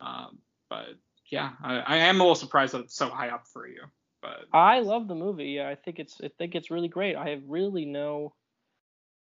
Um, 0.00 0.38
but 0.70 0.86
yeah, 1.30 1.52
I, 1.62 1.78
I 1.80 1.96
am 1.96 2.16
a 2.16 2.18
little 2.22 2.34
surprised 2.34 2.74
that 2.74 2.80
it's 2.80 2.96
so 2.96 3.08
high 3.08 3.28
up 3.30 3.46
for 3.46 3.66
you. 3.66 3.82
But 4.22 4.46
I 4.52 4.80
love 4.80 5.08
the 5.08 5.14
movie. 5.14 5.46
Yeah, 5.50 5.68
I 5.68 5.74
think 5.74 5.98
it's 5.98 6.20
I 6.22 6.28
think 6.38 6.54
it's 6.54 6.70
really 6.70 6.88
great. 6.88 7.16
I 7.16 7.28
have 7.30 7.42
really 7.46 7.84
no 7.84 8.34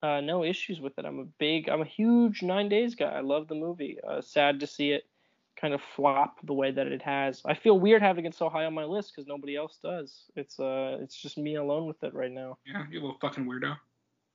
uh, 0.01 0.21
no 0.21 0.43
issues 0.43 0.79
with 0.79 0.97
it. 0.97 1.05
I'm 1.05 1.19
a 1.19 1.25
big 1.25 1.69
I'm 1.69 1.81
a 1.81 1.85
huge 1.85 2.41
Nine 2.41 2.69
Days 2.69 2.95
guy. 2.95 3.09
I 3.11 3.21
love 3.21 3.47
the 3.47 3.55
movie. 3.55 3.97
Uh, 4.07 4.21
sad 4.21 4.59
to 4.61 4.67
see 4.67 4.91
it 4.91 5.03
kind 5.59 5.73
of 5.73 5.81
flop 5.95 6.37
the 6.45 6.53
way 6.53 6.71
that 6.71 6.87
it 6.87 7.01
has. 7.01 7.41
I 7.45 7.53
feel 7.53 7.77
weird 7.79 8.01
having 8.01 8.25
it 8.25 8.33
so 8.33 8.47
high 8.49 8.63
on 8.65 8.73
my 8.73 8.85
list 8.85 9.13
because 9.13 9.27
nobody 9.27 9.55
else 9.57 9.77
does. 9.83 10.23
It's 10.35 10.59
uh 10.59 10.97
it's 11.01 11.15
just 11.15 11.37
me 11.37 11.55
alone 11.55 11.85
with 11.85 12.01
it 12.03 12.13
right 12.13 12.31
now. 12.31 12.57
yeah, 12.65 12.85
you 12.89 13.01
little 13.01 13.17
fucking 13.21 13.45
weirdo. 13.45 13.75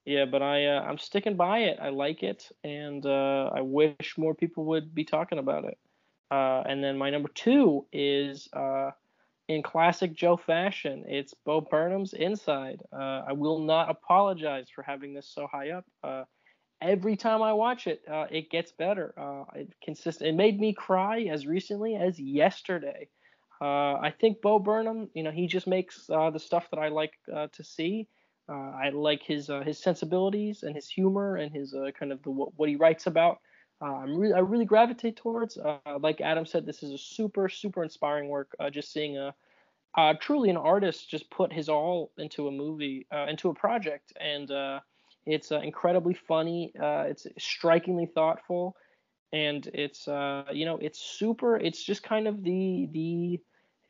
Yeah, 0.05 0.25
but 0.25 0.41
I 0.43 0.67
uh, 0.67 0.81
I'm 0.81 0.97
sticking 0.99 1.35
by 1.35 1.59
it. 1.59 1.79
I 1.81 1.89
like 1.89 2.21
it, 2.23 2.51
and 2.63 3.05
uh, 3.05 3.49
I 3.55 3.61
wish 3.61 4.15
more 4.17 4.35
people 4.35 4.65
would 4.65 4.93
be 4.93 5.03
talking 5.03 5.39
about 5.39 5.65
it. 5.65 5.77
Uh, 6.31 6.63
and 6.67 6.83
then 6.83 6.97
my 6.97 7.09
number 7.09 7.29
two 7.33 7.85
is 7.91 8.47
uh, 8.53 8.91
in 9.47 9.63
classic 9.63 10.13
Joe 10.13 10.37
fashion. 10.37 11.05
It's 11.07 11.33
Bo 11.45 11.61
Burnham's 11.61 12.13
Inside. 12.13 12.81
Uh, 12.93 13.23
I 13.27 13.33
will 13.33 13.59
not 13.59 13.89
apologize 13.89 14.67
for 14.73 14.83
having 14.83 15.13
this 15.13 15.27
so 15.27 15.47
high 15.47 15.71
up. 15.71 15.85
Uh, 16.03 16.23
every 16.81 17.15
time 17.15 17.41
I 17.41 17.53
watch 17.53 17.87
it, 17.87 18.01
it 18.07 18.49
gets 18.51 18.71
better. 18.73 19.13
It 19.55 19.73
consist- 19.83 20.21
It 20.21 20.33
made 20.35 20.59
me 20.59 20.73
cry 20.73 21.23
as 21.23 21.47
recently 21.47 21.95
as 21.95 22.19
yesterday. 22.19 23.09
I 23.61 24.13
think 24.19 24.41
Bo 24.41 24.59
Burnham, 24.59 25.09
you 25.15 25.23
know, 25.23 25.31
he 25.31 25.47
just 25.47 25.67
makes 25.67 26.05
the 26.07 26.37
stuff 26.39 26.67
that 26.71 26.79
I 26.79 26.89
like 26.89 27.13
to 27.27 27.63
see. 27.63 28.07
Uh, 28.47 28.71
I 28.71 28.89
like 28.89 29.23
his 29.23 29.49
uh, 29.49 29.61
his 29.61 29.79
sensibilities 29.79 30.63
and 30.63 30.75
his 30.75 30.87
humor 30.87 31.37
and 31.37 31.51
his 31.51 31.73
uh, 31.73 31.91
kind 31.97 32.11
of 32.11 32.21
the 32.23 32.29
what, 32.29 32.69
he 32.69 32.75
writes 32.75 33.07
about. 33.07 33.39
Uh, 33.81 33.95
I'm 33.95 34.15
really 34.15 34.33
I 34.33 34.39
really 34.39 34.65
gravitate 34.65 35.17
towards. 35.17 35.57
Uh, 35.57 35.79
like 35.99 36.21
Adam 36.21 36.45
said, 36.45 36.65
this 36.65 36.83
is 36.83 36.91
a 36.91 36.97
super 36.97 37.49
super 37.49 37.83
inspiring 37.83 38.29
work. 38.29 38.55
Uh, 38.59 38.69
just 38.69 38.93
seeing 38.93 39.17
a 39.17 39.33
truly 40.19 40.49
an 40.49 40.57
artist 40.57 41.09
just 41.09 41.29
put 41.31 41.51
his 41.51 41.69
all 41.69 42.11
into 42.17 42.47
a 42.47 42.51
movie, 42.51 43.07
into 43.27 43.49
a 43.49 43.53
project, 43.53 44.13
and 44.19 44.51
it's 45.25 45.51
incredibly 45.51 46.13
funny. 46.13 46.71
It's 46.75 47.25
strikingly 47.39 48.05
thoughtful, 48.05 48.75
and 49.33 49.65
it's 49.73 50.05
you 50.07 50.65
know 50.65 50.77
it's 50.81 50.99
super. 50.99 51.57
It's 51.57 51.83
just 51.83 52.03
kind 52.03 52.27
of 52.27 52.43
the 52.43 52.89
the 52.91 53.39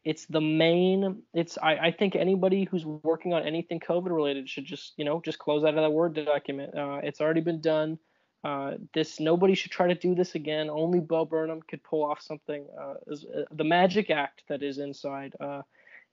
it's 0.05 0.27
the 0.27 0.39
main 0.39 1.23
it's 1.33 1.57
I, 1.61 1.77
I 1.77 1.91
think 1.91 2.15
anybody 2.15 2.65
who's 2.65 2.85
working 2.85 3.33
on 3.33 3.43
anything 3.43 3.79
covid 3.79 4.11
related 4.11 4.47
should 4.47 4.65
just 4.65 4.93
you 4.97 5.03
know 5.03 5.19
just 5.19 5.39
close 5.39 5.63
out 5.63 5.69
of 5.69 5.75
that 5.75 5.91
word 5.91 6.13
document. 6.13 6.77
Uh, 6.77 7.01
it's 7.03 7.19
already 7.19 7.41
been 7.41 7.59
done. 7.59 7.97
Uh, 8.43 8.75
this 8.93 9.19
nobody 9.19 9.55
should 9.55 9.71
try 9.71 9.87
to 9.87 9.95
do 9.95 10.13
this 10.13 10.35
again. 10.35 10.69
Only 10.69 10.99
bo 10.99 11.25
burnham 11.25 11.61
could 11.67 11.83
pull 11.83 12.03
off 12.03 12.21
something 12.21 12.67
uh, 12.79 12.93
is, 13.07 13.25
uh, 13.25 13.43
the 13.51 13.63
magic 13.63 14.11
act 14.11 14.43
that 14.47 14.61
is 14.61 14.77
inside. 14.77 15.33
Uh, 15.39 15.63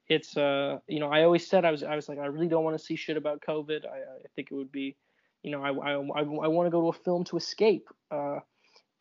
it's 0.09 0.36
uh 0.36 0.78
you 0.88 0.99
know 0.99 1.09
i 1.09 1.22
always 1.22 1.47
said 1.47 1.64
i 1.64 1.70
was 1.70 1.84
i 1.84 1.95
was 1.95 2.09
like 2.09 2.18
i 2.18 2.26
really 2.26 2.49
don't 2.49 2.64
want 2.64 2.76
to 2.76 2.84
see 2.84 2.97
shit 2.97 3.16
about 3.16 3.40
covid. 3.40 3.86
I, 3.86 3.99
I 3.99 4.28
think 4.34 4.49
it 4.51 4.55
would 4.55 4.72
be 4.72 4.97
you 5.43 5.53
know 5.53 5.62
i 5.62 5.70
i, 5.70 5.93
I, 5.93 6.20
I 6.22 6.49
want 6.49 6.66
to 6.66 6.70
go 6.70 6.80
to 6.80 6.88
a 6.88 6.93
film 7.05 7.22
to 7.24 7.36
escape 7.36 7.88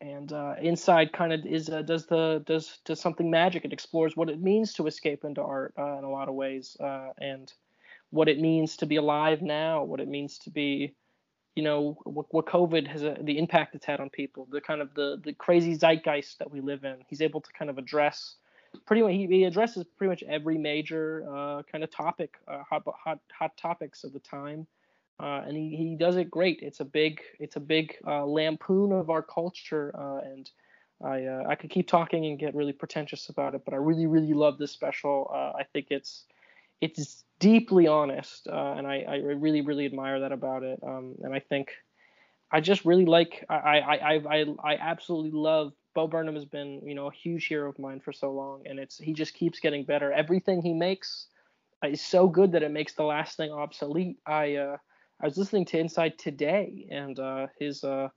and 0.02 0.32
uh, 0.32 0.54
inside 0.60 1.12
kind 1.12 1.32
of 1.32 1.46
is 1.46 1.70
uh, 1.70 1.82
does 1.82 2.06
the 2.06 2.42
does 2.44 2.78
does 2.84 3.00
something 3.00 3.30
magic. 3.30 3.64
It 3.64 3.72
explores 3.72 4.16
what 4.16 4.28
it 4.28 4.42
means 4.42 4.72
to 4.74 4.86
escape 4.86 5.24
into 5.24 5.40
art 5.40 5.74
uh, 5.78 5.98
in 5.98 6.04
a 6.04 6.10
lot 6.10 6.28
of 6.28 6.34
ways 6.34 6.76
uh, 6.80 7.10
and 7.18 7.52
what 8.10 8.28
it 8.28 8.40
means 8.40 8.76
to 8.76 8.86
be 8.86 8.96
alive 8.96 9.40
now 9.40 9.84
what 9.84 9.98
it 9.98 10.08
means 10.08 10.36
to 10.36 10.50
be 10.50 10.94
you 11.54 11.62
know 11.62 11.96
what, 12.04 12.26
what 12.30 12.44
covid 12.44 12.86
has 12.86 13.02
uh 13.02 13.16
the 13.22 13.38
impact 13.38 13.74
it's 13.74 13.86
had 13.86 14.00
on 14.00 14.10
people 14.10 14.46
the 14.50 14.60
kind 14.60 14.82
of 14.82 14.92
the 14.94 15.18
the 15.24 15.32
crazy 15.32 15.74
zeitgeist 15.74 16.38
that 16.38 16.50
we 16.50 16.60
live 16.60 16.84
in. 16.84 16.96
He's 17.08 17.22
able 17.22 17.40
to 17.40 17.52
kind 17.52 17.70
of 17.70 17.78
address 17.78 18.36
pretty 18.86 19.02
much 19.02 19.12
he, 19.12 19.44
addresses 19.44 19.84
pretty 19.96 20.10
much 20.10 20.22
every 20.24 20.58
major 20.58 21.24
uh, 21.26 21.62
kind 21.70 21.84
of 21.84 21.90
topic 21.90 22.34
hot 22.46 22.82
hot 23.02 23.18
hot 23.32 23.56
topics 23.56 24.04
of 24.04 24.12
the 24.12 24.20
time 24.20 24.66
uh, 25.20 25.42
and 25.46 25.56
he, 25.56 25.76
he 25.76 25.96
does 25.96 26.16
it 26.16 26.30
great. 26.30 26.60
It's 26.62 26.80
a 26.80 26.84
big 26.84 27.20
it's 27.38 27.56
a 27.56 27.60
big 27.60 27.94
uh, 28.06 28.24
lampoon 28.24 28.92
of 28.92 29.10
our 29.10 29.22
culture, 29.22 29.94
uh, 29.96 30.20
and 30.24 30.50
I 31.02 31.24
uh, 31.24 31.44
I 31.48 31.54
could 31.54 31.70
keep 31.70 31.88
talking 31.88 32.26
and 32.26 32.38
get 32.38 32.54
really 32.54 32.72
pretentious 32.72 33.28
about 33.28 33.54
it, 33.54 33.62
but 33.64 33.74
I 33.74 33.78
really 33.78 34.06
really 34.06 34.32
love 34.32 34.58
this 34.58 34.72
special. 34.72 35.30
Uh, 35.32 35.58
I 35.58 35.64
think 35.72 35.88
it's 35.90 36.24
it's 36.80 37.24
deeply 37.38 37.86
honest, 37.86 38.48
uh, 38.48 38.74
and 38.76 38.86
I, 38.86 39.04
I 39.08 39.16
really 39.16 39.60
really 39.60 39.86
admire 39.86 40.20
that 40.20 40.32
about 40.32 40.62
it. 40.62 40.80
Um, 40.82 41.14
and 41.22 41.34
I 41.34 41.38
think 41.40 41.70
I 42.50 42.60
just 42.60 42.84
really 42.84 43.06
like 43.06 43.44
I 43.48 43.54
I 43.54 43.96
I 43.96 44.14
I, 44.14 44.44
I 44.64 44.76
absolutely 44.76 45.32
love. 45.32 45.72
Bo 45.94 46.08
Burnham 46.08 46.34
has 46.34 46.46
been 46.46 46.80
you 46.84 46.94
know 46.94 47.08
a 47.08 47.12
huge 47.12 47.46
hero 47.46 47.68
of 47.68 47.78
mine 47.78 48.00
for 48.00 48.12
so 48.12 48.32
long, 48.32 48.62
and 48.66 48.78
it's 48.78 48.98
he 48.98 49.12
just 49.12 49.34
keeps 49.34 49.60
getting 49.60 49.84
better. 49.84 50.12
Everything 50.12 50.62
he 50.62 50.72
makes 50.72 51.28
is 51.84 52.00
so 52.00 52.28
good 52.28 52.52
that 52.52 52.62
it 52.62 52.70
makes 52.70 52.94
the 52.94 53.04
last 53.04 53.36
thing 53.36 53.52
obsolete. 53.52 54.16
I 54.26 54.76
I 55.22 55.26
was 55.26 55.38
listening 55.38 55.64
to 55.66 55.78
Inside 55.78 56.18
today, 56.18 56.88
and 56.90 57.18
uh, 57.18 57.46
his 57.58 57.84
uh, 57.84 58.08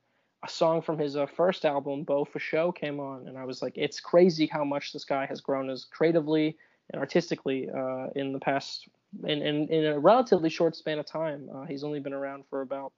a 0.44 0.50
song 0.50 0.82
from 0.82 0.98
his 0.98 1.16
uh, 1.16 1.28
first 1.28 1.64
album, 1.64 2.04
"Bo 2.04 2.26
fo 2.26 2.40
Sho," 2.40 2.72
came 2.72 3.00
on, 3.00 3.28
and 3.28 3.38
I 3.38 3.46
was 3.46 3.62
like, 3.62 3.74
it's 3.76 4.00
crazy 4.00 4.48
how 4.48 4.64
much 4.64 4.92
this 4.92 5.06
guy 5.06 5.28
has 5.28 5.40
grown 5.40 5.70
as 5.70 5.86
creatively 5.86 6.58
and 6.92 7.00
artistically 7.00 7.70
uh, 7.70 8.08
in 8.16 8.34
the 8.34 8.40
past, 8.40 8.88
in, 9.24 9.44
in 9.44 9.68
in 9.70 9.86
a 9.86 10.00
relatively 10.00 10.50
short 10.50 10.76
span 10.76 10.98
of 10.98 11.06
time. 11.06 11.48
Uh, 11.54 11.66
he's 11.66 11.84
only 11.84 12.00
been 12.00 12.14
around 12.14 12.46
for 12.50 12.62
about 12.62 12.92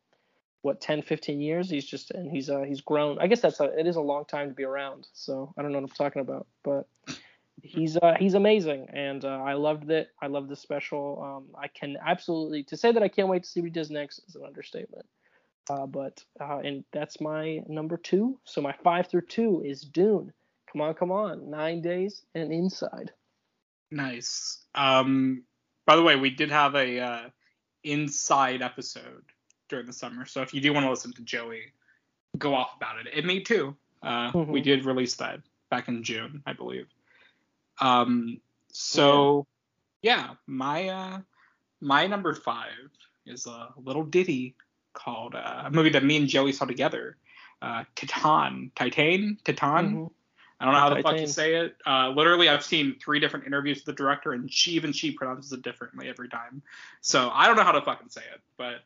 what 0.61 0.79
10, 0.79 1.01
15 1.01 1.41
years. 1.41 1.69
He's 1.69 1.85
just 1.85 2.11
and 2.11 2.31
he's 2.31 2.49
uh, 2.49 2.61
he's 2.61 2.79
grown. 2.79 3.19
I 3.19 3.27
guess 3.27 3.41
that's 3.41 3.59
a 3.59 3.77
it 3.77 3.87
is 3.87 3.97
a 3.97 4.01
long 4.01 4.23
time 4.23 4.47
to 4.47 4.53
be 4.53 4.63
around. 4.63 5.07
So 5.11 5.53
I 5.57 5.61
don't 5.61 5.73
know 5.73 5.79
what 5.79 5.89
I'm 5.91 5.95
talking 5.95 6.21
about, 6.21 6.47
but 6.63 6.87
he's 7.61 7.97
uh, 7.97 8.15
he's 8.19 8.33
amazing, 8.33 8.87
and 8.93 9.23
uh, 9.25 9.41
I 9.43 9.53
loved 9.53 9.89
it. 9.91 10.09
I 10.21 10.27
loved 10.27 10.49
the 10.49 10.55
special. 10.55 11.21
Um, 11.21 11.55
I 11.61 11.67
can 11.67 11.97
absolutely 12.05 12.63
to 12.65 12.77
say 12.77 12.91
that 12.91 13.03
I 13.03 13.07
can't 13.07 13.27
wait 13.27 13.43
to 13.43 13.49
see 13.49 13.61
what 13.61 13.67
he 13.67 13.71
does 13.71 13.89
next 13.89 14.19
is 14.27 14.35
an 14.35 14.45
understatement. 14.45 15.05
Uh, 15.69 15.85
but 15.85 16.23
uh, 16.39 16.59
and 16.59 16.83
that's 16.93 17.19
my 17.19 17.61
number 17.67 17.97
two. 17.97 18.39
So 18.45 18.61
my 18.61 18.73
five 18.83 19.07
through 19.07 19.27
two 19.27 19.63
is 19.65 19.81
Dune. 19.81 20.31
Come 20.71 20.81
on, 20.81 20.93
come 20.93 21.11
on, 21.11 21.49
nine 21.49 21.81
days 21.81 22.23
and 22.35 22.51
Inside. 22.51 23.11
Nice. 23.91 24.65
Um, 24.75 25.43
by 25.85 25.95
the 25.95 26.03
way, 26.03 26.15
we 26.15 26.29
did 26.29 26.51
have 26.51 26.75
a 26.75 26.99
uh, 26.99 27.29
inside 27.83 28.61
episode 28.61 29.23
during 29.69 29.85
the 29.85 29.93
summer, 29.93 30.25
so 30.25 30.41
if 30.41 30.53
you 30.53 30.61
do 30.61 30.73
want 30.73 30.85
to 30.85 30.89
listen 30.89 31.13
to 31.13 31.21
Joey 31.21 31.73
go 32.37 32.53
off 32.53 32.75
about 32.75 32.99
it, 32.99 33.13
and 33.13 33.25
me 33.25 33.41
too. 33.41 33.75
Uh, 34.03 34.31
Mhm. 34.31 34.47
We 34.47 34.61
did 34.61 34.85
release 34.85 35.15
that 35.15 35.41
back 35.69 35.87
in 35.87 36.03
June, 36.03 36.43
I 36.45 36.53
believe. 36.53 36.87
Um, 37.79 38.41
so 38.71 39.47
yeah, 40.01 40.35
my 40.45 40.89
uh, 40.89 41.19
my 41.81 42.07
number 42.07 42.33
five 42.33 42.89
is 43.25 43.45
a 43.45 43.69
little 43.77 44.03
ditty 44.03 44.55
called 44.93 45.35
uh, 45.35 45.63
a 45.65 45.71
movie 45.71 45.89
that 45.89 46.03
me 46.03 46.17
and 46.17 46.27
Joey 46.27 46.51
saw 46.53 46.65
together. 46.65 47.17
Uh, 47.61 47.83
Titan, 47.95 48.71
Titan, 48.75 49.37
Titan. 49.43 49.95
Mhm. 49.95 50.11
I 50.59 50.65
don't 50.65 50.73
know 50.73 50.79
how 50.79 50.89
the 50.89 51.03
fuck 51.03 51.19
you 51.19 51.27
say 51.27 51.55
it. 51.55 51.75
Uh, 51.85 52.09
literally, 52.09 52.49
I've 52.49 52.63
seen 52.65 52.95
three 52.99 53.19
different 53.19 53.45
interviews 53.45 53.77
with 53.77 53.85
the 53.85 53.93
director, 53.93 54.33
and 54.33 54.51
she 54.51 54.71
even 54.71 54.91
she 54.91 55.11
pronounces 55.11 55.51
it 55.51 55.61
differently 55.61 56.09
every 56.09 56.29
time. 56.29 56.63
So 57.01 57.29
I 57.31 57.45
don't 57.45 57.57
know 57.57 57.63
how 57.63 57.73
to 57.73 57.81
fucking 57.81 58.09
say 58.09 58.21
it, 58.33 58.41
but 58.57 58.81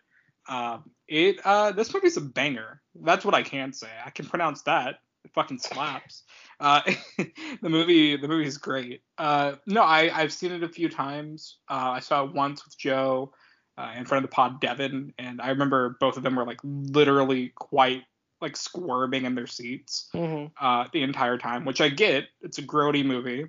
um, 0.54 0.90
it 1.08 1.40
uh, 1.46 1.72
this 1.72 1.94
movie's 1.94 2.18
a 2.18 2.22
banger. 2.22 2.82
That's 2.96 3.24
what 3.24 3.36
I 3.36 3.44
can 3.44 3.72
say. 3.72 3.88
I 4.06 4.10
can 4.10 4.26
pronounce 4.26 4.64
that. 4.64 5.00
It 5.24 5.32
fucking 5.34 5.60
slaps. 5.60 6.24
Uh, 6.60 6.82
the 7.62 7.70
movie, 7.70 8.18
the 8.18 8.28
movie 8.28 8.48
is 8.48 8.58
great. 8.58 9.02
Uh, 9.18 9.54
no, 9.68 9.84
I 9.84 10.10
I've 10.14 10.34
seen 10.34 10.52
it 10.52 10.64
a 10.64 10.70
few 10.70 10.90
times. 10.90 11.58
Uh, 11.70 11.92
I 11.92 12.00
saw 12.00 12.26
it 12.26 12.34
once 12.34 12.66
with 12.66 12.78
Joe 12.78 13.34
uh, 13.78 13.94
in 13.96 14.06
front 14.06 14.24
of 14.24 14.30
the 14.30 14.34
pod, 14.34 14.62
Devin, 14.62 15.14
and 15.18 15.42
I 15.42 15.50
remember 15.50 15.98
both 16.00 16.18
of 16.18 16.24
them 16.24 16.36
were 16.36 16.46
like 16.46 16.60
literally 16.64 17.50
quite 17.56 18.04
like 18.42 18.58
squirming 18.58 19.26
in 19.26 19.36
their 19.36 19.48
seats 19.48 20.10
hmm 20.12 20.46
uh, 20.60 20.86
the 20.92 21.04
entire 21.04 21.38
time, 21.38 21.66
which 21.66 21.82
I 21.82 21.90
get. 21.90 22.26
It's 22.42 22.58
a 22.58 22.64
grody 22.64 23.06
movie. 23.06 23.46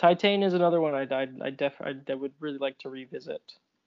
Titane 0.00 0.44
is 0.44 0.54
another 0.54 0.80
one 0.80 0.94
I 0.94 1.02
I 1.14 1.28
I 1.42 1.50
def 1.50 1.74
I, 1.80 1.94
I 2.08 2.14
would 2.14 2.32
really 2.40 2.58
like 2.58 2.78
to 2.78 2.88
revisit. 2.88 3.42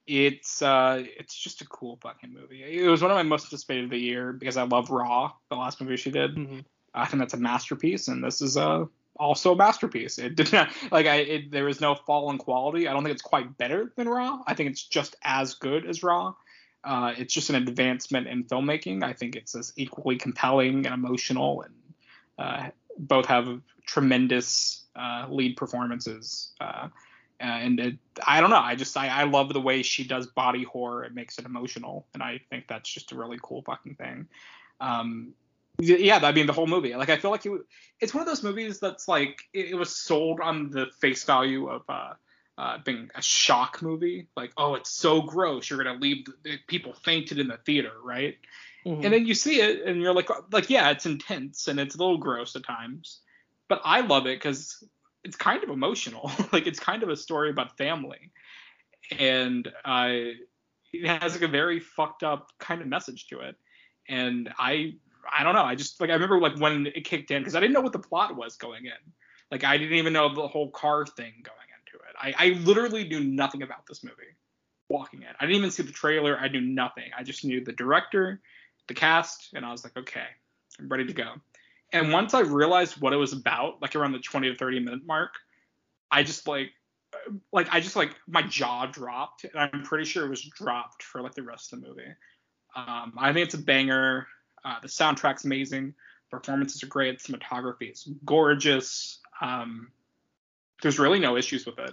It's 0.06 0.62
uh, 0.62 1.02
it's 1.18 1.34
just 1.34 1.60
a 1.62 1.66
cool 1.66 1.98
fucking 2.00 2.32
movie. 2.32 2.62
It 2.62 2.88
was 2.88 3.02
one 3.02 3.10
of 3.10 3.16
my 3.16 3.22
most 3.22 3.46
anticipated 3.46 3.84
of 3.84 3.90
the 3.90 3.98
year 3.98 4.32
because 4.32 4.56
I 4.56 4.62
love 4.62 4.90
Raw, 4.90 5.32
the 5.50 5.56
last 5.56 5.80
movie 5.80 5.96
she 5.96 6.10
did. 6.10 6.34
hmm 6.34 6.60
I 6.96 7.06
think 7.06 7.20
that's 7.20 7.34
a 7.34 7.38
masterpiece, 7.38 8.08
and 8.08 8.24
this 8.24 8.40
is 8.40 8.56
uh, 8.56 8.86
also 9.18 9.52
a 9.52 9.56
masterpiece. 9.56 10.18
It 10.18 10.36
did 10.36 10.52
not 10.52 10.70
like 10.90 11.06
I 11.06 11.16
it, 11.16 11.50
there 11.50 11.68
is 11.68 11.80
no 11.80 11.94
fall 11.94 12.30
in 12.30 12.38
quality. 12.38 12.88
I 12.88 12.92
don't 12.92 13.02
think 13.02 13.14
it's 13.14 13.22
quite 13.22 13.56
better 13.58 13.92
than 13.96 14.08
Raw. 14.08 14.42
I 14.46 14.54
think 14.54 14.70
it's 14.70 14.82
just 14.82 15.16
as 15.22 15.54
good 15.54 15.86
as 15.86 16.02
Raw. 16.02 16.34
Uh, 16.84 17.14
it's 17.16 17.34
just 17.34 17.50
an 17.50 17.56
advancement 17.56 18.28
in 18.28 18.44
filmmaking. 18.44 19.02
I 19.02 19.12
think 19.12 19.34
it's 19.34 19.54
as 19.54 19.72
equally 19.76 20.16
compelling 20.16 20.86
and 20.86 20.94
emotional, 20.94 21.62
and 21.62 21.74
uh, 22.38 22.70
both 22.98 23.26
have 23.26 23.60
tremendous 23.86 24.84
uh, 24.94 25.26
lead 25.28 25.56
performances. 25.56 26.52
Uh, 26.60 26.88
and 27.38 27.80
it, 27.80 27.96
I 28.26 28.40
don't 28.40 28.50
know. 28.50 28.56
I 28.56 28.76
just 28.76 28.96
I, 28.96 29.08
I 29.08 29.24
love 29.24 29.52
the 29.52 29.60
way 29.60 29.82
she 29.82 30.04
does 30.04 30.26
body 30.26 30.64
horror. 30.64 31.04
It 31.04 31.14
makes 31.14 31.38
it 31.38 31.44
emotional, 31.44 32.06
and 32.14 32.22
I 32.22 32.40
think 32.50 32.66
that's 32.68 32.88
just 32.88 33.12
a 33.12 33.16
really 33.16 33.38
cool 33.42 33.62
fucking 33.62 33.96
thing. 33.96 34.28
Um, 34.80 35.34
yeah, 35.78 36.18
I 36.22 36.32
mean 36.32 36.46
the 36.46 36.52
whole 36.52 36.66
movie. 36.66 36.94
Like 36.94 37.10
I 37.10 37.16
feel 37.16 37.30
like 37.30 37.44
it, 37.46 37.52
it's 38.00 38.14
one 38.14 38.22
of 38.22 38.26
those 38.26 38.42
movies 38.42 38.80
that's 38.80 39.08
like 39.08 39.40
it, 39.52 39.70
it 39.70 39.74
was 39.74 39.94
sold 39.94 40.40
on 40.40 40.70
the 40.70 40.86
face 41.00 41.24
value 41.24 41.68
of 41.68 41.82
uh, 41.88 42.12
uh, 42.58 42.78
being 42.84 43.10
a 43.14 43.22
shock 43.22 43.82
movie. 43.82 44.28
Like 44.36 44.52
oh, 44.56 44.74
it's 44.74 44.90
so 44.90 45.22
gross, 45.22 45.68
you're 45.68 45.82
gonna 45.82 45.98
leave 45.98 46.26
the, 46.26 46.32
the 46.44 46.58
people 46.66 46.92
fainted 46.92 47.38
in 47.38 47.48
the 47.48 47.58
theater, 47.58 47.92
right? 48.02 48.36
Mhm. 48.86 49.04
And 49.04 49.12
then 49.12 49.26
you 49.26 49.34
see 49.34 49.60
it, 49.60 49.82
and 49.86 50.00
you're 50.00 50.14
like 50.14 50.30
like 50.52 50.70
yeah, 50.70 50.90
it's 50.90 51.06
intense 51.06 51.68
and 51.68 51.78
it's 51.78 51.94
a 51.94 51.98
little 51.98 52.18
gross 52.18 52.56
at 52.56 52.64
times, 52.64 53.20
but 53.68 53.80
I 53.84 54.00
love 54.00 54.26
it 54.26 54.38
because 54.38 54.82
it's 55.24 55.36
kind 55.36 55.62
of 55.62 55.70
emotional. 55.70 56.30
like 56.52 56.66
it's 56.66 56.80
kind 56.80 57.02
of 57.02 57.08
a 57.08 57.16
story 57.16 57.50
about 57.50 57.76
family, 57.76 58.30
and 59.18 59.66
uh, 59.84 60.08
it 60.92 61.06
has 61.20 61.34
like 61.34 61.42
a 61.42 61.48
very 61.48 61.80
fucked 61.80 62.22
up 62.22 62.48
kind 62.58 62.80
of 62.80 62.88
message 62.88 63.26
to 63.28 63.40
it. 63.40 63.56
And 64.08 64.50
I 64.58 64.94
I 65.32 65.42
don't 65.42 65.54
know. 65.54 65.62
I 65.62 65.74
just 65.74 66.00
like 66.00 66.10
I 66.10 66.14
remember 66.14 66.40
like 66.40 66.58
when 66.58 66.86
it 66.86 67.04
kicked 67.04 67.30
in 67.30 67.40
because 67.40 67.54
I 67.54 67.60
didn't 67.60 67.74
know 67.74 67.80
what 67.80 67.92
the 67.92 67.98
plot 67.98 68.36
was 68.36 68.56
going 68.56 68.86
in. 68.86 69.12
Like 69.50 69.64
I 69.64 69.76
didn't 69.78 69.96
even 69.96 70.12
know 70.12 70.34
the 70.34 70.48
whole 70.48 70.70
car 70.70 71.06
thing 71.06 71.32
going 71.42 71.68
into 71.78 72.04
it. 72.04 72.16
I, 72.18 72.34
I 72.46 72.48
literally 72.60 73.08
knew 73.08 73.20
nothing 73.20 73.62
about 73.62 73.86
this 73.86 74.02
movie 74.02 74.14
walking 74.88 75.22
in. 75.22 75.28
I 75.40 75.46
didn't 75.46 75.58
even 75.58 75.70
see 75.70 75.82
the 75.82 75.92
trailer. 75.92 76.38
I 76.38 76.48
knew 76.48 76.60
nothing. 76.60 77.10
I 77.16 77.22
just 77.22 77.44
knew 77.44 77.64
the 77.64 77.72
director, 77.72 78.40
the 78.88 78.94
cast, 78.94 79.50
and 79.54 79.64
I 79.64 79.72
was 79.72 79.84
like, 79.84 79.96
okay, 79.96 80.26
I'm 80.78 80.88
ready 80.88 81.06
to 81.06 81.12
go. 81.12 81.32
And 81.92 82.12
once 82.12 82.34
I 82.34 82.40
realized 82.40 83.00
what 83.00 83.12
it 83.12 83.16
was 83.16 83.32
about, 83.32 83.80
like 83.80 83.94
around 83.94 84.12
the 84.12 84.18
20 84.18 84.50
to 84.50 84.56
30 84.56 84.80
minute 84.80 85.06
mark, 85.06 85.34
I 86.10 86.22
just 86.22 86.46
like 86.46 86.70
like 87.52 87.68
I 87.72 87.80
just 87.80 87.96
like 87.96 88.14
my 88.28 88.42
jaw 88.42 88.86
dropped, 88.86 89.44
and 89.44 89.52
I'm 89.56 89.82
pretty 89.82 90.04
sure 90.04 90.26
it 90.26 90.30
was 90.30 90.42
dropped 90.42 91.02
for 91.02 91.22
like 91.22 91.34
the 91.34 91.42
rest 91.42 91.72
of 91.72 91.80
the 91.80 91.88
movie. 91.88 92.02
Um, 92.74 93.14
I 93.16 93.32
think 93.32 93.46
it's 93.46 93.54
a 93.54 93.58
banger. 93.58 94.26
Uh, 94.66 94.80
the 94.80 94.88
soundtrack's 94.88 95.44
amazing. 95.44 95.94
Performances 96.28 96.82
are 96.82 96.88
great. 96.88 97.20
Cinematography 97.20 97.92
is 97.92 98.08
gorgeous. 98.24 99.20
Um, 99.40 99.92
there's 100.82 100.98
really 100.98 101.20
no 101.20 101.36
issues 101.36 101.64
with 101.64 101.78
it. 101.78 101.92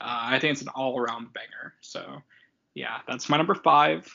Uh, 0.00 0.20
I 0.22 0.38
think 0.38 0.52
it's 0.52 0.62
an 0.62 0.68
all-around 0.68 1.34
banger. 1.34 1.74
So, 1.82 2.22
yeah, 2.74 2.98
that's 3.06 3.28
my 3.28 3.36
number 3.36 3.54
five. 3.54 4.10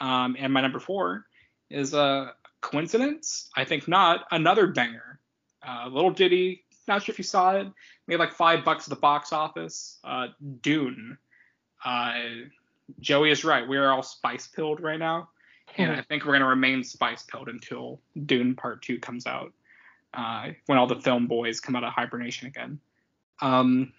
Um, 0.00 0.34
and 0.38 0.50
my 0.50 0.62
number 0.62 0.80
four 0.80 1.26
is 1.68 1.92
a 1.92 2.32
coincidence. 2.62 3.50
I 3.54 3.66
think 3.66 3.86
not. 3.86 4.24
Another 4.30 4.68
banger. 4.68 5.20
Uh, 5.66 5.88
little 5.88 6.10
ditty. 6.10 6.64
Not 6.88 7.02
sure 7.02 7.12
if 7.12 7.18
you 7.18 7.24
saw 7.24 7.56
it. 7.56 7.66
Made 8.06 8.18
like 8.18 8.32
five 8.32 8.64
bucks 8.64 8.86
at 8.86 8.90
the 8.90 9.00
box 9.00 9.30
office. 9.30 9.98
Uh, 10.02 10.28
Dune. 10.62 11.18
Uh, 11.84 12.14
Joey 13.00 13.30
is 13.30 13.44
right. 13.44 13.68
We 13.68 13.76
are 13.76 13.92
all 13.92 14.02
spice 14.02 14.46
pilled 14.46 14.80
right 14.80 14.98
now 14.98 15.28
and 15.76 15.92
I 15.92 16.02
think 16.02 16.24
we're 16.24 16.32
gonna 16.32 16.46
remain 16.46 16.84
spice 16.84 17.22
pilled 17.22 17.48
until 17.48 18.00
Dune 18.26 18.54
Part 18.54 18.82
Two 18.82 18.98
comes 18.98 19.26
out, 19.26 19.52
uh, 20.14 20.50
when 20.66 20.78
all 20.78 20.86
the 20.86 21.00
film 21.00 21.26
boys 21.26 21.60
come 21.60 21.76
out 21.76 21.84
of 21.84 21.92
hibernation 21.92 22.48
again. 22.48 22.80
Um, 23.40 23.92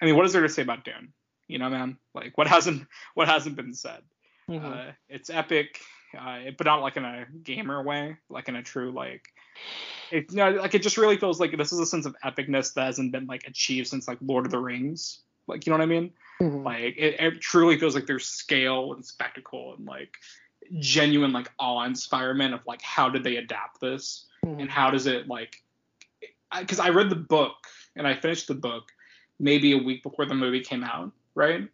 I 0.00 0.06
mean, 0.06 0.16
what 0.16 0.24
is 0.26 0.32
there 0.32 0.42
to 0.42 0.48
say 0.48 0.62
about 0.62 0.84
Dune? 0.84 1.12
You 1.46 1.58
know, 1.58 1.68
man, 1.68 1.98
like 2.14 2.36
what 2.38 2.46
hasn't 2.46 2.86
what 3.14 3.28
hasn't 3.28 3.56
been 3.56 3.74
said? 3.74 4.02
Mhm. 4.48 4.64
Uh, 4.64 4.92
it's 5.08 5.30
epic, 5.30 5.80
uh, 6.18 6.50
but 6.56 6.66
not 6.66 6.80
like 6.80 6.96
in 6.96 7.04
a 7.04 7.26
gamer 7.42 7.82
way, 7.82 8.16
like 8.28 8.48
in 8.48 8.56
a 8.56 8.62
true 8.62 8.90
like. 8.90 9.28
It, 10.10 10.30
you 10.30 10.38
know, 10.38 10.50
like 10.50 10.74
it 10.74 10.82
just 10.82 10.96
really 10.96 11.16
feels 11.16 11.38
like 11.38 11.56
this 11.56 11.72
is 11.72 11.78
a 11.78 11.86
sense 11.86 12.04
of 12.04 12.16
epicness 12.24 12.74
that 12.74 12.86
hasn't 12.86 13.12
been 13.12 13.26
like 13.26 13.46
achieved 13.46 13.88
since 13.88 14.08
like 14.08 14.18
Lord 14.20 14.44
of 14.44 14.50
the 14.50 14.58
Rings. 14.58 15.20
Like 15.46 15.66
you 15.66 15.70
know 15.70 15.78
what 15.78 15.84
I 15.84 15.86
mean? 15.86 16.12
Mhm. 16.40 16.64
Like 16.64 16.96
it, 16.96 17.20
it 17.20 17.40
truly 17.40 17.78
feels 17.78 17.94
like 17.94 18.06
there's 18.06 18.26
scale 18.26 18.92
and 18.92 19.04
spectacle 19.04 19.74
and 19.76 19.86
like 19.86 20.16
genuine 20.78 21.32
like 21.32 21.50
awe 21.58 21.84
inspirement 21.84 22.54
of 22.54 22.60
like 22.66 22.80
how 22.82 23.08
did 23.08 23.24
they 23.24 23.36
adapt 23.36 23.80
this 23.80 24.26
Mhm. 24.44 24.60
and 24.62 24.70
how 24.70 24.90
does 24.90 25.06
it 25.06 25.28
like 25.28 25.62
because 26.58 26.80
I, 26.80 26.88
read 26.88 27.10
the 27.10 27.16
book 27.16 27.54
and 27.94 28.06
I 28.08 28.14
finished 28.14 28.48
the 28.48 28.54
book 28.54 28.90
maybe 29.38 29.72
a 29.72 29.78
week 29.78 30.02
before 30.02 30.26
the 30.26 30.34
movie 30.34 30.60
came 30.60 30.82
out, 30.82 31.12
right? 31.34 31.68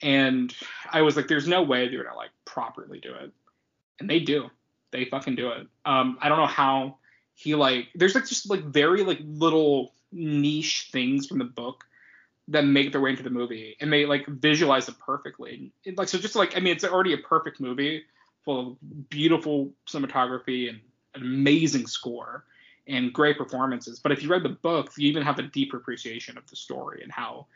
And 0.00 0.54
I 0.90 1.02
was 1.02 1.16
like, 1.16 1.28
there's 1.28 1.46
no 1.46 1.62
way 1.62 1.88
they're 1.88 2.04
gonna 2.04 2.16
like 2.16 2.30
properly 2.46 2.98
do 2.98 3.12
it, 3.14 3.30
and 3.98 4.08
they 4.08 4.20
do. 4.20 4.48
They 4.90 5.04
fucking 5.04 5.36
do 5.36 5.50
it. 5.50 5.66
Um, 5.84 6.18
I 6.20 6.28
don't 6.28 6.38
know 6.38 6.46
how 6.46 6.96
he 7.34 7.54
like. 7.54 7.88
There's 7.94 8.14
like 8.14 8.26
just 8.26 8.48
like 8.48 8.64
very 8.64 9.04
like 9.04 9.20
little 9.22 9.92
niche 10.12 10.88
things 10.90 11.26
from 11.26 11.38
the 11.38 11.44
book 11.44 11.84
that 12.50 12.64
make 12.64 12.92
their 12.92 13.00
way 13.00 13.10
into 13.10 13.22
the 13.22 13.30
movie, 13.30 13.76
and 13.80 13.92
they 13.92 14.06
like 14.06 14.26
visualize 14.26 14.88
it 14.88 14.98
perfectly. 14.98 15.72
It, 15.84 15.96
like 15.96 16.08
so, 16.08 16.18
just 16.18 16.36
like 16.36 16.56
I 16.56 16.60
mean, 16.60 16.74
it's 16.74 16.84
already 16.84 17.14
a 17.14 17.18
perfect 17.18 17.60
movie 17.60 18.04
full 18.44 18.60
of 18.72 19.08
beautiful 19.08 19.72
cinematography 19.86 20.68
and 20.68 20.80
an 21.14 21.22
amazing 21.22 21.86
score 21.86 22.44
and 22.86 23.12
great 23.12 23.38
performances. 23.38 24.00
But 24.00 24.12
if 24.12 24.22
you 24.22 24.28
read 24.28 24.42
the 24.42 24.48
book, 24.48 24.92
you 24.96 25.08
even 25.08 25.22
have 25.22 25.38
a 25.38 25.42
deeper 25.42 25.76
appreciation 25.76 26.38
of 26.38 26.46
the 26.48 26.56
story 26.56 27.02
and 27.02 27.12
how 27.12 27.46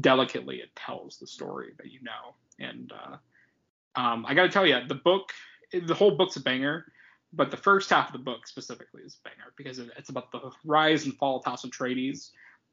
delicately 0.00 0.56
it 0.56 0.74
tells 0.76 1.18
the 1.18 1.26
story 1.26 1.72
that 1.78 1.90
you 1.90 2.00
know. 2.02 2.34
And 2.58 2.92
uh, 2.92 4.00
um, 4.00 4.26
I 4.26 4.34
got 4.34 4.42
to 4.42 4.48
tell 4.48 4.66
you, 4.66 4.78
the 4.86 4.94
book, 4.94 5.32
the 5.72 5.94
whole 5.94 6.16
book's 6.16 6.36
a 6.36 6.40
banger, 6.40 6.86
but 7.32 7.50
the 7.50 7.56
first 7.56 7.88
half 7.90 8.08
of 8.08 8.12
the 8.12 8.18
book 8.18 8.46
specifically 8.46 9.02
is 9.02 9.16
a 9.24 9.28
banger 9.28 9.52
because 9.56 9.78
it's 9.78 10.10
about 10.10 10.30
the 10.32 10.50
rise 10.64 11.04
and 11.04 11.16
fall 11.16 11.38
of 11.38 11.44
House 11.44 11.64
Atreides. 11.64 12.30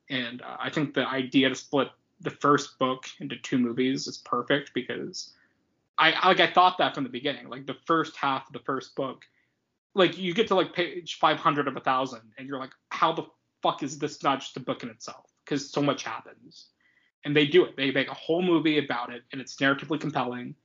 And 0.10 0.42
uh, 0.42 0.58
I 0.60 0.70
think 0.70 0.94
the 0.94 1.08
idea 1.08 1.50
to 1.50 1.56
split 1.56 1.90
the 2.22 2.32
first 2.32 2.78
book 2.80 3.06
into 3.20 3.36
two 3.38 3.58
movies 3.58 4.08
is 4.08 4.18
perfect 4.18 4.74
because 4.74 5.34
I 5.98 6.28
like 6.28 6.40
I 6.40 6.52
thought 6.52 6.78
that 6.80 6.96
from 6.96 7.04
the 7.04 7.10
beginning. 7.10 7.50
Like 7.50 7.66
the 7.66 7.78
first 7.86 8.16
half 8.16 8.48
of 8.48 8.54
the 8.54 8.60
first 8.60 8.96
book 8.96 9.24
like 9.96 10.18
you 10.18 10.34
get 10.34 10.48
to 10.48 10.56
like 10.56 10.74
page 10.74 11.18
500 11.20 11.68
of 11.68 11.76
a 11.76 11.80
thousand 11.80 12.22
and 12.38 12.48
you're 12.48 12.60
like 12.60 12.72
how 12.90 13.12
the 13.12 13.24
fuck 13.62 13.84
is 13.84 14.00
this 14.00 14.24
not 14.24 14.40
just 14.40 14.58
a 14.58 14.60
book 14.60 14.84
in 14.84 14.90
itself? 14.90 15.26
Because 15.44 15.70
so 15.72 15.82
much 15.82 16.04
happens. 16.04 16.68
And 17.26 17.36
they 17.36 17.46
do 17.46 17.66
it. 17.66 17.76
They 17.76 17.92
make 17.92 18.08
a 18.10 18.14
whole 18.14 18.42
movie 18.42 18.78
about 18.78 19.12
it 19.12 19.24
and 19.32 19.42
it's 19.42 19.58
narratively 19.58 20.00
compelling 20.00 20.56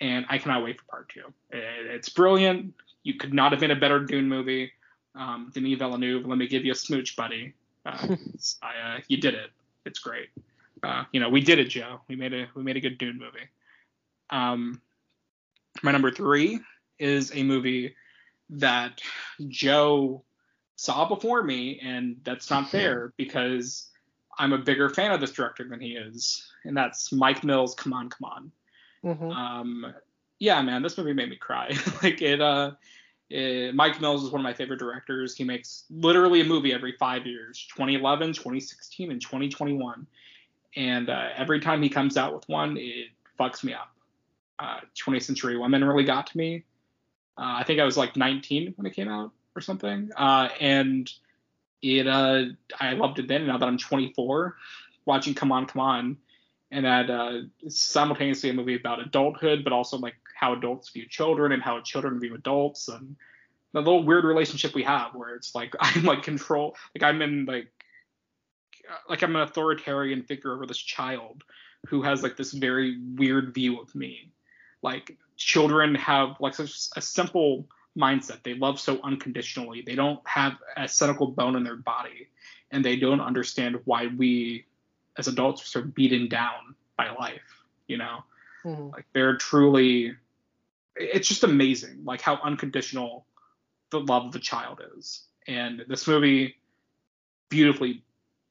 and 0.00 0.24
i 0.28 0.38
cannot 0.38 0.62
wait 0.62 0.78
for 0.78 0.86
part 0.86 1.08
two. 1.08 1.24
It's 1.50 2.08
brilliant. 2.08 2.74
You 3.02 3.14
could 3.14 3.34
not 3.34 3.52
have 3.52 3.60
made 3.60 3.72
a 3.72 3.76
better 3.76 3.98
dune 4.00 4.28
movie 4.28 4.70
um, 5.16 5.50
denis 5.52 5.78
villeneuve. 5.78 6.26
Let 6.26 6.38
me 6.38 6.46
give 6.46 6.64
you 6.64 6.72
a 6.72 6.76
smooch 6.76 7.16
buddy 7.16 7.54
uh, 7.88 8.16
I, 8.62 8.96
uh, 8.96 9.00
you 9.08 9.16
did 9.16 9.34
it 9.34 9.50
it's 9.84 9.98
great 9.98 10.28
uh, 10.82 11.04
you 11.12 11.20
know 11.20 11.28
we 11.28 11.40
did 11.40 11.58
it 11.58 11.68
joe 11.68 12.00
we 12.08 12.16
made 12.16 12.34
a 12.34 12.46
we 12.54 12.62
made 12.62 12.76
a 12.76 12.80
good 12.80 12.98
dune 12.98 13.18
movie 13.18 13.48
um, 14.30 14.80
my 15.82 15.92
number 15.92 16.10
three 16.10 16.60
is 16.98 17.34
a 17.34 17.42
movie 17.42 17.94
that 18.50 19.00
Joe 19.48 20.24
saw 20.76 21.08
before 21.08 21.42
me, 21.42 21.80
and 21.82 22.16
that's 22.24 22.50
not 22.50 22.68
fair 22.70 23.12
because 23.16 23.90
I'm 24.38 24.52
a 24.52 24.58
bigger 24.58 24.88
fan 24.88 25.12
of 25.12 25.20
this 25.20 25.32
director 25.32 25.66
than 25.68 25.80
he 25.80 25.96
is, 25.96 26.50
and 26.64 26.76
that's 26.76 27.12
Mike 27.12 27.44
Mills. 27.44 27.74
Come 27.74 27.92
on, 27.92 28.08
come 28.10 28.30
on. 28.30 28.52
Mhm. 29.04 29.34
Um, 29.34 29.94
yeah, 30.38 30.60
man, 30.62 30.82
this 30.82 30.98
movie 30.98 31.12
made 31.12 31.30
me 31.30 31.36
cry. 31.36 31.68
like 32.02 32.22
it, 32.22 32.40
uh, 32.40 32.72
it, 33.30 33.74
Mike 33.74 34.00
Mills 34.00 34.24
is 34.24 34.30
one 34.30 34.40
of 34.40 34.44
my 34.44 34.54
favorite 34.54 34.78
directors. 34.78 35.36
He 35.36 35.44
makes 35.44 35.84
literally 35.90 36.40
a 36.40 36.44
movie 36.44 36.72
every 36.72 36.92
five 36.92 37.26
years 37.26 37.66
2011, 37.74 38.32
2016, 38.32 39.10
and 39.10 39.20
2021. 39.20 40.06
And 40.76 41.10
uh, 41.10 41.28
every 41.36 41.60
time 41.60 41.82
he 41.82 41.88
comes 41.88 42.16
out 42.16 42.34
with 42.34 42.48
one, 42.48 42.76
it 42.76 43.08
fucks 43.38 43.64
me 43.64 43.74
up. 43.74 43.90
Uh, 44.58 44.80
20th 44.96 45.22
Century 45.22 45.56
Women 45.56 45.84
really 45.84 46.04
got 46.04 46.26
to 46.28 46.36
me. 46.38 46.64
Uh, 47.36 47.56
I 47.58 47.64
think 47.64 47.80
I 47.80 47.84
was 47.84 47.96
like 47.96 48.16
19 48.16 48.74
when 48.76 48.86
it 48.86 48.94
came 48.94 49.08
out. 49.08 49.32
or 49.54 49.60
something. 49.60 50.10
Uh, 50.16 50.48
and 50.60 51.10
it 51.82 52.06
uh, 52.06 52.44
I 52.80 52.94
loved 52.94 53.18
it 53.18 53.28
then. 53.28 53.46
Now 53.46 53.58
that 53.58 53.66
I'm 53.66 53.78
24, 53.78 54.56
watching 55.04 55.34
Come 55.34 55.52
On, 55.52 55.66
Come 55.66 55.80
On, 55.80 56.16
and 56.70 56.84
that 56.84 57.10
uh, 57.10 57.40
simultaneously 57.68 58.50
a 58.50 58.52
movie 58.52 58.76
about 58.76 59.00
adulthood, 59.00 59.64
but 59.64 59.72
also 59.72 59.98
like 59.98 60.16
how 60.38 60.52
adults 60.54 60.90
view 60.90 61.06
children 61.08 61.52
and 61.52 61.62
how 61.62 61.80
children 61.80 62.20
view 62.20 62.34
adults, 62.34 62.88
and 62.88 63.16
the 63.72 63.80
little 63.80 64.04
weird 64.04 64.24
relationship 64.24 64.74
we 64.74 64.82
have 64.84 65.14
where 65.14 65.34
it's 65.34 65.54
like 65.54 65.74
I'm 65.80 66.04
like 66.04 66.22
control, 66.22 66.76
like 66.94 67.02
I'm 67.02 67.22
in 67.22 67.44
like 67.44 67.68
like 69.08 69.22
I'm 69.22 69.36
an 69.36 69.42
authoritarian 69.42 70.22
figure 70.22 70.52
over 70.52 70.66
this 70.66 70.78
child 70.78 71.44
who 71.86 72.02
has 72.02 72.22
like 72.22 72.36
this 72.36 72.52
very 72.52 72.98
weird 73.16 73.54
view 73.54 73.80
of 73.80 73.94
me. 73.94 74.30
Like 74.82 75.16
children 75.36 75.94
have 75.96 76.36
like 76.40 76.54
such 76.54 76.88
a 76.96 77.00
simple 77.00 77.66
mindset. 77.96 78.42
They 78.42 78.54
love 78.54 78.78
so 78.78 79.00
unconditionally. 79.02 79.82
They 79.82 79.94
don't 79.94 80.20
have 80.26 80.54
a 80.76 80.88
cynical 80.88 81.28
bone 81.28 81.56
in 81.56 81.64
their 81.64 81.76
body, 81.76 82.28
and 82.70 82.84
they 82.84 82.96
don't 82.96 83.20
understand 83.20 83.80
why 83.84 84.06
we 84.06 84.66
as 85.16 85.26
adults 85.26 85.62
are 85.62 85.66
so 85.66 85.82
beaten 85.82 86.28
down 86.28 86.74
by 86.96 87.10
life. 87.10 87.64
You 87.88 87.98
know, 87.98 88.24
mm-hmm. 88.64 88.90
like 88.90 89.06
they're 89.12 89.36
truly. 89.36 90.14
It's 90.98 91.28
just 91.28 91.44
amazing, 91.44 92.04
like 92.04 92.20
how 92.20 92.38
unconditional 92.42 93.26
the 93.90 94.00
love 94.00 94.26
of 94.26 94.32
the 94.32 94.38
child 94.38 94.82
is, 94.96 95.24
and 95.46 95.84
this 95.88 96.06
movie 96.06 96.56
beautifully 97.48 98.02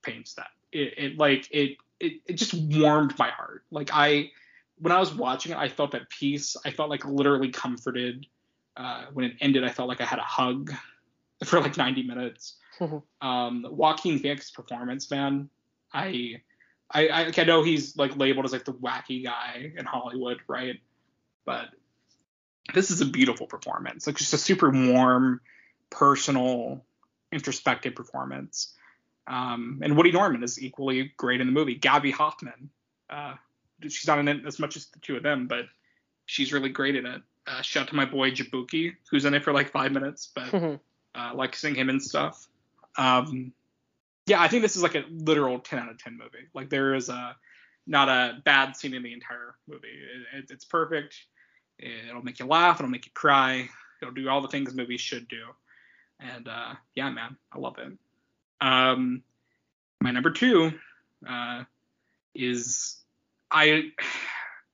paints 0.02 0.34
that. 0.36 0.48
It, 0.72 0.94
it 0.98 1.18
like 1.18 1.48
it, 1.52 1.78
it 2.00 2.14
it 2.26 2.34
just 2.34 2.54
warmed 2.54 3.18
my 3.18 3.30
heart. 3.30 3.64
Like 3.72 3.90
I 3.94 4.32
when 4.80 4.92
I 4.92 5.00
was 5.00 5.14
watching 5.14 5.52
it, 5.52 5.58
I 5.58 5.70
felt 5.70 5.96
at 5.96 6.10
peace. 6.10 6.56
I 6.66 6.72
felt 6.72 6.90
like 6.90 7.06
literally 7.06 7.50
comforted. 7.50 8.26
Uh, 8.76 9.06
when 9.12 9.26
it 9.26 9.34
ended, 9.42 9.64
I 9.64 9.70
felt 9.70 9.90
like 9.90 10.02
I 10.02 10.06
had 10.06 10.20
a 10.20 10.24
hug 10.24 10.72
for 11.44 11.60
like 11.60 11.78
90 11.78 12.04
minutes. 12.04 12.58
Mm-hmm. 12.80 13.28
Um, 13.28 13.66
Joaquin 13.70 14.20
Phoenix's 14.20 14.52
performance, 14.52 15.10
man, 15.10 15.50
I, 15.94 16.42
I, 16.92 17.08
I, 17.08 17.32
I 17.36 17.44
know 17.44 17.64
he's 17.64 17.98
like 17.98 18.16
labeled 18.18 18.46
as 18.46 18.52
like 18.52 18.66
the 18.66 18.74
wacky 18.74 19.24
guy 19.24 19.72
in 19.76 19.86
Hollywood, 19.86 20.40
right? 20.48 20.80
But 21.46 21.70
this 22.74 22.92
is 22.92 23.02
a 23.02 23.06
beautiful 23.06 23.48
performance, 23.48 24.08
like 24.08 24.18
just 24.18 24.34
a 24.34 24.38
super 24.38 24.70
warm, 24.70 25.42
personal, 25.90 26.84
introspective 27.32 27.96
performance. 27.96 28.74
Um, 29.28 29.80
and 29.84 29.98
Woody 29.98 30.12
Norman 30.12 30.44
is 30.44 30.62
equally 30.62 31.12
great 31.18 31.42
in 31.42 31.48
the 31.48 31.54
movie. 31.54 31.76
Gaby 31.76 32.12
Hoffmann, 32.12 32.70
uh, 33.10 33.36
she's 33.84 34.08
not 34.08 34.20
in 34.20 34.28
it 34.28 34.46
as 34.46 34.60
much 34.60 34.76
as 34.76 34.88
the 34.88 35.00
two 35.00 35.18
of 35.18 35.24
them, 35.24 35.48
but 35.48 35.66
she's 36.26 36.54
really 36.54 36.70
great 36.70 36.96
in 36.96 37.06
it. 37.06 37.22
Uh, 37.46 37.62
shout 37.62 37.84
out 37.84 37.90
to 37.90 37.96
my 37.96 38.06
boy 38.06 38.32
Jaboukie, 38.32 38.96
who's 39.10 39.26
in 39.26 39.34
it 39.34 39.44
for 39.44 39.54
like 39.54 39.70
five 39.70 39.92
minutes, 39.92 40.30
but 40.34 40.46
mm-hmm. 40.46 41.20
uh, 41.20 41.34
like 41.34 41.56
seeing 41.56 41.76
him 41.76 41.90
and 41.90 42.02
stuff. 42.02 42.48
Um, 42.98 43.54
yeah, 44.26 44.42
I 44.42 44.48
think 44.50 44.62
this 44.62 44.76
is 44.76 44.84
like 44.84 44.96
a 44.96 45.06
literal 45.10 45.60
10 45.60 45.80
out 45.80 45.90
of 45.90 45.98
10 46.02 46.18
movie. 46.18 46.48
Like 46.54 46.70
there 46.70 46.94
is 46.94 47.10
a 47.10 47.36
not 47.86 48.10
a 48.10 48.42
bad 48.44 48.76
scene 48.76 48.94
in 48.94 49.04
the 49.04 49.14
entire 49.14 49.56
movie. 49.68 49.88
It, 49.88 50.38
it, 50.38 50.52
it's 50.52 50.66
perfect. 50.66 51.16
It'll 51.80 52.24
make 52.24 52.40
you 52.40 52.46
laugh. 52.46 52.80
It'll 52.80 52.90
make 52.90 53.06
you 53.06 53.12
cry. 53.14 53.70
It'll 54.02 54.14
do 54.14 54.30
all 54.30 54.42
the 54.42 54.48
things 54.48 54.74
movies 54.74 55.02
should 55.02 55.28
do. 55.28 55.44
And 56.20 56.48
uh, 56.48 56.74
yeah, 56.96 57.10
man, 57.10 57.38
I 57.52 57.60
love 57.60 57.78
it. 57.78 57.94
Um, 58.60 59.22
my 60.02 60.12
number 60.12 60.32
two 60.32 60.72
uh, 61.28 61.64
is 62.34 62.98
I 63.52 63.92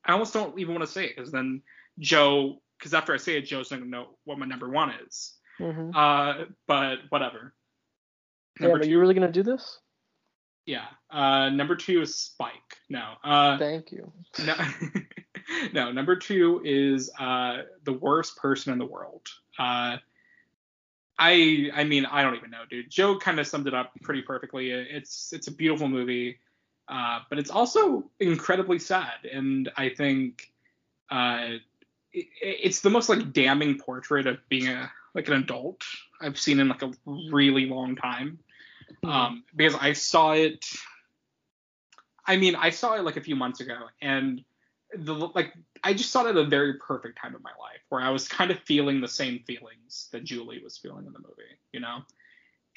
I 0.06 0.14
almost 0.14 0.34
don't 0.34 0.58
even 0.60 0.74
want 0.74 0.86
to 0.86 0.91
say 0.91 1.06
it 1.06 1.16
because 1.16 1.32
then 1.32 1.62
Joe, 1.99 2.62
because 2.78 2.93
after 2.93 3.14
I 3.14 3.18
say 3.18 3.38
it, 3.38 3.41
Joe's 3.41 3.72
not 3.72 3.80
gonna 3.80 3.89
know 3.89 4.10
what 4.26 4.39
my 4.39 4.45
number 4.45 4.70
one 4.70 4.91
is. 5.06 5.34
Mm-hmm. 5.60 5.95
Uh, 5.95 6.45
but 6.68 6.99
whatever. 7.10 7.54
Number 8.60 8.78
yeah, 8.78 8.80
but 8.80 8.88
you 8.88 8.99
really 8.99 9.14
gonna 9.14 9.32
do 9.32 9.43
this? 9.43 9.80
Yeah. 10.66 10.86
Uh, 11.10 11.49
number 11.49 11.76
two 11.76 12.01
is 12.01 12.16
Spike. 12.16 12.78
No. 12.89 13.14
Uh, 13.24 13.58
Thank 13.58 13.91
you. 13.91 14.12
No. 14.45 14.56
no. 15.74 15.91
Number 15.91 16.16
two 16.16 16.61
is 16.64 17.09
uh, 17.20 17.64
the 17.84 17.93
worst 17.93 18.38
person 18.38 18.74
in 18.74 18.80
the 18.80 18.86
world. 18.86 19.28
Uh, 19.57 19.97
I 21.18 21.70
I 21.74 21.84
mean 21.84 22.05
I 22.05 22.24
don't 22.24 22.36
even 22.36 22.51
know, 22.51 22.64
dude. 22.70 22.89
Joe 22.89 23.18
kind 23.18 23.39
of 23.39 23.47
summed 23.47 23.68
it 23.68 23.74
up 23.74 23.91
pretty 24.01 24.22
perfectly. 24.22 24.72
It's 24.72 25.32
it's 25.32 25.47
a 25.47 25.51
beautiful 25.51 25.88
movie. 25.88 26.39
Uh, 26.88 27.20
but 27.30 27.39
it's 27.39 27.49
also 27.49 28.09
incredibly 28.20 28.78
sad, 28.78 29.26
and 29.32 29.72
I 29.78 29.89
think 29.89 30.51
uh, 31.09 31.47
it, 32.11 32.28
it's 32.41 32.82
the 32.82 32.89
most 32.89 33.07
like 33.07 33.32
damning 33.32 33.78
portrait 33.78 34.28
of 34.28 34.38
being 34.49 34.68
a 34.68 34.91
like 35.16 35.28
an 35.28 35.36
adult 35.36 35.84
I've 36.20 36.38
seen 36.38 36.59
in 36.59 36.68
like 36.68 36.82
a 36.82 36.91
really 37.07 37.68
long 37.68 37.95
time. 37.95 38.39
Mm-hmm. 39.03 39.09
Um, 39.09 39.43
because 39.55 39.76
I 39.80 39.93
saw 39.93 40.34
it. 40.34 40.66
I 42.26 42.38
mean, 42.38 42.55
I 42.55 42.70
saw 42.70 42.95
it 42.95 43.03
like 43.03 43.18
a 43.18 43.22
few 43.22 43.36
months 43.36 43.61
ago, 43.61 43.78
and 44.01 44.43
the 44.96 45.14
like 45.14 45.54
I 45.84 45.94
just 45.94 46.12
saw 46.12 46.26
it 46.26 46.30
at 46.30 46.38
a 46.38 46.46
very 46.46 46.76
perfect 46.76 47.20
time 47.20 47.36
of 47.36 47.44
my 47.44 47.52
life 47.60 47.82
where 47.89 48.02
I 48.02 48.10
was 48.10 48.28
kind 48.28 48.52
of 48.52 48.60
feeling 48.60 49.02
the 49.02 49.08
same 49.08 49.39
feelings 49.46 50.10
that 50.12 50.24
Julie 50.24 50.62
was 50.64 50.78
feeling 50.78 51.06
in 51.06 51.14
the 51.14 51.20
movie, 51.20 51.58
you 51.72 51.80
know. 51.80 52.00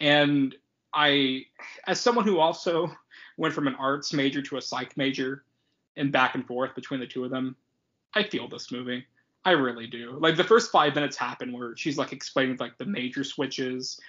And 0.01 0.55
I, 0.93 1.47
as 1.87 2.01
someone 2.01 2.25
who 2.25 2.39
also 2.39 2.91
went 3.37 3.55
from 3.55 3.67
an 3.67 3.75
arts 3.77 4.13
major 4.13 4.43
to 4.43 4.57
a 4.57 4.63
psych 4.63 4.97
major 4.97 5.45
and 5.97 6.11
back 6.11 6.35
and 6.35 6.47
forth 6.47 6.75
between 6.75 7.01
the 7.01 7.07
two 7.07 7.25
of 7.25 7.31
them, 7.31 7.57
I 8.15 8.25
feel 8.25 8.49
this 8.49 8.73
movie. 8.73 9.07
I 9.45 9.53
really 9.53 9.87
do. 9.87 10.19
Like 10.19 10.37
the 10.37 10.45
first 10.45 10.73
five 10.73 10.95
minutes 10.95 11.17
happen 11.17 11.53
where 11.53 11.77
she's 11.77 11.97
like 11.97 12.13
explaining 12.13 12.57
like 12.59 12.79
the 12.79 12.85
major 12.85 13.23
switches 13.23 14.01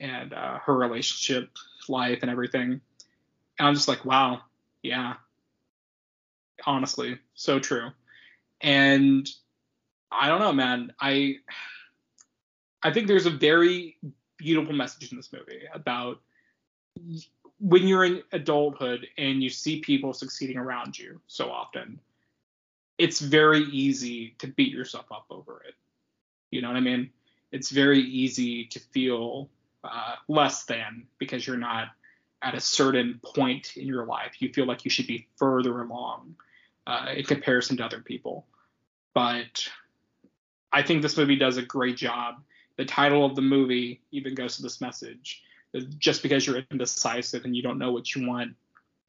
and 0.00 0.32
uh, 0.32 0.58
her 0.60 0.74
relationship 0.74 1.50
life 1.88 2.20
and 2.22 2.30
everything. 2.30 2.80
And 3.58 3.68
I'm 3.68 3.74
just 3.74 3.88
like, 3.88 4.04
wow, 4.04 4.42
yeah. 4.82 5.14
Honestly, 6.66 7.18
so 7.34 7.58
true. 7.58 7.90
And 8.60 9.28
I 10.10 10.28
don't 10.28 10.40
know, 10.40 10.52
man. 10.52 10.92
I 11.00 11.36
I 12.82 12.92
think 12.92 13.06
there's 13.06 13.26
a 13.26 13.30
very 13.30 13.98
beautiful 14.36 14.74
message 14.74 15.10
in 15.10 15.16
this 15.16 15.32
movie 15.32 15.62
about 15.72 16.20
when 17.60 17.86
you're 17.86 18.04
in 18.04 18.22
adulthood 18.32 19.06
and 19.18 19.42
you 19.42 19.50
see 19.50 19.80
people 19.80 20.12
succeeding 20.12 20.56
around 20.56 20.98
you 20.98 21.20
so 21.26 21.50
often, 21.50 21.98
it's 22.98 23.20
very 23.20 23.62
easy 23.64 24.34
to 24.38 24.46
beat 24.46 24.72
yourself 24.72 25.06
up 25.10 25.26
over 25.30 25.62
it. 25.66 25.74
You 26.50 26.62
know 26.62 26.68
what 26.68 26.76
I 26.76 26.80
mean? 26.80 27.10
It's 27.50 27.70
very 27.70 28.00
easy 28.00 28.66
to 28.66 28.80
feel 28.80 29.48
uh, 29.84 30.14
less 30.28 30.64
than 30.64 31.06
because 31.18 31.46
you're 31.46 31.56
not 31.56 31.88
at 32.42 32.54
a 32.54 32.60
certain 32.60 33.20
point 33.24 33.76
in 33.76 33.86
your 33.86 34.06
life. 34.06 34.40
You 34.40 34.52
feel 34.52 34.66
like 34.66 34.84
you 34.84 34.90
should 34.90 35.06
be 35.06 35.26
further 35.36 35.80
along 35.82 36.36
uh, 36.88 37.12
in 37.14 37.24
comparison 37.24 37.76
to 37.76 37.84
other 37.84 38.00
people. 38.00 38.46
But 39.14 39.68
I 40.72 40.82
think 40.82 41.02
this 41.02 41.16
movie 41.16 41.36
does 41.36 41.58
a 41.58 41.62
great 41.62 41.96
job. 41.96 42.36
The 42.76 42.84
title 42.84 43.24
of 43.24 43.36
the 43.36 43.42
movie 43.42 44.00
even 44.10 44.34
goes 44.34 44.56
to 44.56 44.62
this 44.62 44.80
message 44.80 45.42
just 45.98 46.22
because 46.22 46.46
you're 46.46 46.62
indecisive 46.70 47.44
and 47.44 47.54
you 47.54 47.62
don't 47.62 47.78
know 47.78 47.92
what 47.92 48.14
you 48.14 48.26
want 48.26 48.54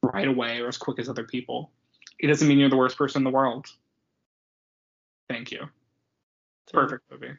right 0.02 0.28
away 0.28 0.60
or 0.60 0.68
as 0.68 0.76
quick 0.76 0.98
as 0.98 1.08
other 1.08 1.24
people, 1.24 1.70
it 2.18 2.26
doesn't 2.26 2.46
mean 2.46 2.58
you're 2.58 2.68
the 2.68 2.76
worst 2.76 2.98
person 2.98 3.20
in 3.20 3.24
the 3.24 3.30
world. 3.30 3.66
Thank 5.28 5.50
you. 5.50 5.62
It's 6.64 6.72
a 6.72 6.74
perfect 6.74 7.10
movie. 7.10 7.32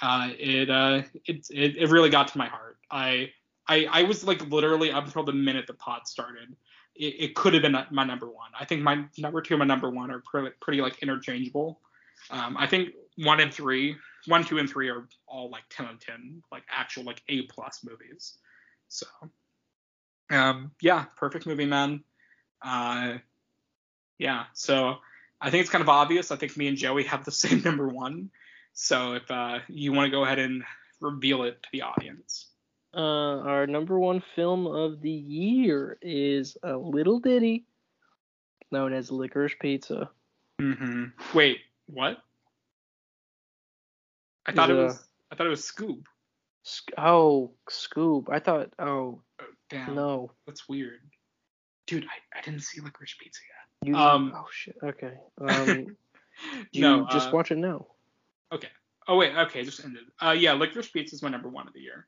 Uh, 0.00 0.30
it, 0.38 0.70
uh, 0.70 1.02
it, 1.26 1.46
it 1.50 1.76
it 1.76 1.90
really 1.90 2.10
got 2.10 2.28
to 2.28 2.38
my 2.38 2.46
heart. 2.46 2.76
I 2.90 3.30
I 3.66 3.86
I 3.90 4.02
was 4.04 4.24
like 4.24 4.46
literally 4.48 4.90
up 4.90 5.04
until 5.04 5.24
the 5.24 5.32
minute 5.32 5.66
the 5.66 5.74
pod 5.74 6.06
started. 6.06 6.54
It, 6.94 7.14
it 7.18 7.34
could 7.34 7.54
have 7.54 7.62
been 7.62 7.76
my 7.90 8.04
number 8.04 8.26
one. 8.26 8.50
I 8.58 8.64
think 8.64 8.82
my 8.82 9.04
number 9.18 9.40
two 9.40 9.54
and 9.54 9.60
my 9.60 9.64
number 9.64 9.90
one 9.90 10.10
are 10.10 10.20
pretty, 10.20 10.50
pretty 10.60 10.80
like 10.80 11.02
interchangeable. 11.02 11.80
Um, 12.30 12.56
I 12.58 12.66
think 12.66 12.90
one 13.16 13.40
and 13.40 13.52
three, 13.52 13.96
one, 14.26 14.44
two, 14.44 14.58
and 14.58 14.68
three 14.68 14.88
are 14.88 15.08
all 15.26 15.50
like 15.50 15.64
ten 15.70 15.86
out 15.86 15.94
of 15.94 16.00
ten, 16.00 16.42
like 16.52 16.62
actual 16.70 17.04
like 17.04 17.22
A 17.28 17.42
plus 17.42 17.80
movies. 17.84 18.38
So, 18.88 19.06
um, 20.30 20.72
yeah, 20.80 21.06
perfect 21.16 21.46
movie, 21.46 21.66
man. 21.66 22.04
Uh, 22.62 23.18
yeah, 24.18 24.44
so 24.52 24.96
I 25.40 25.50
think 25.50 25.62
it's 25.62 25.70
kind 25.70 25.82
of 25.82 25.88
obvious. 25.88 26.30
I 26.30 26.36
think 26.36 26.56
me 26.56 26.68
and 26.68 26.76
Joey 26.76 27.04
have 27.04 27.24
the 27.24 27.32
same 27.32 27.62
number 27.62 27.88
one. 27.88 28.30
So 28.74 29.14
if 29.14 29.30
uh, 29.30 29.58
you 29.68 29.92
want 29.92 30.06
to 30.06 30.10
go 30.10 30.24
ahead 30.24 30.38
and 30.38 30.62
reveal 31.00 31.42
it 31.42 31.62
to 31.62 31.68
the 31.72 31.82
audience. 31.82 32.51
Uh, 32.94 33.40
our 33.40 33.66
number 33.66 33.98
one 33.98 34.22
film 34.36 34.66
of 34.66 35.00
the 35.00 35.10
year 35.10 35.96
is 36.02 36.56
a 36.62 36.76
little 36.76 37.20
ditty 37.20 37.64
known 38.70 38.92
as 38.92 39.10
Licorice 39.10 39.58
Pizza. 39.60 40.10
Mm-hmm. 40.60 41.04
Wait, 41.34 41.60
what? 41.86 42.18
I 44.46 44.52
thought 44.52 44.70
it 44.70 44.74
was. 44.74 45.02
I 45.30 45.36
thought 45.36 45.46
it 45.46 45.50
was 45.50 45.62
Scoob. 45.62 46.04
Oh, 46.98 47.52
Scoob. 47.70 48.28
I 48.30 48.38
thought. 48.38 48.70
Oh, 48.78 49.20
oh, 49.40 49.44
damn. 49.70 49.94
No. 49.94 50.32
That's 50.46 50.68
weird. 50.68 51.00
Dude, 51.86 52.04
I, 52.04 52.38
I 52.38 52.42
didn't 52.42 52.62
see 52.62 52.80
Licorice 52.80 53.16
Pizza 53.18 53.40
yet. 53.48 53.88
You, 53.88 53.96
um. 53.96 54.32
Oh 54.34 54.46
shit. 54.50 54.76
Okay. 54.82 55.12
Um. 55.40 55.96
you 56.72 56.82
no, 56.82 57.06
just 57.10 57.28
uh, 57.28 57.30
watch 57.32 57.50
it 57.50 57.58
now. 57.58 57.86
Okay. 58.52 58.68
Oh 59.06 59.16
wait, 59.16 59.36
okay, 59.36 59.64
just 59.64 59.84
ended. 59.84 60.04
Uh, 60.20 60.30
yeah, 60.30 60.52
Licorice 60.54 60.92
Pizza 60.92 61.14
is 61.14 61.22
my 61.22 61.28
number 61.28 61.48
one 61.48 61.66
of 61.66 61.74
the 61.74 61.80
year. 61.80 62.06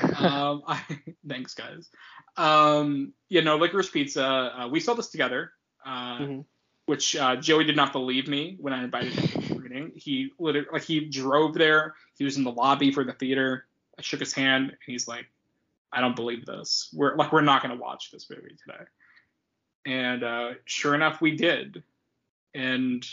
um, 0.18 0.62
I, 0.66 0.82
thanks 1.28 1.54
guys. 1.54 1.88
Um, 2.36 3.12
yeah, 3.28 3.42
no, 3.42 3.58
Licorice 3.58 3.90
Pizza. 3.90 4.24
Uh, 4.24 4.68
we 4.68 4.80
saw 4.80 4.94
this 4.94 5.08
together. 5.08 5.52
Uh, 5.84 6.18
mm-hmm. 6.18 6.40
Which 6.86 7.14
uh, 7.14 7.36
Joey 7.36 7.64
did 7.64 7.76
not 7.76 7.92
believe 7.92 8.26
me 8.26 8.56
when 8.60 8.72
I 8.72 8.82
invited 8.82 9.12
him 9.12 9.28
to 9.28 9.38
the 9.38 9.54
screening. 9.54 9.92
He 9.94 10.32
literally, 10.38 10.66
like, 10.72 10.82
he 10.82 11.00
drove 11.04 11.54
there. 11.54 11.94
He 12.18 12.24
was 12.24 12.36
in 12.36 12.44
the 12.44 12.50
lobby 12.50 12.90
for 12.90 13.04
the 13.04 13.12
theater. 13.12 13.66
I 13.96 14.02
shook 14.02 14.18
his 14.18 14.32
hand, 14.32 14.70
and 14.70 14.78
he's 14.84 15.06
like, 15.06 15.26
"I 15.92 16.00
don't 16.00 16.16
believe 16.16 16.44
this. 16.44 16.90
We're 16.92 17.14
like, 17.14 17.32
we're 17.32 17.42
not 17.42 17.62
gonna 17.62 17.76
watch 17.76 18.10
this 18.10 18.28
movie 18.28 18.56
today." 18.66 18.84
And 19.86 20.24
uh, 20.24 20.50
sure 20.64 20.94
enough, 20.94 21.20
we 21.20 21.36
did. 21.36 21.84
And 22.52 23.06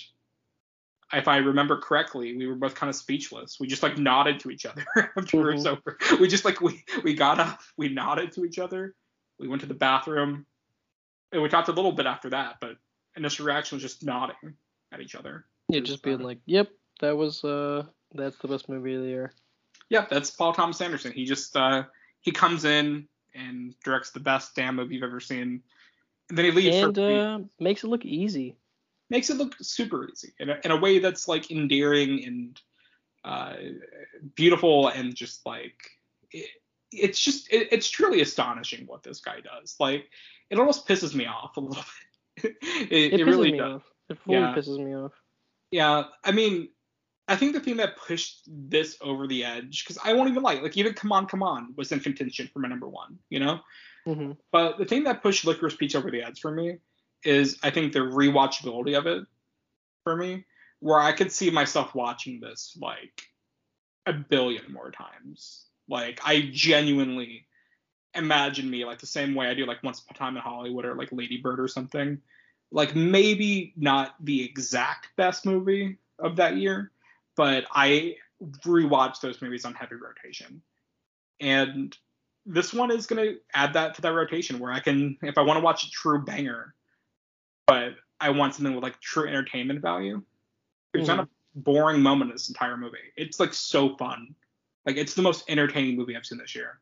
if 1.13 1.27
I 1.27 1.37
remember 1.37 1.77
correctly, 1.77 2.35
we 2.37 2.47
were 2.47 2.55
both 2.55 2.75
kind 2.75 2.89
of 2.89 2.95
speechless. 2.95 3.59
We 3.59 3.67
just 3.67 3.83
like 3.83 3.97
nodded 3.97 4.39
to 4.41 4.51
each 4.51 4.65
other 4.65 4.85
after 4.95 5.21
mm-hmm. 5.21 5.49
it 5.49 5.53
was 5.53 5.65
over. 5.65 5.97
We 6.19 6.27
just 6.27 6.45
like 6.45 6.61
we 6.61 6.83
we 7.03 7.13
got 7.13 7.39
up, 7.39 7.59
we 7.77 7.89
nodded 7.89 8.31
to 8.33 8.45
each 8.45 8.59
other. 8.59 8.95
We 9.39 9.47
went 9.47 9.61
to 9.61 9.67
the 9.67 9.73
bathroom, 9.73 10.45
and 11.31 11.41
we 11.41 11.49
talked 11.49 11.69
a 11.69 11.73
little 11.73 11.91
bit 11.91 12.05
after 12.05 12.29
that. 12.31 12.57
But 12.61 12.77
initial 13.15 13.45
reaction 13.45 13.77
was 13.77 13.83
just 13.83 14.03
nodding 14.03 14.55
at 14.91 15.01
each 15.01 15.15
other. 15.15 15.45
Yeah, 15.69 15.79
just 15.81 16.03
being 16.03 16.19
like, 16.19 16.39
"Yep, 16.45 16.69
that 17.01 17.17
was 17.17 17.43
uh, 17.43 17.83
that's 18.13 18.37
the 18.37 18.47
best 18.47 18.69
movie 18.69 18.95
of 18.95 19.01
the 19.01 19.07
year." 19.07 19.31
Yep, 19.89 20.09
that's 20.09 20.29
Paul 20.29 20.53
Thomas 20.53 20.79
Anderson. 20.81 21.11
He 21.11 21.25
just 21.25 21.55
uh, 21.55 21.83
he 22.21 22.31
comes 22.31 22.65
in 22.65 23.07
and 23.33 23.73
directs 23.83 24.11
the 24.11 24.19
best 24.19 24.55
damn 24.55 24.75
movie 24.75 24.95
you've 24.95 25.03
ever 25.03 25.19
seen, 25.19 25.63
and 26.29 26.37
then 26.37 26.45
he 26.45 26.51
leaves. 26.51 26.75
And 26.75 26.99
uh, 26.99 27.39
makes 27.59 27.83
it 27.83 27.87
look 27.87 28.05
easy 28.05 28.57
makes 29.09 29.29
it 29.29 29.37
look 29.37 29.55
super 29.61 30.07
easy 30.09 30.33
in 30.39 30.49
a, 30.49 30.59
in 30.63 30.71
a 30.71 30.77
way 30.77 30.99
that's 30.99 31.27
like 31.27 31.51
endearing 31.51 32.23
and 32.25 32.61
uh, 33.23 33.55
beautiful 34.35 34.87
and 34.89 35.15
just 35.15 35.45
like 35.45 35.75
it, 36.31 36.47
it's 36.91 37.19
just 37.19 37.51
it, 37.51 37.69
it's 37.71 37.89
truly 37.89 38.21
astonishing 38.21 38.85
what 38.85 39.03
this 39.03 39.19
guy 39.19 39.39
does. 39.41 39.75
Like 39.79 40.05
it 40.49 40.59
almost 40.59 40.87
pisses 40.87 41.13
me 41.13 41.25
off 41.25 41.57
a 41.57 41.61
little 41.61 41.83
bit. 42.41 42.55
it, 42.89 43.13
it, 43.13 43.19
it 43.21 43.25
really 43.25 43.51
does. 43.51 43.81
Off. 43.81 43.83
It 44.09 44.17
fully 44.19 44.37
yeah. 44.39 44.55
pisses 44.55 44.83
me 44.83 44.95
off. 44.95 45.11
Yeah, 45.71 46.05
I 46.23 46.31
mean, 46.31 46.69
I 47.27 47.35
think 47.35 47.53
the 47.53 47.59
thing 47.59 47.77
that 47.77 47.95
pushed 47.95 48.41
this 48.47 48.97
over 49.01 49.27
the 49.27 49.43
edge, 49.43 49.83
because 49.83 49.99
I 50.03 50.13
won't 50.13 50.31
even 50.31 50.41
lie, 50.41 50.55
like 50.55 50.75
even 50.77 50.93
Come 50.93 51.11
On, 51.11 51.27
Come 51.27 51.43
On 51.43 51.73
was 51.77 51.91
in 51.91 51.99
contention 51.99 52.49
for 52.51 52.57
my 52.57 52.67
number 52.67 52.87
one, 52.87 53.19
you 53.29 53.39
know. 53.39 53.59
Mm-hmm. 54.07 54.31
But 54.51 54.79
the 54.79 54.85
thing 54.85 55.03
that 55.03 55.21
pushed 55.21 55.45
Licorice 55.45 55.77
Pizza 55.77 55.99
over 55.99 56.09
the 56.09 56.23
edge 56.23 56.39
for 56.39 56.49
me 56.49 56.77
is 57.23 57.57
I 57.63 57.69
think 57.69 57.93
the 57.93 57.99
rewatchability 57.99 58.97
of 58.97 59.07
it 59.07 59.25
for 60.03 60.15
me, 60.15 60.45
where 60.79 60.99
I 60.99 61.11
could 61.11 61.31
see 61.31 61.49
myself 61.49 61.93
watching 61.93 62.39
this 62.39 62.77
like 62.79 63.23
a 64.05 64.13
billion 64.13 64.71
more 64.71 64.91
times. 64.91 65.65
Like 65.87 66.19
I 66.23 66.49
genuinely 66.51 67.45
imagine 68.15 68.69
me 68.69 68.85
like 68.85 68.99
the 68.99 69.07
same 69.07 69.35
way 69.35 69.47
I 69.47 69.53
do 69.53 69.65
like 69.65 69.83
Once 69.83 69.99
Upon 70.01 70.15
a 70.15 70.19
Time 70.19 70.37
in 70.37 70.41
Hollywood 70.41 70.85
or 70.85 70.95
like 70.95 71.11
Lady 71.11 71.37
Bird 71.37 71.59
or 71.59 71.67
something. 71.67 72.19
Like 72.71 72.95
maybe 72.95 73.73
not 73.75 74.15
the 74.23 74.43
exact 74.43 75.09
best 75.17 75.45
movie 75.45 75.97
of 76.19 76.35
that 76.37 76.57
year, 76.57 76.91
but 77.35 77.65
I 77.71 78.15
rewatch 78.63 79.21
those 79.21 79.41
movies 79.41 79.65
on 79.65 79.73
heavy 79.73 79.95
rotation. 79.95 80.61
And 81.39 81.95
this 82.45 82.73
one 82.73 82.91
is 82.91 83.07
to 83.07 83.37
add 83.53 83.73
that 83.73 83.95
to 83.95 84.01
that 84.01 84.13
rotation 84.13 84.59
where 84.59 84.71
I 84.71 84.79
can, 84.79 85.17
if 85.21 85.37
I 85.37 85.41
want 85.41 85.57
to 85.57 85.63
watch 85.63 85.85
a 85.85 85.89
true 85.89 86.23
banger, 86.23 86.73
but 87.69 87.95
I 88.19 88.29
want 88.31 88.55
something 88.55 88.73
with 88.73 88.83
like 88.83 88.99
true 88.99 89.27
entertainment 89.27 89.81
value. 89.81 90.21
There's 90.93 91.07
mm-hmm. 91.07 91.17
not 91.17 91.25
a 91.25 91.29
boring 91.55 92.01
moment 92.01 92.31
in 92.31 92.35
this 92.35 92.49
entire 92.49 92.77
movie. 92.77 92.97
It's 93.15 93.39
like 93.39 93.53
so 93.53 93.95
fun. 93.95 94.35
Like 94.85 94.97
it's 94.97 95.13
the 95.13 95.21
most 95.21 95.49
entertaining 95.49 95.95
movie 95.95 96.15
I've 96.15 96.25
seen 96.25 96.39
this 96.39 96.55
year. 96.55 96.79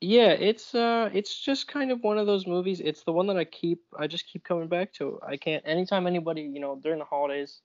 Yeah, 0.00 0.30
it's 0.30 0.74
uh 0.74 1.08
it's 1.12 1.38
just 1.38 1.68
kind 1.68 1.90
of 1.90 2.02
one 2.02 2.18
of 2.18 2.26
those 2.26 2.46
movies. 2.46 2.80
It's 2.80 3.04
the 3.04 3.12
one 3.12 3.26
that 3.28 3.36
I 3.36 3.44
keep 3.44 3.82
I 3.98 4.06
just 4.06 4.26
keep 4.26 4.44
coming 4.44 4.68
back 4.68 4.92
to. 4.94 5.18
I 5.26 5.36
can't 5.36 5.62
anytime 5.66 6.06
anybody, 6.06 6.42
you 6.42 6.60
know, 6.60 6.78
during 6.82 6.98
the 6.98 7.04
holidays, 7.04 7.60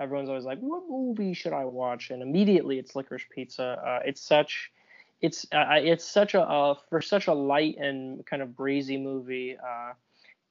everyone's 0.00 0.28
always 0.28 0.44
like, 0.44 0.58
"What 0.58 0.84
movie 0.88 1.34
should 1.34 1.52
I 1.52 1.64
watch?" 1.64 2.10
And 2.10 2.22
immediately 2.22 2.78
it's 2.78 2.96
Licorice 2.96 3.28
Pizza. 3.30 3.80
Uh, 3.86 4.00
it's 4.04 4.20
such 4.20 4.72
it's 5.20 5.46
uh, 5.52 5.66
it's 5.74 6.04
such 6.04 6.34
a 6.34 6.40
uh, 6.40 6.74
for 6.88 7.00
such 7.00 7.28
a 7.28 7.34
light 7.34 7.76
and 7.78 8.26
kind 8.26 8.42
of 8.42 8.56
breezy 8.56 8.96
movie. 8.96 9.56
Uh, 9.56 9.92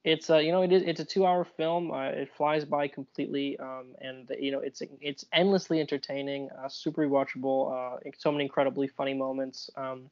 it's 0.06 0.30
uh, 0.30 0.38
you 0.38 0.52
know 0.52 0.62
it 0.62 0.72
is 0.72 0.84
it's 0.86 1.00
a 1.00 1.06
two 1.06 1.26
hour 1.26 1.44
film 1.44 1.92
uh, 1.92 2.10
it 2.10 2.30
flies 2.38 2.64
by 2.64 2.88
completely 2.88 3.58
um, 3.58 3.88
and 4.00 4.32
you 4.40 4.52
know 4.52 4.60
it's 4.60 4.82
it's 5.02 5.26
endlessly 5.34 5.82
entertaining 5.82 6.48
uh, 6.64 6.70
super 6.70 7.08
rewatchable 7.08 7.74
uh, 7.74 7.98
so 8.16 8.32
many 8.32 8.44
incredibly 8.44 8.88
funny 8.88 9.16
moments 9.16 9.70
um, 9.76 10.10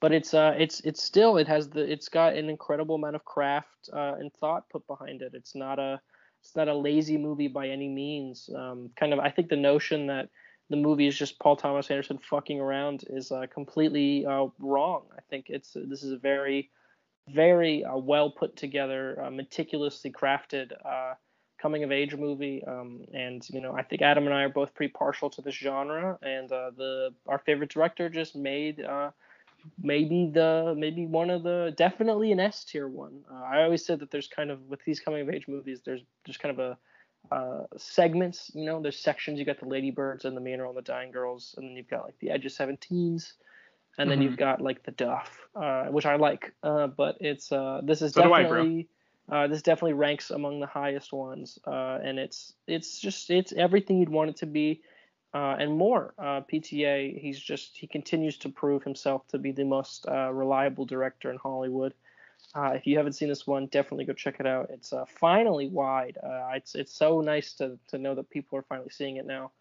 but 0.00 0.12
it's 0.12 0.34
uh 0.34 0.54
it's 0.58 0.80
it's 0.80 1.02
still 1.02 1.38
it 1.38 1.48
has 1.48 1.70
the 1.70 1.80
it's 1.90 2.08
got 2.08 2.34
an 2.34 2.50
incredible 2.50 2.94
amount 2.94 3.16
of 3.16 3.24
craft 3.24 3.88
and 3.92 4.32
thought 4.34 4.68
put 4.68 4.86
behind 4.86 5.22
it 5.22 5.32
it's 5.34 5.54
not 5.54 5.78
a 5.78 6.00
it's 6.42 6.54
not 6.54 6.68
a 6.68 6.74
lazy 6.74 7.16
movie 7.16 7.48
by 7.48 7.68
any 7.68 7.88
means 7.88 8.48
um, 8.54 8.90
kind 8.96 9.12
of 9.12 9.18
I 9.18 9.30
think 9.30 9.48
the 9.48 9.56
notion 9.56 10.06
that 10.06 10.28
the 10.68 10.76
movie 10.76 11.08
is 11.08 11.16
just 11.16 11.38
Paul 11.40 11.56
Thomas 11.56 11.90
Anderson 11.90 12.18
fucking 12.18 12.60
around 12.60 13.04
is 13.10 13.32
completely 13.52 14.24
wrong. 14.60 15.02
I 15.16 15.20
think 15.28 15.46
it's 15.48 15.72
this 15.74 16.04
is 16.04 16.12
a 16.12 16.16
very 16.16 16.70
very 17.34 17.84
uh, 17.84 17.96
well 17.96 18.30
put 18.30 18.56
together, 18.56 19.22
uh, 19.22 19.30
meticulously 19.30 20.10
crafted 20.10 20.72
uh, 20.84 21.14
coming 21.60 21.84
of 21.84 21.92
age 21.92 22.14
movie. 22.14 22.62
Um, 22.66 23.04
and 23.12 23.46
you 23.50 23.60
know, 23.60 23.74
I 23.74 23.82
think 23.82 24.02
Adam 24.02 24.26
and 24.26 24.34
I 24.34 24.42
are 24.42 24.48
both 24.48 24.74
pretty 24.74 24.92
partial 24.92 25.30
to 25.30 25.42
this 25.42 25.54
genre. 25.54 26.18
And 26.22 26.50
uh, 26.50 26.70
the 26.76 27.10
our 27.26 27.38
favorite 27.38 27.70
director 27.70 28.08
just 28.08 28.34
made 28.36 28.80
uh, 28.80 29.10
maybe 29.82 30.30
the 30.32 30.74
maybe 30.76 31.06
one 31.06 31.30
of 31.30 31.42
the 31.42 31.74
definitely 31.76 32.32
an 32.32 32.40
S 32.40 32.64
tier 32.64 32.88
one. 32.88 33.20
Uh, 33.30 33.42
I 33.42 33.62
always 33.62 33.84
said 33.84 34.00
that 34.00 34.10
there's 34.10 34.28
kind 34.28 34.50
of 34.50 34.62
with 34.68 34.84
these 34.84 35.00
coming 35.00 35.22
of 35.22 35.30
age 35.30 35.46
movies, 35.48 35.80
there's 35.84 36.02
there's 36.24 36.38
kind 36.38 36.58
of 36.58 36.58
a 36.58 36.78
segments, 37.76 38.50
you 38.54 38.64
know, 38.64 38.80
there's 38.80 38.98
sections. 38.98 39.38
You 39.38 39.44
got 39.44 39.60
the 39.60 39.66
Ladybirds 39.66 40.24
and 40.24 40.36
the 40.36 40.40
Man 40.40 40.60
and 40.60 40.76
the 40.76 40.82
Dying 40.82 41.12
Girls, 41.12 41.54
and 41.56 41.68
then 41.68 41.76
you've 41.76 41.88
got 41.88 42.04
like 42.04 42.18
the 42.18 42.30
Edge 42.30 42.46
of 42.46 42.52
Seventeens, 42.52 43.34
and 43.98 44.10
then 44.10 44.18
mm-hmm. 44.18 44.28
you've 44.28 44.36
got 44.36 44.60
like 44.60 44.82
the 44.84 44.92
Duff, 44.92 45.38
uh, 45.54 45.86
which 45.86 46.06
I 46.06 46.16
like, 46.16 46.52
uh, 46.62 46.86
but 46.86 47.16
it's 47.20 47.52
uh, 47.52 47.80
this 47.84 48.02
is 48.02 48.12
so 48.12 48.22
definitely 48.22 48.88
I, 49.28 49.44
uh, 49.44 49.46
this 49.46 49.62
definitely 49.62 49.94
ranks 49.94 50.30
among 50.30 50.60
the 50.60 50.66
highest 50.66 51.12
ones, 51.12 51.58
uh, 51.66 51.98
and 52.02 52.18
it's 52.18 52.54
it's 52.66 52.98
just 52.98 53.30
it's 53.30 53.52
everything 53.52 53.98
you'd 53.98 54.08
want 54.08 54.30
it 54.30 54.36
to 54.38 54.46
be, 54.46 54.82
uh, 55.34 55.56
and 55.58 55.76
more. 55.76 56.14
PTA, 56.18 57.20
he's 57.20 57.38
just 57.38 57.76
he 57.76 57.86
continues 57.86 58.38
to 58.38 58.48
prove 58.48 58.82
himself 58.82 59.26
to 59.28 59.38
be 59.38 59.52
the 59.52 59.64
most 59.64 60.06
reliable 60.08 60.86
director 60.86 61.30
in 61.30 61.36
Hollywood. 61.36 61.94
if 62.56 62.86
you 62.86 62.96
haven't 62.96 63.12
seen 63.12 63.28
this 63.28 63.46
one, 63.46 63.66
definitely 63.66 64.04
go 64.04 64.12
check 64.12 64.40
it 64.40 64.46
out. 64.46 64.70
It's 64.70 64.92
finally 65.08 65.68
wide. 65.68 66.16
it's 66.54 66.74
it's 66.74 66.94
so 66.94 67.20
nice 67.20 67.52
to 67.54 67.78
to 67.88 67.98
know 67.98 68.14
that 68.14 68.30
people 68.30 68.58
are 68.58 68.64
finally 68.68 68.90
seeing 68.90 69.16
it 69.16 69.26
now. 69.26 69.52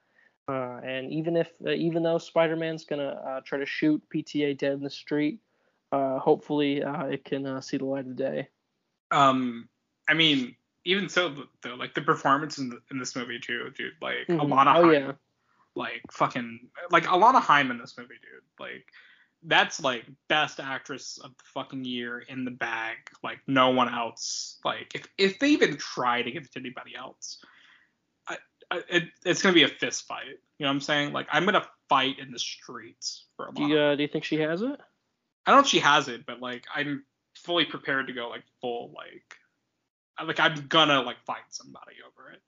Uh, 0.50 0.82
and 0.84 1.12
even 1.12 1.36
if, 1.36 1.52
uh, 1.66 1.70
even 1.72 2.02
though 2.02 2.18
Spider-Man's 2.18 2.86
gonna 2.86 3.10
uh, 3.10 3.42
try 3.42 3.60
to 3.60 3.66
shoot 3.68 4.02
PTA 4.14 4.58
dead 4.58 4.74
in 4.74 4.82
the 4.82 4.90
street, 4.90 5.40
uh, 5.92 6.18
hopefully 6.18 6.84
uh, 6.84 7.06
it 7.06 7.24
can 7.24 7.46
uh, 7.46 7.62
see 7.62 7.78
the 7.78 7.86
light 7.86 8.08
of 8.08 8.16
day. 8.16 8.48
Um, 9.12 9.70
I 10.08 10.16
mean, 10.16 10.56
even 10.86 11.08
so, 11.08 11.36
though, 11.62 11.76
like 11.76 11.94
the 11.94 12.02
performance 12.02 12.58
in, 12.58 12.70
the, 12.70 12.80
in 12.90 12.98
this 12.98 13.16
movie 13.16 13.40
too, 13.40 13.72
dude. 13.78 13.94
Like 14.02 14.28
mm-hmm. 14.28 14.40
Alana 14.40 14.78
oh, 14.78 14.90
Haim, 14.90 14.94
yeah. 14.94 15.12
like 15.76 16.02
fucking, 16.12 16.70
like 16.90 17.06
Alana 17.06 17.42
Haim 17.42 17.70
in 17.70 17.78
this 17.78 17.96
movie, 17.96 18.16
dude. 18.22 18.42
Like 18.60 18.86
that's 19.44 19.80
like 19.80 20.06
best 20.28 20.60
actress 20.60 21.20
of 21.24 21.32
the 21.38 21.44
fucking 21.54 21.86
year 21.86 22.20
in 22.20 22.44
the 22.44 22.52
bag. 22.52 22.98
Like 23.24 23.40
no 23.46 23.70
one 23.70 23.94
else. 23.94 24.58
Like 24.66 24.94
if 24.96 25.08
if 25.20 25.38
they 25.38 25.50
even 25.50 25.78
try 25.78 26.24
to 26.24 26.32
give 26.32 26.44
it 26.44 26.52
to 26.54 26.60
anybody 26.60 26.96
else, 26.96 27.44
it, 28.72 29.04
it's 29.26 29.42
gonna 29.42 29.54
be 29.54 29.64
a 29.64 29.68
fist 29.68 30.08
fight. 30.08 30.26
You 30.58 30.66
know 30.66 30.68
what 30.68 30.74
I'm 30.74 30.82
saying? 30.82 31.14
Like 31.14 31.28
I'm 31.32 31.46
gonna 31.46 31.66
fight 31.88 32.20
in 32.20 32.32
the 32.32 32.40
streets 32.40 33.26
for 33.36 33.50
a 33.50 33.54
do 33.54 33.64
you, 33.64 33.78
uh, 33.78 33.96
do 33.96 34.02
you 34.02 34.08
think 34.08 34.24
she 34.24 34.40
has 34.40 34.62
it? 34.62 34.80
I 35.46 35.52
don't 35.52 35.58
know 35.58 35.64
if 35.64 35.68
she 35.68 35.80
has 35.80 36.08
it, 36.08 36.26
but 36.26 36.40
like 36.40 36.66
I'm 36.74 37.04
fully 37.36 37.66
prepared 37.66 38.08
to 38.08 38.14
go 38.14 38.30
like 38.30 38.44
full 38.62 38.94
like 38.96 40.28
like 40.28 40.40
I'm 40.40 40.68
gonna 40.68 41.02
like 41.02 41.24
fight 41.26 41.44
somebody 41.50 41.98
over 42.06 42.32
it 42.32 42.42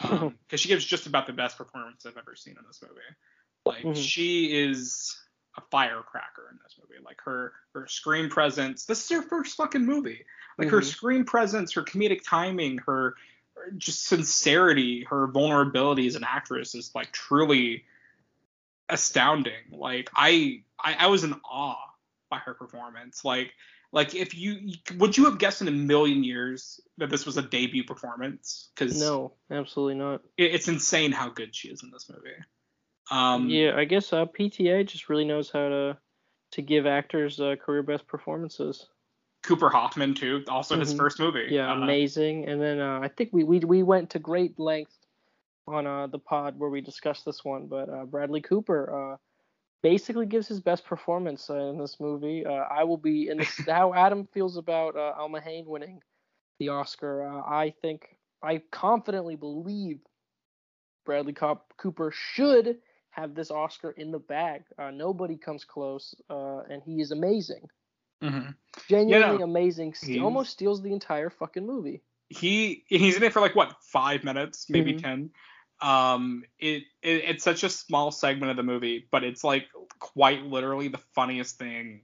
because 0.00 0.22
um, 0.22 0.38
she 0.56 0.68
gives 0.68 0.84
just 0.84 1.06
about 1.06 1.26
the 1.26 1.32
best 1.32 1.58
performance 1.58 2.06
I've 2.06 2.16
ever 2.16 2.34
seen 2.34 2.56
in 2.58 2.64
this 2.66 2.82
movie. 2.82 3.00
Like 3.66 3.84
mm-hmm. 3.84 4.00
she 4.00 4.46
is 4.58 5.16
a 5.58 5.62
firecracker 5.70 6.48
in 6.50 6.58
this 6.62 6.76
movie. 6.80 7.02
Like 7.04 7.20
her 7.24 7.52
her 7.74 7.86
screen 7.86 8.28
presence. 8.30 8.86
This 8.86 9.04
is 9.04 9.10
her 9.10 9.22
first 9.22 9.56
fucking 9.56 9.84
movie. 9.84 10.24
Like 10.58 10.68
mm-hmm. 10.68 10.76
her 10.76 10.82
screen 10.82 11.24
presence, 11.24 11.72
her 11.74 11.82
comedic 11.82 12.20
timing, 12.26 12.78
her 12.86 13.14
just 13.76 14.06
sincerity, 14.06 15.04
her 15.04 15.26
vulnerability 15.26 16.06
as 16.06 16.16
an 16.16 16.24
actress 16.24 16.74
is 16.74 16.92
like 16.94 17.12
truly 17.12 17.84
astounding. 18.88 19.52
Like 19.72 20.10
I, 20.14 20.62
I, 20.82 20.94
I 21.00 21.06
was 21.08 21.24
in 21.24 21.34
awe 21.44 21.76
by 22.30 22.38
her 22.38 22.54
performance. 22.54 23.24
Like, 23.24 23.52
like 23.92 24.14
if 24.14 24.36
you 24.36 24.72
would 24.98 25.16
you 25.16 25.24
have 25.24 25.38
guessed 25.38 25.62
in 25.62 25.68
a 25.68 25.72
million 25.72 26.22
years 26.22 26.80
that 26.98 27.10
this 27.10 27.26
was 27.26 27.36
a 27.36 27.42
debut 27.42 27.84
performance? 27.84 28.70
Because 28.74 29.00
no, 29.00 29.34
absolutely 29.50 29.96
not. 29.96 30.22
It, 30.36 30.54
it's 30.54 30.68
insane 30.68 31.12
how 31.12 31.28
good 31.28 31.54
she 31.54 31.68
is 31.68 31.82
in 31.82 31.90
this 31.90 32.08
movie. 32.08 32.36
Um, 33.10 33.48
yeah, 33.48 33.72
I 33.76 33.84
guess 33.84 34.12
uh, 34.12 34.26
PTA 34.26 34.86
just 34.86 35.08
really 35.08 35.24
knows 35.24 35.50
how 35.50 35.68
to 35.68 35.98
to 36.52 36.62
give 36.62 36.86
actors 36.86 37.40
uh, 37.40 37.56
career 37.56 37.82
best 37.82 38.06
performances. 38.06 38.86
Cooper 39.42 39.70
Hoffman 39.70 40.14
too, 40.14 40.44
also 40.48 40.78
his 40.78 40.92
Mhm. 40.94 40.98
first 40.98 41.18
movie. 41.18 41.48
Yeah, 41.50 41.72
Uh, 41.72 41.76
amazing. 41.82 42.46
And 42.48 42.60
then 42.60 42.80
uh, 42.80 43.00
I 43.00 43.08
think 43.08 43.30
we, 43.32 43.44
we 43.44 43.60
we 43.60 43.82
went 43.82 44.10
to 44.10 44.18
great 44.18 44.58
length 44.58 44.96
on 45.66 45.86
uh, 45.86 46.06
the 46.08 46.18
pod 46.18 46.58
where 46.58 46.70
we 46.70 46.80
discussed 46.80 47.24
this 47.24 47.44
one, 47.44 47.66
but 47.66 47.88
uh, 47.88 48.04
Bradley 48.04 48.40
Cooper 48.40 49.12
uh, 49.12 49.16
basically 49.82 50.26
gives 50.26 50.46
his 50.48 50.60
best 50.60 50.84
performance 50.84 51.48
uh, 51.48 51.56
in 51.56 51.78
this 51.78 51.98
movie. 52.00 52.44
Uh, 52.44 52.52
I 52.52 52.84
will 52.84 52.96
be 52.98 53.28
in 53.28 53.38
this, 53.38 53.56
how 53.66 53.94
Adam 53.94 54.26
feels 54.32 54.56
about 54.56 54.96
uh, 54.96 55.14
Alana 55.18 55.42
Haim 55.42 55.66
winning 55.66 56.02
the 56.58 56.68
Oscar. 56.68 57.22
Uh, 57.24 57.40
I 57.42 57.70
think 57.82 58.16
I 58.42 58.58
confidently 58.70 59.36
believe 59.36 60.00
Bradley 61.06 61.32
Cop- 61.32 61.72
Cooper 61.78 62.10
should 62.12 62.78
have 63.10 63.34
this 63.34 63.50
Oscar 63.50 63.90
in 63.92 64.10
the 64.10 64.18
bag. 64.18 64.64
Uh, 64.78 64.90
nobody 64.90 65.36
comes 65.36 65.64
close, 65.64 66.14
uh, 66.28 66.60
and 66.70 66.82
he 66.82 67.00
is 67.00 67.10
amazing. 67.10 67.68
Mhm. 68.22 68.54
Genuinely 68.88 69.38
no, 69.38 69.44
amazing. 69.44 69.94
St- 69.94 70.22
almost 70.22 70.50
steals 70.50 70.82
the 70.82 70.92
entire 70.92 71.30
fucking 71.30 71.66
movie. 71.66 72.02
He 72.28 72.84
he's 72.86 73.16
in 73.16 73.22
it 73.22 73.32
for 73.32 73.40
like 73.40 73.56
what 73.56 73.74
five 73.82 74.24
minutes, 74.24 74.66
maybe 74.68 74.94
Mhm. 74.94 75.00
ten. 75.02 75.30
Um, 75.82 76.44
it, 76.58 76.84
it 77.02 77.24
it's 77.24 77.44
such 77.44 77.64
a 77.64 77.70
small 77.70 78.10
segment 78.10 78.50
of 78.50 78.56
the 78.56 78.62
movie, 78.62 79.08
but 79.10 79.24
it's 79.24 79.42
like 79.42 79.66
quite 79.98 80.44
literally 80.44 80.88
the 80.88 81.00
funniest 81.14 81.58
thing 81.58 82.02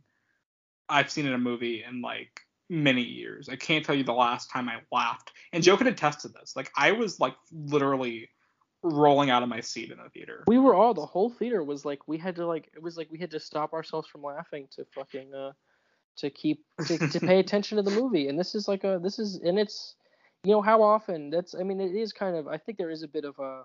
I've 0.89 1.11
seen 1.11 1.27
in 1.27 1.35
a 1.35 1.39
movie 1.39 1.85
in 1.89 2.01
like 2.01 2.41
many 2.69 3.03
years. 3.03 3.49
I 3.49 3.57
can't 3.57 3.85
tell 3.85 3.95
you 3.95 4.05
the 4.05 4.13
last 4.13 4.51
time 4.51 4.69
I 4.69 4.79
laughed. 4.91 5.31
And 5.53 5.63
Joe 5.63 5.77
can 5.77 5.87
attest 5.87 6.21
to 6.23 6.29
this. 6.29 6.57
Like 6.57 6.71
I 6.77 6.93
was 6.93 7.21
like 7.21 7.35
literally 7.53 8.29
rolling 8.83 9.31
out 9.31 9.43
of 9.43 9.49
my 9.49 9.61
seat 9.61 9.91
in 9.91 9.99
the 9.99 10.09
theater. 10.11 10.45
We 10.47 10.59
were 10.59 10.75
all 10.75 10.95
the 10.95 11.07
whole 11.07 11.31
theater 11.31 11.63
was 11.63 11.85
like 11.85 12.07
we 12.09 12.19
had 12.19 12.37
to 12.37 12.47
like 12.47 12.71
it 12.75 12.83
was 12.83 12.97
like 12.97 13.11
we 13.11 13.19
had 13.19 13.31
to 13.33 13.41
stop 13.41 13.73
ourselves 13.73 14.09
from 14.09 14.23
laughing 14.23 14.69
to 14.73 14.85
fucking 14.95 15.35
uh 15.35 15.53
to 16.19 16.31
keep 16.31 16.65
to, 16.87 16.99
to 16.99 17.21
pay 17.21 17.39
attention 17.45 17.77
to 17.77 17.83
the 17.83 17.91
movie. 17.91 18.29
And 18.29 18.39
this 18.39 18.55
is 18.55 18.69
like 18.69 18.85
a 18.85 18.99
this 19.03 19.19
is 19.19 19.37
and 19.37 19.59
it's 19.59 19.95
you 20.45 20.53
know 20.53 20.63
how 20.63 20.83
often 20.83 21.31
that's 21.31 21.55
I 21.55 21.63
mean 21.63 21.81
it 21.81 21.95
is 21.95 22.13
kind 22.13 22.37
of 22.37 22.47
I 22.47 22.59
think 22.59 22.79
there 22.79 22.91
is 22.91 23.03
a 23.03 23.09
bit 23.09 23.25
of 23.25 23.39
a 23.39 23.65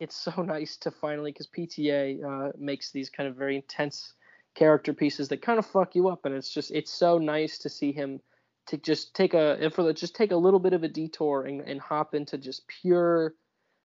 it's 0.00 0.16
so 0.16 0.30
nice 0.42 0.76
to 0.78 0.90
finally 0.90 1.32
because 1.32 1.46
PTA 1.46 2.24
uh, 2.24 2.52
makes 2.58 2.90
these 2.90 3.10
kind 3.10 3.28
of 3.28 3.36
very 3.36 3.56
intense 3.56 4.14
character 4.54 4.92
pieces 4.92 5.28
that 5.28 5.42
kind 5.42 5.58
of 5.58 5.66
fuck 5.66 5.94
you 5.94 6.08
up. 6.08 6.24
And 6.24 6.34
it's 6.34 6.52
just 6.52 6.70
it's 6.70 6.92
so 6.92 7.18
nice 7.18 7.58
to 7.58 7.68
see 7.68 7.92
him 7.92 8.20
to 8.66 8.76
just 8.76 9.14
take 9.14 9.34
a 9.34 9.56
and 9.60 9.72
for 9.72 9.82
the, 9.82 9.92
just 9.92 10.16
take 10.16 10.32
a 10.32 10.36
little 10.36 10.60
bit 10.60 10.72
of 10.72 10.82
a 10.82 10.88
detour 10.88 11.44
and, 11.44 11.60
and 11.60 11.80
hop 11.80 12.14
into 12.14 12.38
just 12.38 12.66
pure 12.66 13.34